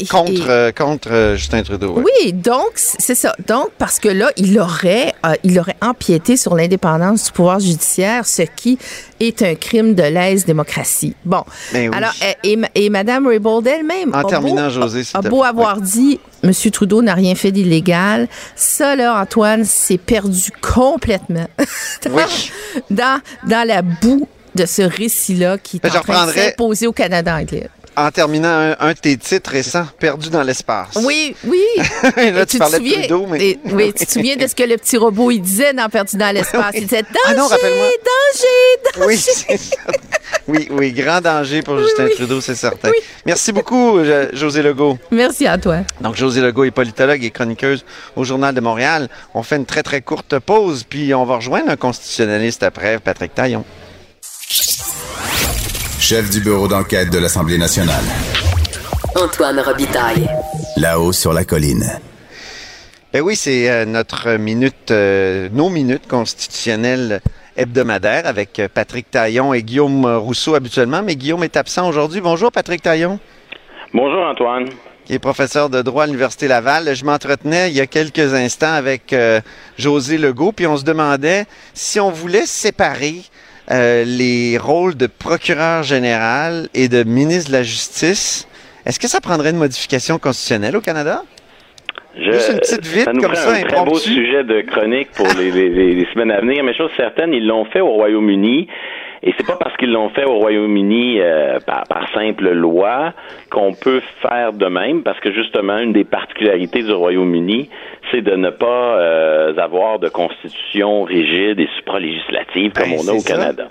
et- 0.00 0.06
Contre, 0.06 0.70
contre 0.72 1.34
Justin 1.36 1.62
Trudeau. 1.62 1.75
Ouais. 1.84 2.02
oui, 2.22 2.32
donc 2.32 2.70
c'est 2.74 3.14
ça. 3.14 3.34
Donc 3.46 3.70
parce 3.78 3.98
que 3.98 4.08
là, 4.08 4.30
il 4.36 4.58
aurait, 4.58 5.12
euh, 5.26 5.34
il 5.44 5.58
aurait 5.58 5.76
empiété 5.82 6.36
sur 6.36 6.54
l'indépendance 6.54 7.24
du 7.24 7.32
pouvoir 7.32 7.60
judiciaire, 7.60 8.26
ce 8.26 8.42
qui 8.42 8.78
est 9.20 9.42
un 9.42 9.54
crime 9.54 9.94
de 9.94 10.02
lèse-démocratie. 10.02 11.14
Bon, 11.24 11.42
Ben 11.72 11.90
oui. 11.90 11.96
alors 11.96 12.12
et, 12.42 12.58
et, 12.74 12.90
Madame 12.90 13.26
Raybould 13.26 13.66
elle-même 13.66 14.14
En 14.14 14.18
a 14.18 14.22
beau- 14.22 14.28
terminant, 14.28 14.70
José, 14.70 15.04
s'il 15.04 15.16
a 15.16 15.22
beau 15.22 15.42
avoir 15.42 15.80
dit 15.80 16.18
Monsieur 16.42 16.70
Trudeau 16.70 17.02
n'a 17.02 17.14
rien 17.14 17.34
fait 17.34 17.50
d'illégal, 17.50 18.28
ça 18.54 18.94
là, 18.96 19.20
Antoine, 19.20 19.64
c'est 19.64 19.98
perdu 19.98 20.50
complètement 20.62 21.46
dans, 22.04 22.10
Oui. 22.14 22.50
dans 22.90 23.20
dans 23.46 23.66
la 23.66 23.82
boue 23.82 24.28
de 24.54 24.64
ce 24.64 24.82
récit-là 24.82 25.58
qui 25.58 25.76
est 25.78 25.80
Ben, 25.80 25.90
en 25.96 26.00
train 26.00 26.26
de 26.26 26.32
s'imposer 26.32 26.86
au 26.86 26.92
Canada 26.92 27.36
anglais. 27.36 27.68
En 27.98 28.10
terminant, 28.10 28.48
un, 28.48 28.76
un 28.78 28.92
de 28.92 28.98
tes 28.98 29.16
titres 29.16 29.50
récents, 29.50 29.86
Perdu 29.98 30.28
dans 30.28 30.42
l'espace. 30.42 30.96
Oui, 31.02 31.34
oui. 31.44 31.62
Là, 32.16 32.44
tu, 32.44 32.54
te 32.54 32.58
parlais 32.58 32.78
de 32.78 32.84
souviens, 32.84 32.98
Trudeau, 32.98 33.26
mais... 33.26 33.42
et- 33.48 33.58
oui, 33.72 33.92
tu 33.96 34.04
te 34.04 34.12
souviens 34.16 34.36
de 34.36 34.46
ce 34.46 34.54
que 34.54 34.64
le 34.64 34.76
petit 34.76 34.98
robot 34.98 35.30
il 35.30 35.40
disait 35.40 35.72
dans 35.72 35.88
Perdu 35.88 36.18
dans 36.18 36.34
l'espace? 36.34 36.74
Il 36.74 36.82
disait 36.84 37.02
danger, 37.02 37.18
Ah 37.26 37.34
non, 37.34 37.48
danger, 37.48 37.58
danger. 38.04 39.06
Oui, 39.06 39.16
c'est 39.16 39.56
ça. 39.56 39.76
Oui, 40.46 40.68
oui, 40.70 40.92
grand 40.92 41.22
danger 41.22 41.62
pour 41.62 41.78
Justin 41.78 42.04
oui. 42.04 42.14
Trudeau, 42.16 42.40
c'est 42.42 42.54
certain. 42.54 42.90
Merci 43.24 43.52
beaucoup, 43.52 43.96
euh, 43.98 44.28
José 44.34 44.60
Legault. 44.62 44.98
Merci 45.10 45.46
à 45.46 45.56
toi. 45.56 45.78
Donc, 46.02 46.16
José 46.16 46.40
Legault 46.42 46.64
est 46.64 46.70
politologue 46.72 47.24
et 47.24 47.30
chroniqueuse 47.30 47.84
au 48.14 48.24
Journal 48.24 48.54
de 48.54 48.60
Montréal. 48.60 49.08
On 49.34 49.42
fait 49.42 49.56
une 49.56 49.66
très, 49.66 49.82
très 49.82 50.02
courte 50.02 50.38
pause, 50.38 50.84
puis 50.88 51.14
on 51.14 51.24
va 51.24 51.36
rejoindre 51.36 51.70
un 51.70 51.76
constitutionnaliste 51.76 52.62
après, 52.62 52.98
Patrick 52.98 53.34
Taillon. 53.34 53.64
Chef 56.08 56.30
du 56.30 56.38
bureau 56.38 56.68
d'enquête 56.68 57.10
de 57.10 57.18
l'Assemblée 57.18 57.58
nationale. 57.58 58.04
Antoine 59.16 59.58
Robitaille. 59.58 60.28
Là-haut 60.76 61.10
sur 61.10 61.32
la 61.32 61.44
colline. 61.44 61.82
Ben 63.12 63.22
oui, 63.22 63.34
c'est 63.34 63.68
euh, 63.68 63.84
notre 63.84 64.36
minute, 64.36 64.92
euh, 64.92 65.48
nos 65.50 65.68
minutes 65.68 66.06
constitutionnelles 66.06 67.20
hebdomadaires 67.56 68.24
avec 68.24 68.60
euh, 68.60 68.68
Patrick 68.72 69.10
Taillon 69.10 69.52
et 69.52 69.64
Guillaume 69.64 70.06
Rousseau 70.06 70.54
habituellement, 70.54 71.02
mais 71.02 71.16
Guillaume 71.16 71.42
est 71.42 71.56
absent 71.56 71.88
aujourd'hui. 71.88 72.20
Bonjour, 72.20 72.52
Patrick 72.52 72.82
Taillon. 72.82 73.18
Bonjour 73.92 74.26
Antoine. 74.26 74.68
qui 75.06 75.14
est 75.14 75.18
professeur 75.18 75.70
de 75.70 75.82
droit 75.82 76.04
à 76.04 76.06
l'Université 76.06 76.46
Laval. 76.46 76.94
Je 76.94 77.04
m'entretenais 77.04 77.70
il 77.70 77.76
y 77.76 77.80
a 77.80 77.88
quelques 77.88 78.32
instants 78.32 78.74
avec 78.74 79.12
euh, 79.12 79.40
José 79.76 80.18
Legault, 80.18 80.52
puis 80.52 80.68
on 80.68 80.76
se 80.76 80.84
demandait 80.84 81.46
si 81.74 81.98
on 81.98 82.12
voulait 82.12 82.46
séparer 82.46 83.22
euh, 83.70 84.04
les 84.04 84.58
rôles 84.58 84.96
de 84.96 85.06
procureur 85.06 85.82
général 85.82 86.68
et 86.74 86.88
de 86.88 87.02
ministre 87.04 87.50
de 87.50 87.56
la 87.56 87.62
Justice. 87.62 88.48
Est-ce 88.84 89.00
que 89.00 89.08
ça 89.08 89.20
prendrait 89.20 89.50
une 89.50 89.56
modification 89.58 90.18
constitutionnelle 90.18 90.76
au 90.76 90.80
Canada? 90.80 91.22
Je, 92.18 92.32
Juste 92.32 92.50
une 92.52 92.58
petite 92.60 92.86
vite 92.86 93.04
ça 93.04 93.12
nous 93.12 93.20
comme 93.20 93.34
ça, 93.34 93.50
un 93.52 93.62
très 93.62 93.84
beau 93.84 93.98
sujet 93.98 94.42
de 94.44 94.62
chronique 94.62 95.10
pour 95.12 95.26
les- 95.38 95.50
les- 95.50 95.94
les 95.94 96.06
semaines 96.14 96.30
à 96.30 96.40
venir, 96.40 96.62
mais 96.64 96.72
chose 96.74 96.90
certaine, 96.96 97.32
ils 97.34 97.46
l'ont 97.46 97.66
fait 97.66 97.80
au 97.80 97.90
Royaume-Uni. 97.92 98.68
Et 99.22 99.34
c'est 99.36 99.46
pas 99.46 99.56
parce 99.56 99.76
qu'ils 99.76 99.92
l'ont 99.92 100.10
fait 100.10 100.24
au 100.24 100.34
Royaume-Uni 100.38 101.20
euh, 101.20 101.58
par, 101.66 101.84
par 101.88 102.08
simple 102.12 102.50
loi 102.50 103.12
qu'on 103.50 103.72
peut 103.72 104.02
faire 104.22 104.52
de 104.52 104.66
même, 104.66 105.02
parce 105.02 105.18
que 105.20 105.32
justement, 105.32 105.78
une 105.78 105.92
des 105.92 106.04
particularités 106.04 106.82
du 106.82 106.92
Royaume-Uni, 106.92 107.68
c'est 108.10 108.22
de 108.22 108.36
ne 108.36 108.50
pas 108.50 108.98
euh, 108.98 109.56
avoir 109.56 109.98
de 109.98 110.08
constitution 110.08 111.02
rigide 111.02 111.58
et 111.58 111.68
supralégislative 111.76 112.72
comme 112.72 112.90
Ben, 112.90 112.98
on 113.04 113.08
a 113.08 113.14
au 113.14 113.18
ça. 113.18 113.34
Canada. 113.34 113.64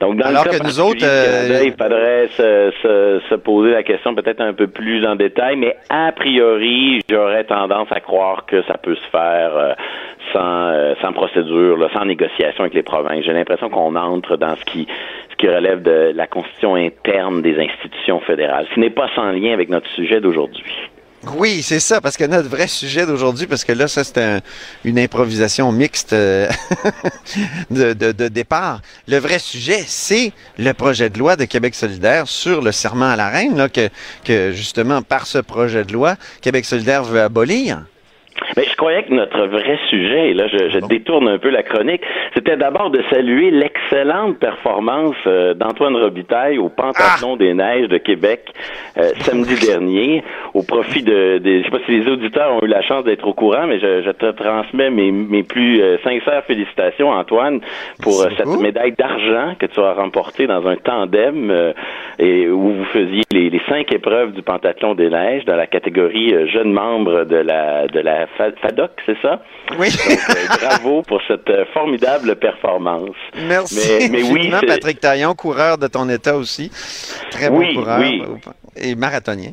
Donc, 0.00 0.16
dans 0.16 0.26
Alors 0.26 0.44
le 0.44 0.50
cas 0.50 0.58
que 0.58 0.64
nous 0.64 0.80
autres, 0.80 1.04
euh, 1.04 1.46
Canada, 1.48 1.64
il 1.64 1.72
faudrait 1.72 2.28
se, 2.28 2.72
se, 2.82 3.20
se 3.30 3.34
poser 3.36 3.70
la 3.72 3.82
question 3.82 4.14
peut-être 4.14 4.40
un 4.40 4.52
peu 4.52 4.66
plus 4.66 5.06
en 5.06 5.16
détail, 5.16 5.56
mais 5.56 5.76
a 5.88 6.12
priori, 6.12 7.00
j'aurais 7.08 7.44
tendance 7.44 7.88
à 7.90 8.00
croire 8.00 8.44
que 8.46 8.62
ça 8.64 8.76
peut 8.78 8.94
se 8.96 9.08
faire 9.10 9.52
euh, 9.56 9.72
sans, 10.32 10.68
euh, 10.70 10.94
sans 11.00 11.12
procédure, 11.12 11.76
là, 11.78 11.88
sans 11.94 12.04
négociation 12.04 12.64
avec 12.64 12.74
les 12.74 12.82
provinces. 12.82 13.24
J'ai 13.24 13.32
l'impression 13.32 13.70
qu'on 13.70 13.94
entre 13.96 14.36
dans 14.36 14.56
ce 14.56 14.64
qui 14.64 14.85
ce 15.30 15.36
qui 15.36 15.48
relève 15.48 15.82
de 15.82 16.12
la 16.14 16.26
constitution 16.26 16.74
interne 16.74 17.42
des 17.42 17.58
institutions 17.58 18.20
fédérales, 18.20 18.66
ce 18.74 18.80
n'est 18.80 18.90
pas 18.90 19.08
sans 19.14 19.30
lien 19.32 19.52
avec 19.52 19.68
notre 19.68 19.88
sujet 19.90 20.20
d'aujourd'hui. 20.20 20.64
Oui, 21.36 21.60
c'est 21.62 21.80
ça, 21.80 22.00
parce 22.00 22.16
que 22.16 22.24
notre 22.24 22.48
vrai 22.48 22.68
sujet 22.68 23.04
d'aujourd'hui, 23.04 23.46
parce 23.46 23.64
que 23.64 23.72
là, 23.72 23.88
ça, 23.88 24.02
un- 24.20 24.40
une 24.84 24.98
improvisation 24.98 25.72
mixte 25.72 26.12
euh, 26.12 26.46
de, 27.70 28.28
départ. 28.28 28.80
Le 29.08 29.18
vrai 29.18 29.38
sujet, 29.40 29.80
c'est 29.86 30.32
le 30.58 30.72
projet 30.72 31.10
de 31.10 31.18
loi 31.18 31.34
de 31.36 31.44
Québec 31.44 31.74
solidaire 31.74 32.28
sur 32.28 32.62
le 32.62 32.70
serment 32.70 33.06
à 33.10 33.16
la 33.16 33.28
reine, 33.28 33.68
que 34.24 34.52
justement, 34.52 35.02
par 35.02 35.26
ce 35.26 35.38
projet 35.38 35.84
de 35.84 35.92
loi, 35.92 36.14
Québec 36.42 36.64
solidaire 36.64 37.02
veut 37.02 37.20
abolir. 37.20 37.82
Mais 38.56 38.64
je 38.64 38.74
croyais 38.76 39.02
que 39.02 39.12
notre 39.12 39.46
vrai 39.46 39.78
sujet, 39.90 40.30
et 40.30 40.34
là 40.34 40.46
je, 40.48 40.70
je 40.70 40.78
détourne 40.86 41.28
un 41.28 41.38
peu 41.38 41.50
la 41.50 41.62
chronique, 41.62 42.00
c'était 42.34 42.56
d'abord 42.56 42.90
de 42.90 43.02
saluer 43.10 43.50
l'excellente 43.50 44.38
performance 44.38 45.14
euh, 45.26 45.52
d'Antoine 45.54 45.94
Robitaille 45.96 46.56
au 46.58 46.68
Pentathlon 46.70 47.36
des 47.36 47.52
Neiges 47.52 47.88
de 47.88 47.98
Québec 47.98 48.40
euh, 48.96 49.10
samedi 49.20 49.54
dernier, 49.66 50.22
au 50.54 50.62
profit 50.62 51.02
de, 51.02 51.38
des- 51.38 51.60
je 51.60 51.64
sais 51.64 51.70
pas 51.70 51.84
si 51.84 51.98
les 52.00 52.08
auditeurs 52.10 52.52
ont 52.54 52.62
eu 52.64 52.68
la 52.68 52.82
chance 52.82 53.04
d'être 53.04 53.26
au 53.26 53.34
courant, 53.34 53.66
mais 53.66 53.78
je, 53.78 54.02
je 54.02 54.10
te 54.10 54.30
transmets 54.32 54.90
mes, 54.90 55.12
mes 55.12 55.42
plus 55.42 55.82
euh, 55.82 55.98
sincères 56.02 56.44
félicitations 56.46 57.10
Antoine 57.10 57.60
pour 58.02 58.22
euh, 58.22 58.28
cette 58.36 58.46
médaille 58.62 58.92
d'argent 58.92 59.54
que 59.58 59.66
tu 59.66 59.80
as 59.80 59.92
remportée 59.92 60.46
dans 60.46 60.66
un 60.66 60.76
tandem 60.76 61.50
euh, 61.50 61.72
et 62.18 62.48
où 62.48 62.70
vous 62.72 62.84
faisiez 62.86 63.22
les, 63.36 63.50
les 63.50 63.60
cinq 63.68 63.92
épreuves 63.92 64.32
du 64.32 64.42
pentathlon 64.42 64.94
des 64.94 65.10
neiges 65.10 65.44
dans 65.44 65.56
la 65.56 65.66
catégorie 65.66 66.32
euh, 66.34 66.46
jeune 66.48 66.72
membre 66.72 67.24
de 67.24 67.36
la 67.36 67.86
de 67.88 68.00
la 68.00 68.26
Fa- 68.36 68.52
FADOC, 68.62 68.90
c'est 69.06 69.20
ça? 69.22 69.42
Oui. 69.78 69.88
Donc, 69.90 70.18
euh, 70.36 70.56
bravo 70.66 71.02
pour 71.02 71.20
cette 71.28 71.48
euh, 71.50 71.64
formidable 71.74 72.36
performance. 72.36 73.16
Merci. 73.46 73.88
Mais, 74.00 74.08
mais 74.10 74.22
oui, 74.32 74.50
Patrick 74.66 75.00
Taillon, 75.00 75.34
coureur 75.34 75.76
de 75.78 75.86
ton 75.86 76.08
état 76.08 76.36
aussi. 76.36 76.70
Très 77.30 77.50
bon 77.50 77.58
Oui, 77.58 77.74
coureur. 77.74 77.98
oui. 78.00 78.22
Et 78.76 78.94
marathonien. 78.94 79.52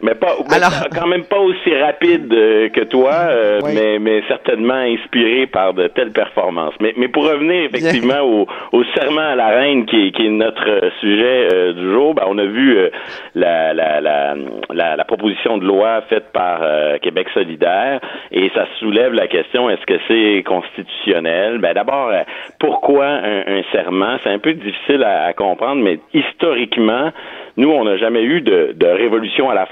Mais 0.00 0.14
pas, 0.14 0.36
Alors- 0.54 0.88
quand 0.94 1.06
même 1.08 1.24
pas 1.24 1.38
aussi 1.40 1.74
rapide 1.74 2.32
euh, 2.32 2.68
que 2.68 2.82
toi, 2.84 3.12
euh, 3.30 3.60
Oui. 3.64 3.72
mais, 3.74 3.98
mais 3.98 4.22
certainement 4.28 4.74
inspiré 4.74 5.46
par 5.46 5.74
de 5.74 5.88
telles 5.88 6.12
performances. 6.12 6.74
Mais, 6.80 6.94
mais 6.96 7.08
pour 7.08 7.28
revenir 7.28 7.64
effectivement 7.64 8.20
au, 8.22 8.46
au 8.72 8.84
serment 8.94 9.20
à 9.32 9.34
la 9.34 9.48
reine 9.48 9.86
qui 9.86 10.06
est, 10.06 10.10
qui 10.12 10.26
est 10.26 10.30
notre 10.30 10.68
euh, 10.68 10.90
sujet 11.00 11.48
euh, 11.52 11.72
du 11.72 11.90
jour, 11.92 12.14
ben, 12.14 12.22
on 12.28 12.38
a 12.38 12.44
vu 12.44 12.76
euh, 12.78 12.90
la, 13.34 13.74
la, 13.74 14.00
la, 14.00 14.34
la, 14.72 15.04
proposition 15.04 15.58
de 15.58 15.64
loi 15.64 16.02
faite 16.08 16.26
par 16.32 16.60
euh, 16.62 16.98
Québec 16.98 17.26
solidaire 17.34 18.00
et 18.30 18.50
ça 18.54 18.66
soulève 18.78 19.12
la 19.14 19.26
question 19.26 19.68
est-ce 19.70 19.84
que 19.86 19.98
c'est 20.06 20.42
constitutionnel? 20.44 21.58
Ben 21.58 21.74
d'abord, 21.74 22.12
pourquoi 22.60 23.06
un, 23.06 23.40
un 23.46 23.62
serment? 23.72 24.16
C'est 24.22 24.30
un 24.30 24.38
peu 24.38 24.52
difficile 24.54 25.02
à, 25.02 25.24
à 25.24 25.32
comprendre, 25.32 25.82
mais 25.82 25.98
historiquement, 26.14 27.10
nous, 27.56 27.70
on 27.70 27.84
n'a 27.84 27.96
jamais 27.96 28.22
eu 28.22 28.40
de, 28.40 28.72
de 28.76 28.86
révolution 28.86 29.50
à 29.50 29.54
la 29.54 29.66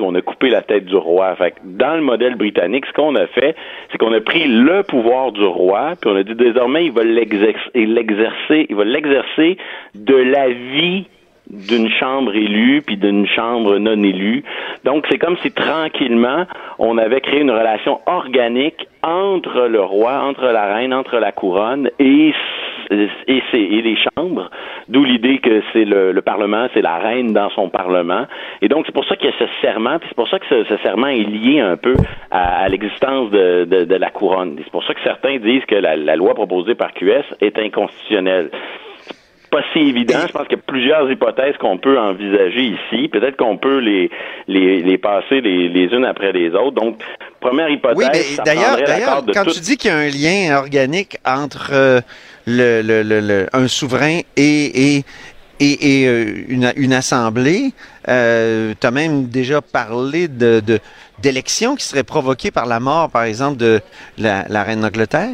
on 0.00 0.14
a 0.14 0.20
coupé 0.20 0.48
la 0.50 0.62
tête 0.62 0.84
du 0.84 0.96
roi. 0.96 1.36
Dans 1.64 1.94
le 1.94 2.02
modèle 2.02 2.36
britannique, 2.36 2.86
ce 2.86 2.92
qu'on 2.92 3.14
a 3.16 3.26
fait, 3.26 3.54
c'est 3.90 3.98
qu'on 3.98 4.12
a 4.12 4.20
pris 4.20 4.46
le 4.46 4.82
pouvoir 4.82 5.32
du 5.32 5.44
roi, 5.44 5.94
puis 6.00 6.10
on 6.10 6.16
a 6.16 6.22
dit 6.22 6.34
désormais, 6.34 6.86
il 6.86 6.92
va 6.92 7.04
l'exercer, 7.04 8.66
il 8.68 8.74
va 8.74 8.84
l'exercer 8.84 9.56
de 9.94 10.16
la 10.16 10.48
vie 10.48 11.06
d'une 11.50 11.88
chambre 11.88 12.34
élue 12.34 12.82
puis 12.82 12.96
d'une 12.96 13.26
chambre 13.26 13.78
non 13.78 14.02
élue. 14.02 14.44
Donc 14.84 15.06
c'est 15.10 15.18
comme 15.18 15.36
si 15.38 15.50
tranquillement 15.50 16.46
on 16.78 16.98
avait 16.98 17.20
créé 17.20 17.40
une 17.40 17.50
relation 17.50 18.00
organique 18.06 18.86
entre 19.02 19.66
le 19.68 19.80
roi, 19.80 20.20
entre 20.20 20.46
la 20.46 20.74
reine, 20.74 20.92
entre 20.92 21.18
la 21.18 21.32
couronne 21.32 21.90
et 21.98 22.32
et, 22.90 23.42
et 23.52 23.82
les 23.82 23.96
chambres, 23.96 24.50
d'où 24.88 25.04
l'idée 25.04 25.38
que 25.38 25.62
c'est 25.72 25.84
le, 25.84 26.12
le 26.12 26.22
Parlement, 26.22 26.68
c'est 26.72 26.80
la 26.80 26.96
reine 26.96 27.32
dans 27.32 27.50
son 27.50 27.68
Parlement. 27.68 28.26
Et 28.62 28.68
donc, 28.68 28.86
c'est 28.86 28.94
pour 28.94 29.04
ça 29.04 29.16
qu'il 29.16 29.28
y 29.28 29.32
a 29.32 29.36
ce 29.38 29.44
serment, 29.60 29.98
puis 29.98 30.08
c'est 30.08 30.16
pour 30.16 30.28
ça 30.28 30.38
que 30.38 30.46
ce, 30.48 30.64
ce 30.64 30.76
serment 30.78 31.08
est 31.08 31.24
lié 31.24 31.60
un 31.60 31.76
peu 31.76 31.94
à, 32.30 32.62
à 32.62 32.68
l'existence 32.68 33.30
de, 33.30 33.64
de, 33.64 33.84
de 33.84 33.94
la 33.94 34.10
couronne. 34.10 34.56
C'est 34.64 34.70
pour 34.70 34.84
ça 34.84 34.94
que 34.94 35.00
certains 35.02 35.36
disent 35.38 35.64
que 35.66 35.74
la, 35.74 35.96
la 35.96 36.16
loi 36.16 36.34
proposée 36.34 36.74
par 36.74 36.92
QS 36.94 37.24
est 37.40 37.58
inconstitutionnelle 37.58 38.50
pas 39.50 39.62
si 39.72 39.80
évident. 39.80 40.20
Je 40.26 40.32
pense 40.32 40.46
qu'il 40.48 40.56
y 40.56 40.60
a 40.60 40.62
plusieurs 40.66 41.10
hypothèses 41.10 41.56
qu'on 41.58 41.78
peut 41.78 41.98
envisager 41.98 42.76
ici. 42.76 43.08
Peut-être 43.08 43.36
qu'on 43.36 43.56
peut 43.56 43.78
les, 43.78 44.10
les, 44.46 44.80
les 44.82 44.98
passer 44.98 45.40
les, 45.40 45.68
les 45.68 45.84
unes 45.86 46.04
après 46.04 46.32
les 46.32 46.50
autres. 46.50 46.72
Donc, 46.72 47.00
première 47.40 47.68
hypothèse. 47.68 47.96
Oui, 47.98 48.04
mais 48.12 48.44
d'ailleurs, 48.44 48.76
d'ailleurs, 48.76 49.24
quand 49.32 49.44
tu 49.44 49.60
dis 49.60 49.76
qu'il 49.76 49.90
y 49.90 49.94
a 49.94 49.98
un 49.98 50.08
lien 50.08 50.58
organique 50.58 51.18
entre 51.24 51.70
euh, 51.72 52.00
le, 52.46 52.82
le, 52.82 53.02
le, 53.02 53.20
le- 53.20 53.46
un 53.52 53.68
souverain 53.68 54.20
et, 54.36 54.96
et, 54.96 55.04
et, 55.60 56.02
et, 56.02 56.08
euh, 56.08 56.44
une, 56.48 56.72
une 56.76 56.92
assemblée, 56.92 57.72
euh, 58.08 58.74
tu 58.80 58.86
as 58.86 58.90
même 58.90 59.26
déjà 59.26 59.60
parlé 59.60 60.28
de, 60.28 60.60
de, 60.60 60.78
d'élections 61.20 61.74
qui 61.74 61.84
seraient 61.84 62.04
provoquées 62.04 62.50
par 62.50 62.66
la 62.66 62.80
mort, 62.80 63.10
par 63.10 63.24
exemple, 63.24 63.56
de 63.56 63.80
la, 64.18 64.44
la 64.48 64.62
reine 64.62 64.82
d'Angleterre? 64.82 65.30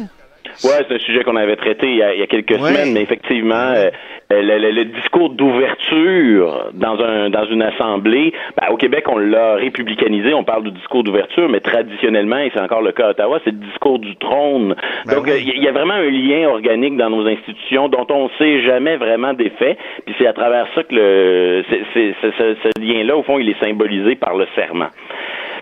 Ouais, 0.63 0.85
c'est 0.87 0.95
un 0.95 0.99
sujet 0.99 1.23
qu'on 1.23 1.35
avait 1.35 1.55
traité 1.55 1.87
il 1.87 1.97
y 1.97 2.03
a, 2.03 2.13
il 2.13 2.19
y 2.19 2.23
a 2.23 2.27
quelques 2.27 2.51
Ouais. 2.51 2.69
semaines, 2.69 2.93
mais 2.93 3.01
effectivement, 3.01 3.55
euh, 3.75 3.89
euh, 4.31 4.41
le, 4.41 4.57
le- 4.57 4.71
le 4.71 4.85
discours 4.85 5.29
d'ouverture 5.31 6.69
dans 6.73 6.99
un 7.01 7.29
dans 7.29 7.45
une 7.45 7.61
assemblée, 7.61 8.33
ben, 8.59 8.71
au 8.71 8.77
Québec, 8.77 9.05
on 9.09 9.17
l'a 9.17 9.55
républicanisé, 9.55 10.33
on 10.33 10.43
parle 10.43 10.63
du 10.63 10.71
discours 10.71 11.03
d'ouverture, 11.03 11.49
mais 11.49 11.59
traditionnellement, 11.59 12.37
et 12.39 12.51
c'est 12.53 12.61
encore 12.61 12.81
le 12.81 12.91
cas 12.91 13.07
à 13.07 13.09
Ottawa, 13.11 13.39
c'est 13.43 13.51
le 13.51 13.57
discours 13.57 13.99
du 13.99 14.15
trône. 14.17 14.75
Ben 15.05 15.15
Donc, 15.15 15.25
oui. 15.25 15.51
il 15.55 15.63
y, 15.63 15.67
a 15.67 15.71
vraiment 15.71 15.93
un 15.95 16.09
lien 16.09 16.47
organique 16.49 16.97
dans 16.97 17.09
nos 17.09 17.27
institutions 17.27 17.87
dont 17.89 18.05
on 18.09 18.25
ne 18.25 18.29
sait 18.37 18.61
jamais 18.61 18.97
vraiment 18.97 19.33
des 19.33 19.49
faits, 19.51 19.77
puis 20.05 20.15
c'est 20.17 20.27
à 20.27 20.33
travers 20.33 20.67
ça 20.75 20.83
que 20.83 20.95
le 20.95 21.63
ce 21.69 22.79
lien-là, 22.81 23.17
au 23.17 23.23
fond, 23.23 23.39
il 23.39 23.49
est 23.49 23.59
symbolisé 23.63 24.15
par 24.15 24.35
le 24.35 24.47
serment. 24.55 24.87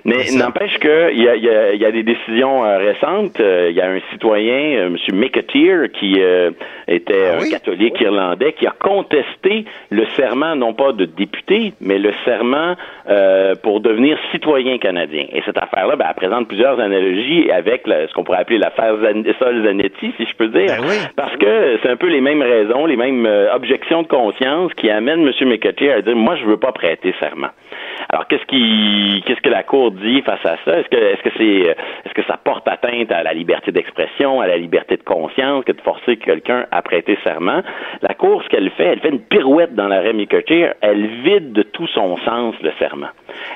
Mais 0.05 0.31
n'empêche 0.37 0.77
qu'il 0.79 1.21
y 1.23 1.29
a, 1.29 1.35
y, 1.37 1.47
a, 1.49 1.73
y 1.75 1.85
a 1.85 1.91
des 1.91 2.03
décisions 2.03 2.65
euh, 2.65 2.77
récentes. 2.77 3.39
Euh, 3.39 3.67
Il 3.69 3.75
y 3.75 3.81
a 3.81 3.89
un 3.89 3.99
citoyen, 4.11 4.53
euh, 4.77 4.87
M. 4.87 4.97
McAteer, 5.13 5.89
qui 5.93 6.15
euh, 6.19 6.51
était 6.89 7.13
Ah 7.31 7.37
un 7.37 7.41
oui? 7.41 7.49
catholique 7.49 7.99
irlandais, 8.01 8.51
qui 8.53 8.67
a 8.67 8.73
contesté 8.77 9.63
le 9.91 10.05
serment, 10.17 10.55
non 10.55 10.73
pas 10.73 10.91
de 10.91 11.05
député, 11.05 11.73
mais 11.79 11.99
le 11.99 12.11
serment 12.25 12.75
euh, 13.09 13.55
pour 13.63 13.79
devenir 13.79 14.17
citoyen 14.31 14.77
canadien. 14.77 15.25
Et 15.33 15.41
cette 15.45 15.57
affaire-là, 15.57 15.95
ben, 15.95 16.05
elle 16.09 16.15
présente 16.15 16.47
plusieurs 16.49 16.79
analogies 16.81 17.49
avec 17.51 17.87
la- 17.87 18.07
ce 18.07 18.13
qu'on 18.13 18.23
pourrait 18.25 18.39
appeler 18.39 18.57
l'affaire 18.59 18.95
Zan- 18.97 19.23
Sol 19.39 19.63
Zanetti, 19.63 20.13
si 20.17 20.25
je 20.25 20.35
peux 20.35 20.47
dire. 20.49 20.67
Ben 20.67 20.81
oui. 20.81 20.95
Parce 21.15 21.35
que 21.37 21.77
c'est 21.81 21.89
un 21.89 21.95
peu 21.95 22.07
les 22.07 22.21
mêmes 22.21 22.41
raisons, 22.41 22.85
les 22.85 22.97
mêmes 22.97 23.25
euh, 23.25 23.53
objections 23.55 24.01
de 24.01 24.07
conscience 24.07 24.73
qui 24.73 24.89
amènent 24.89 25.25
M. 25.25 25.31
McAteer 25.47 25.93
à 25.93 26.01
dire, 26.01 26.15
moi, 26.15 26.35
je 26.35 26.45
veux 26.45 26.57
pas 26.57 26.73
prêter 26.73 27.13
serment. 27.21 27.47
Qu'est-ce 28.33 28.45
qui, 28.47 29.21
qu'est-ce 29.27 29.41
que 29.41 29.49
la 29.49 29.61
Cour 29.61 29.91
dit 29.91 30.23
face 30.23 30.43
à 30.43 30.57
ça? 30.65 30.79
Est-ce 30.79 30.89
que, 30.89 30.95
est-ce 30.95 31.21
que 31.21 31.29
c'est, 31.37 31.69
euh, 31.69 31.75
est-ce 32.03 32.15
que 32.15 32.23
ça 32.23 32.35
porte 32.43 32.67
atteinte 32.67 33.11
à 33.11 33.21
la 33.21 33.31
liberté 33.31 33.71
d'expression, 33.71 34.41
à 34.41 34.47
la 34.47 34.57
liberté 34.57 34.97
de 34.97 35.03
conscience 35.03 35.63
que 35.65 35.71
de 35.71 35.81
forcer 35.81 36.17
quelqu'un 36.17 36.65
à 36.71 36.81
prêter 36.81 37.15
serment? 37.23 37.61
La 38.01 38.15
Cour, 38.15 38.41
ce 38.41 38.49
qu'elle 38.49 38.71
fait, 38.71 38.85
elle 38.85 39.01
fait 39.01 39.09
une 39.09 39.21
pirouette 39.21 39.75
dans 39.75 39.87
l'arrêt 39.87 40.13
McCarthy. 40.13 40.63
Elle 40.81 41.05
vide 41.23 41.51
de 41.51 41.61
tout 41.61 41.85
son 41.85 42.17
sens 42.25 42.55
le 42.63 42.71
serment. 42.79 43.09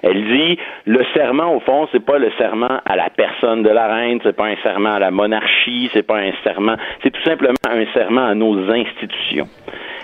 Elle 0.04 0.24
dit, 0.26 0.60
le 0.86 1.04
serment, 1.16 1.56
au 1.56 1.60
fond, 1.62 1.88
c'est 1.92 2.06
pas 2.06 2.20
le 2.20 2.30
serment 2.38 2.80
à 2.86 2.96
la 2.96 3.10
personne 3.10 3.64
de 3.64 3.70
la 3.70 3.88
reine, 3.88 4.20
c'est 4.22 4.36
pas 4.36 4.46
un 4.46 4.58
serment 4.62 4.94
à 4.94 5.00
la 5.00 5.10
monarchie, 5.10 5.90
c'est 5.92 6.06
pas 6.06 6.20
un 6.20 6.34
serment, 6.44 6.76
c'est 7.02 7.10
tout 7.10 7.24
simplement 7.24 7.56
un 7.68 7.86
serment 7.96 8.28
à 8.28 8.36
nos 8.36 8.70
institutions. 8.72 9.48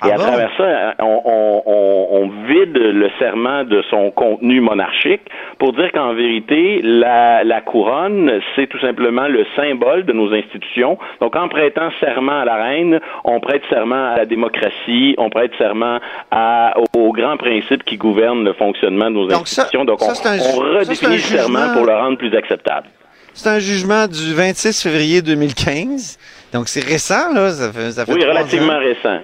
Et 0.06 0.12
Ah 0.12 0.16
à 0.16 0.18
bon? 0.18 0.24
travers 0.24 0.52
ça, 0.58 0.96
on, 1.00 1.22
on- 1.26 1.64
on- 1.66 2.08
on 2.12 2.28
vide 2.48 2.76
le 2.78 3.10
serment 3.20 3.64
de 3.64 3.82
son 3.90 4.12
contenu 4.12 4.60
monarchique 4.62 5.22
pour 5.60 5.74
dire 5.74 5.92
qu'en 5.94 6.14
vérité, 6.14 6.82
la, 6.84 7.44
la 7.44 7.62
couronne, 7.62 8.40
c'est 8.56 8.68
tout 8.68 8.80
simplement 8.80 9.28
le 9.28 9.46
symbole 9.56 10.06
de 10.06 10.14
nos 10.14 10.34
institutions. 10.34 10.98
Donc, 11.22 11.36
en 11.36 11.48
prêtant 11.48 11.90
serment 12.00 12.42
à 12.42 12.46
la 12.46 12.56
reine, 12.56 13.00
on 13.24 13.40
prête 13.40 13.64
serment 13.70 14.12
à 14.14 14.18
la 14.18 14.26
démocratie, 14.26 15.16
on 15.18 15.30
prête 15.30 15.52
serment 15.58 16.00
à, 16.32 16.74
aux, 16.96 17.00
aux 17.00 17.12
grands 17.14 17.38
principes 17.38 17.84
qui 17.84 17.98
gouvernent 17.98 18.44
le 18.44 18.54
fonctionnement 18.54 19.10
de 19.10 19.16
nos 19.16 19.28
Donc 19.28 19.48
ça- 19.48 19.64
institutions. 19.64 19.86
Donc, 19.86 20.02
ça, 20.02 20.08
on, 20.08 20.28
un 20.28 20.36
on 20.36 20.40
ça, 20.40 20.60
un 20.60 20.80
redéfinit 20.80 21.14
le 21.16 21.20
serment 21.20 21.74
pour 21.74 21.86
le 21.86 21.94
rendre 21.94 22.18
plus 22.18 22.36
acceptable. 22.36 22.88
C'est 23.36 23.50
un 23.50 23.60
jugement 23.60 24.06
du 24.08 24.34
26 24.36 24.84
février 24.84 25.22
2015. 25.22 26.20
Donc, 26.54 26.68
c'est 26.68 26.84
récent, 26.86 27.34
là. 27.34 27.50
Ça 27.50 27.72
fait, 27.74 27.92
ça 27.92 28.06
fait 28.06 28.14
Oui, 28.14 28.24
relativement 28.24 28.74
ans. 28.74 28.80
récent. 28.80 29.20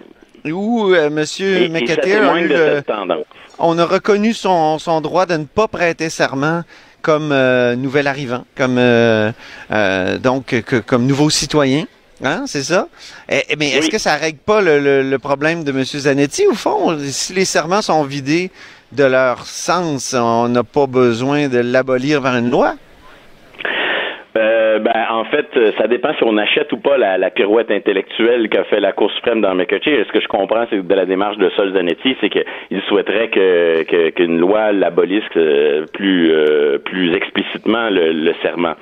Où 0.45 0.93
euh, 0.93 1.07
M. 1.07 1.25
Ça 1.25 1.43
McAteer 1.69 2.29
a 2.29 2.39
eu 2.39 2.47
le- 2.47 2.83
on 3.57 3.77
a 3.77 3.85
reconnu 3.85 4.33
son, 4.33 4.79
son 4.79 5.01
droit 5.01 5.25
de 5.25 5.35
ne 5.35 5.43
pas 5.45 5.67
prêter 5.67 6.09
serment 6.09 6.63
comme 7.01 7.31
euh, 7.31 7.75
nouvel 7.75 8.07
arrivant, 8.07 8.45
comme 8.55 8.77
euh, 8.77 9.31
euh, 9.71 10.17
donc 10.17 10.47
que, 10.63 10.77
comme 10.77 11.05
nouveau 11.05 11.29
citoyen. 11.29 11.85
Hein, 12.23 12.43
c'est 12.47 12.63
ça? 12.63 12.87
Mais 13.29 13.69
est-ce 13.69 13.85
Oui. 13.85 13.89
que 13.89 13.97
ça 13.97 14.15
règle 14.15 14.39
pas 14.39 14.59
le, 14.61 14.79
le- 14.79 15.03
le 15.09 15.19
problème 15.19 15.63
de 15.63 15.71
M. 15.71 15.83
Zanetti, 15.85 16.45
au 16.47 16.53
fond? 16.53 16.97
Si 17.09 17.31
les 17.33 17.45
serments 17.45 17.81
sont 17.81 18.03
vidés 18.03 18.51
de 18.91 19.05
leur 19.05 19.45
sens, 19.45 20.13
on 20.17 20.49
n'a 20.49 20.63
pas 20.63 20.85
besoin 20.87 21.47
de 21.47 21.59
l'abolir 21.59 22.21
par 22.21 22.35
une 22.35 22.49
loi? 22.49 22.75
Euh, 24.69 24.79
ben, 24.79 24.93
en 25.09 25.23
fait, 25.25 25.47
euh, 25.57 25.71
ça 25.77 25.87
dépend 25.87 26.13
si 26.13 26.23
on 26.23 26.37
achète 26.37 26.71
ou 26.73 26.77
pas 26.77 26.97
la, 26.97 27.29
pirouette 27.29 27.71
intellectuelle 27.71 28.49
qu'a 28.49 28.63
fait 28.65 28.79
la 28.79 28.91
Cour 28.91 29.11
suprême 29.11 29.41
dans 29.41 29.55
McCarthy. 29.55 29.89
Ce 29.89 30.11
que 30.11 30.21
je 30.21 30.27
comprends, 30.27 30.65
c'est 30.69 30.85
de 30.85 30.93
la 30.93 31.05
démarche 31.05 31.37
de 31.37 31.49
Sol 31.51 31.73
Zanetti, 31.73 32.15
c'est 32.21 32.29
qu'il 32.29 32.81
souhaiterait 32.87 33.29
que 33.29 33.83
que- 33.83 34.09
qu'une 34.09 34.39
loi 34.39 34.71
l'abolisse 34.71 35.23
euh, 35.37 35.85
plus 35.93 36.31
plus 36.85 37.15
explicitement 37.15 37.89
le, 37.89 38.33
serment. 38.41 38.75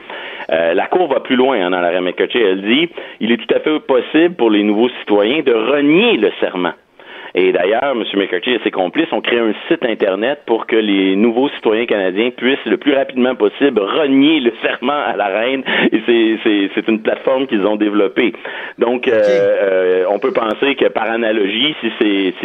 La 0.49 0.87
Cour 0.87 1.07
va 1.07 1.19
plus 1.19 1.35
loin 1.35 1.57
hein, 1.59 1.69
dans 1.69 1.79
l'arrêt 1.79 2.01
McCarthy. 2.01 2.39
Elle 2.39 2.61
dit 2.61 2.89
il 3.19 3.31
est 3.31 3.37
tout 3.37 3.53
à 3.53 3.59
fait 3.59 3.79
possible 3.79 4.35
pour 4.35 4.49
les 4.49 4.63
nouveaux 4.63 4.89
citoyens 4.99 5.41
de 5.41 5.53
renier 5.53 6.17
le 6.17 6.31
serment. 6.39 6.73
Et 7.39 7.51
d'ailleurs, 7.51 7.91
M. 7.91 8.03
McCarthy 8.15 8.51
et 8.53 8.59
ses 8.63 8.71
complices 8.71 9.11
ont 9.13 9.21
créé 9.21 9.37
un 9.39 9.53
site 9.67 9.85
Internet 9.85 10.39
pour 10.47 10.65
que 10.65 10.75
les 10.75 11.15
nouveaux 11.15 11.49
citoyens 11.49 11.85
canadiens 11.85 12.31
puissent 12.31 12.65
le 12.65 12.77
plus 12.77 12.93
rapidement 12.95 13.35
possible 13.35 13.79
renier 13.79 14.39
le 14.39 14.51
serment 14.63 15.01
à 15.05 15.15
la 15.15 15.27
reine. 15.27 15.63
Et 15.91 16.01
c'est- 16.07 16.87
une 16.87 17.01
plateforme 17.01 17.47
qu'ils 17.47 17.65
ont 17.65 17.75
développée. 17.75 18.31
Donc, 18.79 19.07
euh, 19.09 19.19
euh, 19.21 20.05
on 20.09 20.19
peut 20.19 20.31
penser 20.31 20.75
que 20.75 20.85
par 20.87 21.11
analogie, 21.11 21.75
si, 21.81 21.91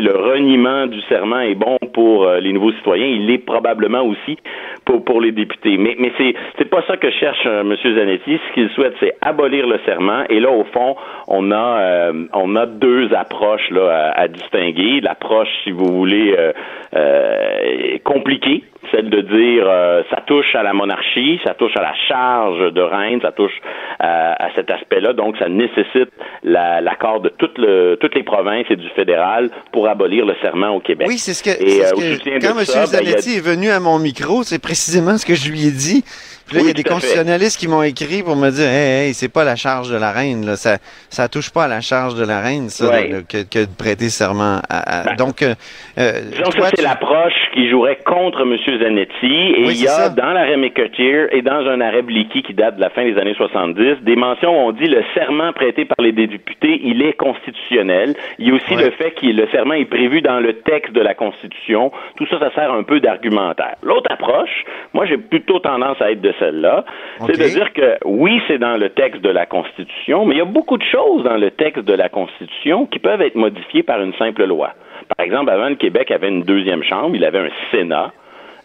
le 0.02 0.12
reniement 0.16 0.86
du 0.88 1.00
serment 1.02 1.40
est 1.40 1.54
bon 1.54 1.78
pour 1.94 2.24
euh, 2.26 2.40
les 2.40 2.52
nouveaux 2.52 2.72
citoyens, 2.72 3.06
il 3.06 3.26
l'est 3.28 3.38
probablement 3.38 4.02
aussi 4.02 4.36
pour, 4.84 5.04
pour 5.04 5.20
les 5.20 5.30
députés. 5.30 5.76
Mais, 5.78 5.94
mais 6.00 6.10
c'est 6.18 6.34
c'est 6.58 6.68
pas 6.68 6.82
ça 6.88 6.96
que 6.96 7.08
cherche 7.12 7.44
euh, 7.46 7.60
M. 7.60 7.76
Zanetti. 7.96 8.38
Ce 8.48 8.52
qu'il 8.54 8.68
souhaite, 8.70 8.94
c'est 9.00 9.14
abolir 9.20 9.66
le 9.68 9.78
serment. 9.86 10.24
Et 10.28 10.40
là, 10.40 10.50
au 10.50 10.64
fond, 10.64 10.96
on 11.28 11.52
a 11.52 11.78
euh, 11.80 12.12
on 12.34 12.56
a 12.56 12.66
deux 12.66 13.14
approches 13.14 13.70
là 13.70 13.86
à, 14.16 14.22
à 14.22 14.28
distinguer. 14.28 14.81
L'approche, 15.00 15.48
si 15.64 15.70
vous 15.70 15.86
voulez, 15.86 16.34
euh, 16.38 16.52
euh, 16.96 17.98
compliquée, 18.04 18.64
celle 18.90 19.10
de 19.10 19.20
dire 19.20 19.64
euh, 19.68 20.02
ça 20.10 20.20
touche 20.26 20.54
à 20.54 20.62
la 20.62 20.72
monarchie, 20.72 21.40
ça 21.44 21.54
touche 21.54 21.76
à 21.76 21.82
la 21.82 21.94
charge 22.08 22.72
de 22.72 22.80
reine, 22.80 23.20
ça 23.22 23.32
touche 23.32 23.52
à, 23.98 24.44
à 24.44 24.52
cet 24.54 24.70
aspect-là. 24.70 25.12
Donc, 25.12 25.36
ça 25.38 25.48
nécessite 25.48 26.10
la- 26.42 26.80
l'accord 26.80 27.20
de 27.20 27.28
toutes, 27.30 27.58
le, 27.58 27.96
toutes 28.00 28.14
les 28.14 28.22
provinces 28.24 28.66
et 28.70 28.76
du 28.76 28.88
fédéral 28.90 29.50
pour 29.72 29.88
abolir 29.88 30.26
le 30.26 30.34
serment 30.42 30.70
au 30.70 30.80
Québec. 30.80 31.06
Oui, 31.08 31.18
c'est 31.18 31.32
ce 31.34 31.42
que, 31.42 31.50
Et, 31.50 31.82
ce 31.84 31.94
que- 31.94 32.40
quand 32.40 32.58
M. 32.58 32.64
ben, 32.66 32.80
a- 32.82 32.86
Zanetti 32.86 33.36
est 33.36 33.44
venu 33.46 33.70
à 33.70 33.80
mon 33.80 33.98
micro, 33.98 34.42
c'est 34.42 34.60
précisément 34.60 35.16
ce 35.16 35.24
que 35.26 35.34
je 35.34 35.50
lui 35.50 35.66
ai 35.68 35.70
dit. 35.70 36.04
Puis 36.46 36.56
là, 36.56 36.62
Oui, 36.62 36.64
il 36.64 36.66
y 36.68 36.70
a 36.70 36.74
des 36.74 36.82
fait. 36.82 36.88
constitutionnalistes 36.88 37.58
qui 37.58 37.68
m'ont 37.68 37.82
écrit 37.82 38.22
pour 38.22 38.36
me 38.36 38.50
dire, 38.50 38.68
hey, 38.68 39.06
hey, 39.08 39.14
c'est 39.14 39.32
pas 39.32 39.44
la 39.44 39.56
charge 39.56 39.90
de 39.90 39.96
la 39.96 40.10
reine, 40.12 40.44
là. 40.46 40.56
Ça, 40.56 40.78
ça 41.08 41.28
touche 41.28 41.50
pas 41.50 41.64
à 41.64 41.68
la 41.68 41.80
charge 41.80 42.14
de 42.14 42.24
la 42.26 42.40
reine, 42.40 42.68
ça, 42.68 42.88
Ouais. 42.90 43.10
que, 43.28 43.42
que 43.44 43.64
de 43.66 43.74
prêter 43.76 44.08
serment 44.08 44.60
à, 44.68 45.00
à- 45.00 45.04
Ben, 45.04 45.16
donc, 45.16 45.42
euh, 45.42 45.54
euh, 45.98 46.12
Disons 46.30 46.50
toi, 46.50 46.66
c'est 46.70 46.76
tu- 46.76 46.82
l'approche 46.82 47.32
qui 47.54 47.68
jouerait 47.70 47.98
contre 48.04 48.42
M. 48.42 48.56
Zanetti. 48.78 49.26
Et 49.26 49.64
Oui, 49.66 49.74
il 49.74 49.82
y 49.82 49.86
a 49.86 49.90
ça. 49.90 50.08
dans 50.10 50.32
l'arrêt 50.32 50.56
McCarthy 50.56 51.02
et 51.32 51.42
dans 51.42 51.66
un 51.66 51.80
arrêt 51.80 52.02
Blicky 52.02 52.42
qui 52.42 52.54
date 52.54 52.76
de 52.76 52.80
la 52.80 52.90
fin 52.90 53.04
des 53.04 53.18
années 53.18 53.34
70, 53.34 54.02
des 54.02 54.16
mentions 54.16 54.50
où 54.50 54.68
on 54.68 54.72
dit 54.72 54.86
le 54.86 55.02
serment 55.14 55.52
prêté 55.52 55.84
par 55.84 55.96
les 56.04 56.12
députés, 56.12 56.80
il 56.84 57.02
est 57.02 57.12
constitutionnel. 57.14 58.14
Il 58.38 58.48
y 58.48 58.50
a 58.50 58.54
aussi 58.54 58.74
Ouais. 58.74 58.84
le 58.84 58.90
fait 58.92 59.10
que 59.12 59.26
le 59.26 59.46
serment 59.52 59.74
est 59.74 59.84
prévu 59.84 60.20
dans 60.22 60.40
le 60.40 60.54
texte 60.60 60.92
de 60.92 61.00
la 61.00 61.14
Constitution. 61.14 61.92
Tout 62.16 62.26
ça, 62.28 62.38
ça 62.38 62.50
sert 62.54 62.72
un 62.72 62.82
peu 62.82 63.00
d'argumentaire. 63.00 63.76
L'autre 63.82 64.10
approche, 64.10 64.64
moi 64.92 65.06
j'ai 65.06 65.16
plutôt 65.18 65.58
tendance 65.58 66.00
à 66.00 66.10
être 66.10 66.20
de 66.20 66.31
c'est 66.38 67.32
Ok. 67.32 67.38
de 67.38 67.44
dire 67.54 67.72
que 67.72 67.98
oui, 68.04 68.40
c'est 68.48 68.58
dans 68.58 68.76
le 68.76 68.90
texte 68.90 69.22
de 69.22 69.30
la 69.30 69.46
Constitution, 69.46 70.24
mais 70.26 70.34
il 70.36 70.38
y 70.38 70.42
a 70.42 70.46
beaucoup 70.46 70.76
de 70.78 70.82
choses 70.84 71.24
dans 71.24 71.36
le 71.36 71.50
texte 71.50 71.84
de 71.84 71.94
la 71.94 72.08
Constitution 72.08 72.86
qui 72.86 72.98
peuvent 72.98 73.22
être 73.22 73.36
modifiées 73.36 73.82
par 73.82 74.00
une 74.00 74.14
simple 74.14 74.44
loi. 74.44 74.72
Par 75.16 75.24
exemple, 75.24 75.50
avant, 75.50 75.68
le 75.68 75.74
Québec 75.76 76.10
avait 76.10 76.28
une 76.28 76.42
deuxième 76.42 76.82
chambre, 76.82 77.14
il 77.14 77.24
avait 77.24 77.38
un 77.40 77.50
Sénat, 77.70 78.12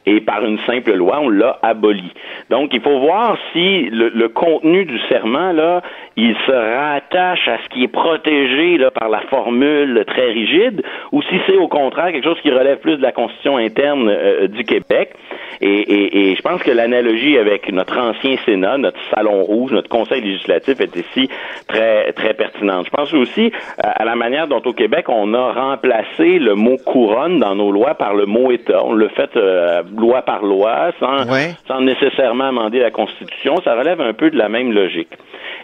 et 0.05 0.21
par 0.21 0.45
une 0.45 0.57
simple 0.59 0.93
loi, 0.93 1.19
on 1.21 1.27
l'a 1.27 1.59
aboli. 1.61 2.13
Donc, 2.49 2.73
il 2.73 2.79
faut 2.79 2.97
voir 2.99 3.37
si 3.51 3.89
le, 3.89 4.07
le 4.07 4.29
contenu 4.29 4.85
du 4.85 4.97
serment, 5.09 5.51
là, 5.51 5.81
il 6.15 6.33
se 6.45 6.51
rattache 6.51 7.45
à 7.49 7.57
ce 7.57 7.69
qui 7.69 7.83
est 7.83 7.89
protégé 7.89 8.77
là, 8.77 8.89
par 8.89 9.09
la 9.09 9.19
formule 9.29 10.05
très 10.07 10.27
rigide, 10.31 10.81
ou 11.11 11.21
si 11.23 11.35
c'est 11.45 11.57
au 11.57 11.67
contraire 11.67 12.13
quelque 12.13 12.23
chose 12.23 12.39
qui 12.41 12.51
relève 12.51 12.79
plus 12.79 12.95
de 12.95 13.01
la 13.01 13.11
constitution 13.11 13.57
interne 13.57 14.07
euh, 14.09 14.47
du 14.47 14.63
Québec. 14.63 15.13
Et, 15.61 15.67
et, 15.67 16.31
et 16.31 16.35
je 16.35 16.41
pense 16.41 16.61
que 16.61 16.71
l'analogie 16.71 17.37
avec 17.37 17.71
notre 17.71 17.97
ancien 17.97 18.35
Sénat, 18.45 18.77
notre 18.77 18.99
salon 19.13 19.43
rouge, 19.43 19.71
notre 19.71 19.89
Conseil 19.89 20.21
législatif 20.21 20.79
est 20.81 20.95
ici 20.95 21.29
très 21.67 22.11
très 22.13 22.33
pertinente. 22.33 22.85
Je 22.85 22.91
pense 22.91 23.13
aussi 23.13 23.51
à 23.77 24.05
la 24.05 24.15
manière 24.15 24.47
dont 24.47 24.61
au 24.65 24.73
Québec 24.73 25.05
on 25.09 25.33
a 25.33 25.51
remplacé 25.53 26.39
le 26.39 26.55
mot 26.55 26.77
couronne 26.85 27.39
dans 27.39 27.55
nos 27.55 27.71
lois 27.71 27.95
par 27.95 28.13
le 28.13 28.25
mot 28.25 28.51
État. 28.51 28.83
On 28.83 28.93
le 28.93 29.07
fait 29.09 29.35
euh, 29.35 29.81
loi 29.95 30.21
par 30.21 30.43
loi, 30.43 30.91
sans, 30.99 31.25
sans 31.67 31.81
nécessairement 31.81 32.45
amender 32.49 32.79
la 32.79 32.91
Constitution. 32.91 33.55
Ça 33.63 33.75
relève 33.75 34.01
un 34.01 34.13
peu 34.13 34.29
de 34.29 34.37
la 34.37 34.49
même 34.49 34.71
logique. 34.71 35.09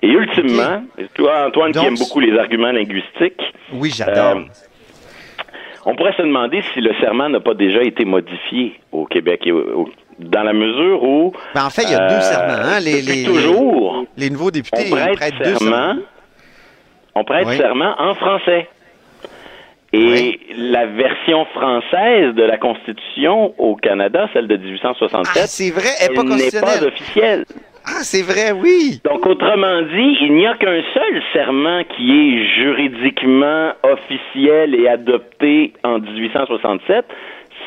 Et 0.02 0.08
ultimement, 0.10 0.84
toi, 1.16 1.46
Antoine, 1.48 1.72
qui 1.72 1.86
aime 1.86 1.96
beaucoup 1.98 2.20
les 2.20 2.38
arguments 2.38 2.72
linguistiques. 2.72 3.42
Oui, 3.74 3.92
j'adore. 3.96 4.38
euh, 4.38 4.42
on 5.86 5.96
pourrait 5.96 6.14
se 6.18 6.22
demander 6.22 6.64
si 6.74 6.82
le 6.82 6.94
serment 7.02 7.30
n'a 7.30 7.40
pas 7.40 7.54
déjà 7.54 7.82
été 7.84 8.06
modifié 8.06 8.80
au 8.92 9.06
Québec, 9.06 9.42
et 9.46 9.52
au- 9.52 9.82
au- 9.84 9.90
dans 10.20 10.44
la 10.44 10.54
mesure 10.54 11.04
où. 11.04 11.34
Ben, 11.56 11.66
en 11.66 11.70
fait, 11.70 11.84
il 11.84 11.92
y 11.92 11.96
a 11.96 12.08
deux 12.08 12.16
euh, 12.16 12.22
serments. 12.22 12.54
Hein? 12.64 12.80
Les, 12.80 13.24
toujours. 13.26 14.06
Les, 14.16 14.26
les 14.26 14.30
nouveaux 14.30 14.52
députés 14.52 14.86
on 14.92 14.96
prête, 14.96 15.16
prêtent 15.16 15.38
deux 15.44 15.56
serment. 15.56 15.72
serments. 15.72 16.02
On 17.16 17.24
prête 17.24 17.48
Oui. 17.48 17.58
serment 17.58 17.96
en 18.00 18.14
français. 18.16 18.68
Et 19.96 20.40
la 20.58 20.88
version 20.88 21.46
française 21.54 22.34
de 22.34 22.42
la 22.44 22.58
Constitution 22.58 23.54
au 23.60 23.76
Canada, 23.76 24.28
celle 24.34 24.48
de 24.48 24.58
1867, 24.58 25.44
Ah, 25.44 25.48
c'est 25.48 25.70
vrai, 25.70 25.84
elle 26.02 26.12
est 26.12 26.16
pas 26.16 26.24
n'est 26.24 26.30
pas 26.30 26.36
constitutionnelle. 26.36 26.88
officielle. 26.88 27.46
Ah, 27.86 28.02
c'est 28.04 28.22
vrai, 28.22 28.52
oui. 28.54 29.02
Donc, 29.04 29.26
autrement 29.26 29.82
dit, 29.82 30.18
il 30.22 30.34
n'y 30.36 30.48
a 30.48 30.56
qu'un 30.56 30.82
seul 30.94 31.22
serment 31.34 31.84
qui 31.96 32.12
est 32.12 32.46
juridiquement 32.62 33.72
officiel 33.84 34.74
et 34.76 34.88
adopté 34.88 35.74
en 35.84 36.00
1867, 36.00 37.06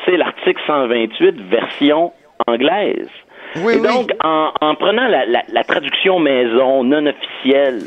c'est 0.05 0.17
l'article 0.17 0.59
128, 0.65 1.35
version 1.49 2.11
anglaise. 2.47 3.09
Oui, 3.57 3.73
et 3.75 3.77
oui. 3.77 3.81
donc, 3.87 4.11
en, 4.23 4.51
en 4.59 4.75
prenant 4.75 5.07
la, 5.07 5.25
la- 5.25 5.43
la 5.51 5.63
traduction 5.63 6.19
maison 6.19 6.83
non 6.83 7.05
officielle, 7.05 7.79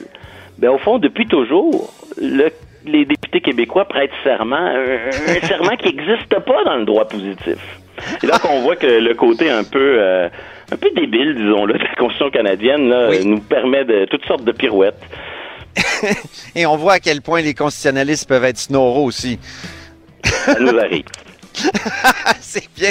ben, 0.59 0.71
au 0.71 0.79
fond, 0.79 0.99
depuis 0.99 1.27
toujours, 1.27 1.91
le- 2.21 2.51
les 2.87 3.05
députés 3.05 3.41
québécois 3.41 3.85
prêtent 3.87 4.11
serment, 4.25 4.57
un, 4.57 5.09
un 5.09 5.47
serment 5.47 5.77
qui 5.77 5.95
n'existe 5.95 6.39
pas 6.39 6.65
dans 6.65 6.77
le 6.77 6.85
droit 6.85 7.07
positif. 7.07 7.59
Et 8.23 8.27
là 8.27 8.39
qu'on 8.39 8.61
voit 8.61 8.77
que 8.77 8.87
le 8.87 9.13
côté 9.15 9.51
un 9.51 9.63
peu 9.65 9.97
euh, 9.99 10.29
un 10.73 10.77
peu 10.77 10.91
débile, 10.95 11.35
disons-le, 11.37 11.75
la 11.79 11.95
Constitution 11.97 12.31
canadienne 12.31 12.89
là, 12.89 13.11
nous 13.25 13.41
permet 13.41 13.85
de 13.85 14.07
toutes 14.07 14.25
sortes 14.27 14.45
de 14.45 14.53
pirouettes. 14.53 15.01
Et 16.55 16.67
on 16.67 16.77
voit 16.77 16.95
à 16.95 17.01
quel 17.01 17.23
point 17.23 17.43
les 17.43 17.55
constitutionnalistes 17.55 18.29
peuvent 18.29 18.45
être 18.45 18.59
snoraux 18.59 19.05
aussi. 19.05 19.39
Ça 20.25 20.59
nous 20.59 20.77
arrive. 20.79 21.05
c'est 22.41 22.69
bien. 22.77 22.91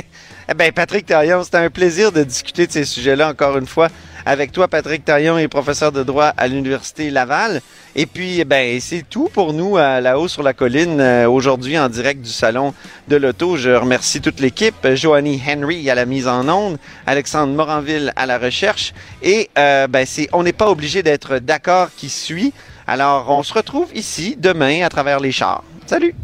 Eh 0.49 0.53
ben, 0.53 0.71
Patrick 0.71 1.05
Taillon, 1.05 1.43
c'était 1.43 1.57
un 1.57 1.69
plaisir 1.69 2.11
de 2.11 2.23
discuter 2.23 2.67
de 2.67 2.71
ces 2.71 2.85
sujets-là 2.85 3.29
encore 3.29 3.57
une 3.57 3.67
fois 3.67 3.89
avec 4.25 4.51
toi, 4.51 4.67
Patrick 4.67 5.05
Taillon, 5.05 5.37
est 5.37 5.47
professeur 5.47 5.91
de 5.91 6.03
droit 6.03 6.33
à 6.37 6.47
l'Université 6.47 7.09
Laval. 7.09 7.61
Et 7.95 8.05
puis, 8.05 8.43
ben, 8.45 8.79
c'est 8.79 9.03
tout 9.09 9.29
pour 9.31 9.53
nous 9.53 9.77
à 9.77 10.01
La 10.01 10.19
Haut 10.19 10.27
sur 10.27 10.43
la 10.43 10.53
Colline 10.53 10.99
euh, 10.99 11.29
aujourd'hui 11.29 11.77
en 11.77 11.89
direct 11.89 12.21
du 12.21 12.29
Salon 12.29 12.73
de 13.07 13.15
l'Auto. 13.15 13.57
Je 13.57 13.71
remercie 13.71 14.21
toute 14.21 14.39
l'équipe. 14.39 14.87
Joanie 14.93 15.41
Henry 15.45 15.89
à 15.89 15.95
la 15.95 16.05
mise 16.05 16.27
en 16.27 16.47
onde, 16.47 16.77
Alexandre 17.05 17.53
Moranville 17.53 18.13
à 18.15 18.25
la 18.25 18.37
recherche. 18.37 18.93
Et 19.21 19.49
euh, 19.57 19.87
ben, 19.87 20.05
c'est, 20.05 20.29
on 20.33 20.43
n'est 20.43 20.53
pas 20.53 20.69
obligé 20.69 21.03
d'être 21.03 21.39
d'accord 21.39 21.89
qui 21.95 22.09
suit. 22.09 22.53
Alors, 22.87 23.29
on 23.29 23.43
se 23.43 23.53
retrouve 23.53 23.89
ici 23.93 24.35
demain 24.37 24.83
à 24.83 24.89
travers 24.89 25.19
les 25.19 25.31
chars. 25.31 25.63
Salut! 25.85 26.15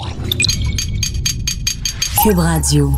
Cube 2.24 2.39
Radio. 2.39 2.91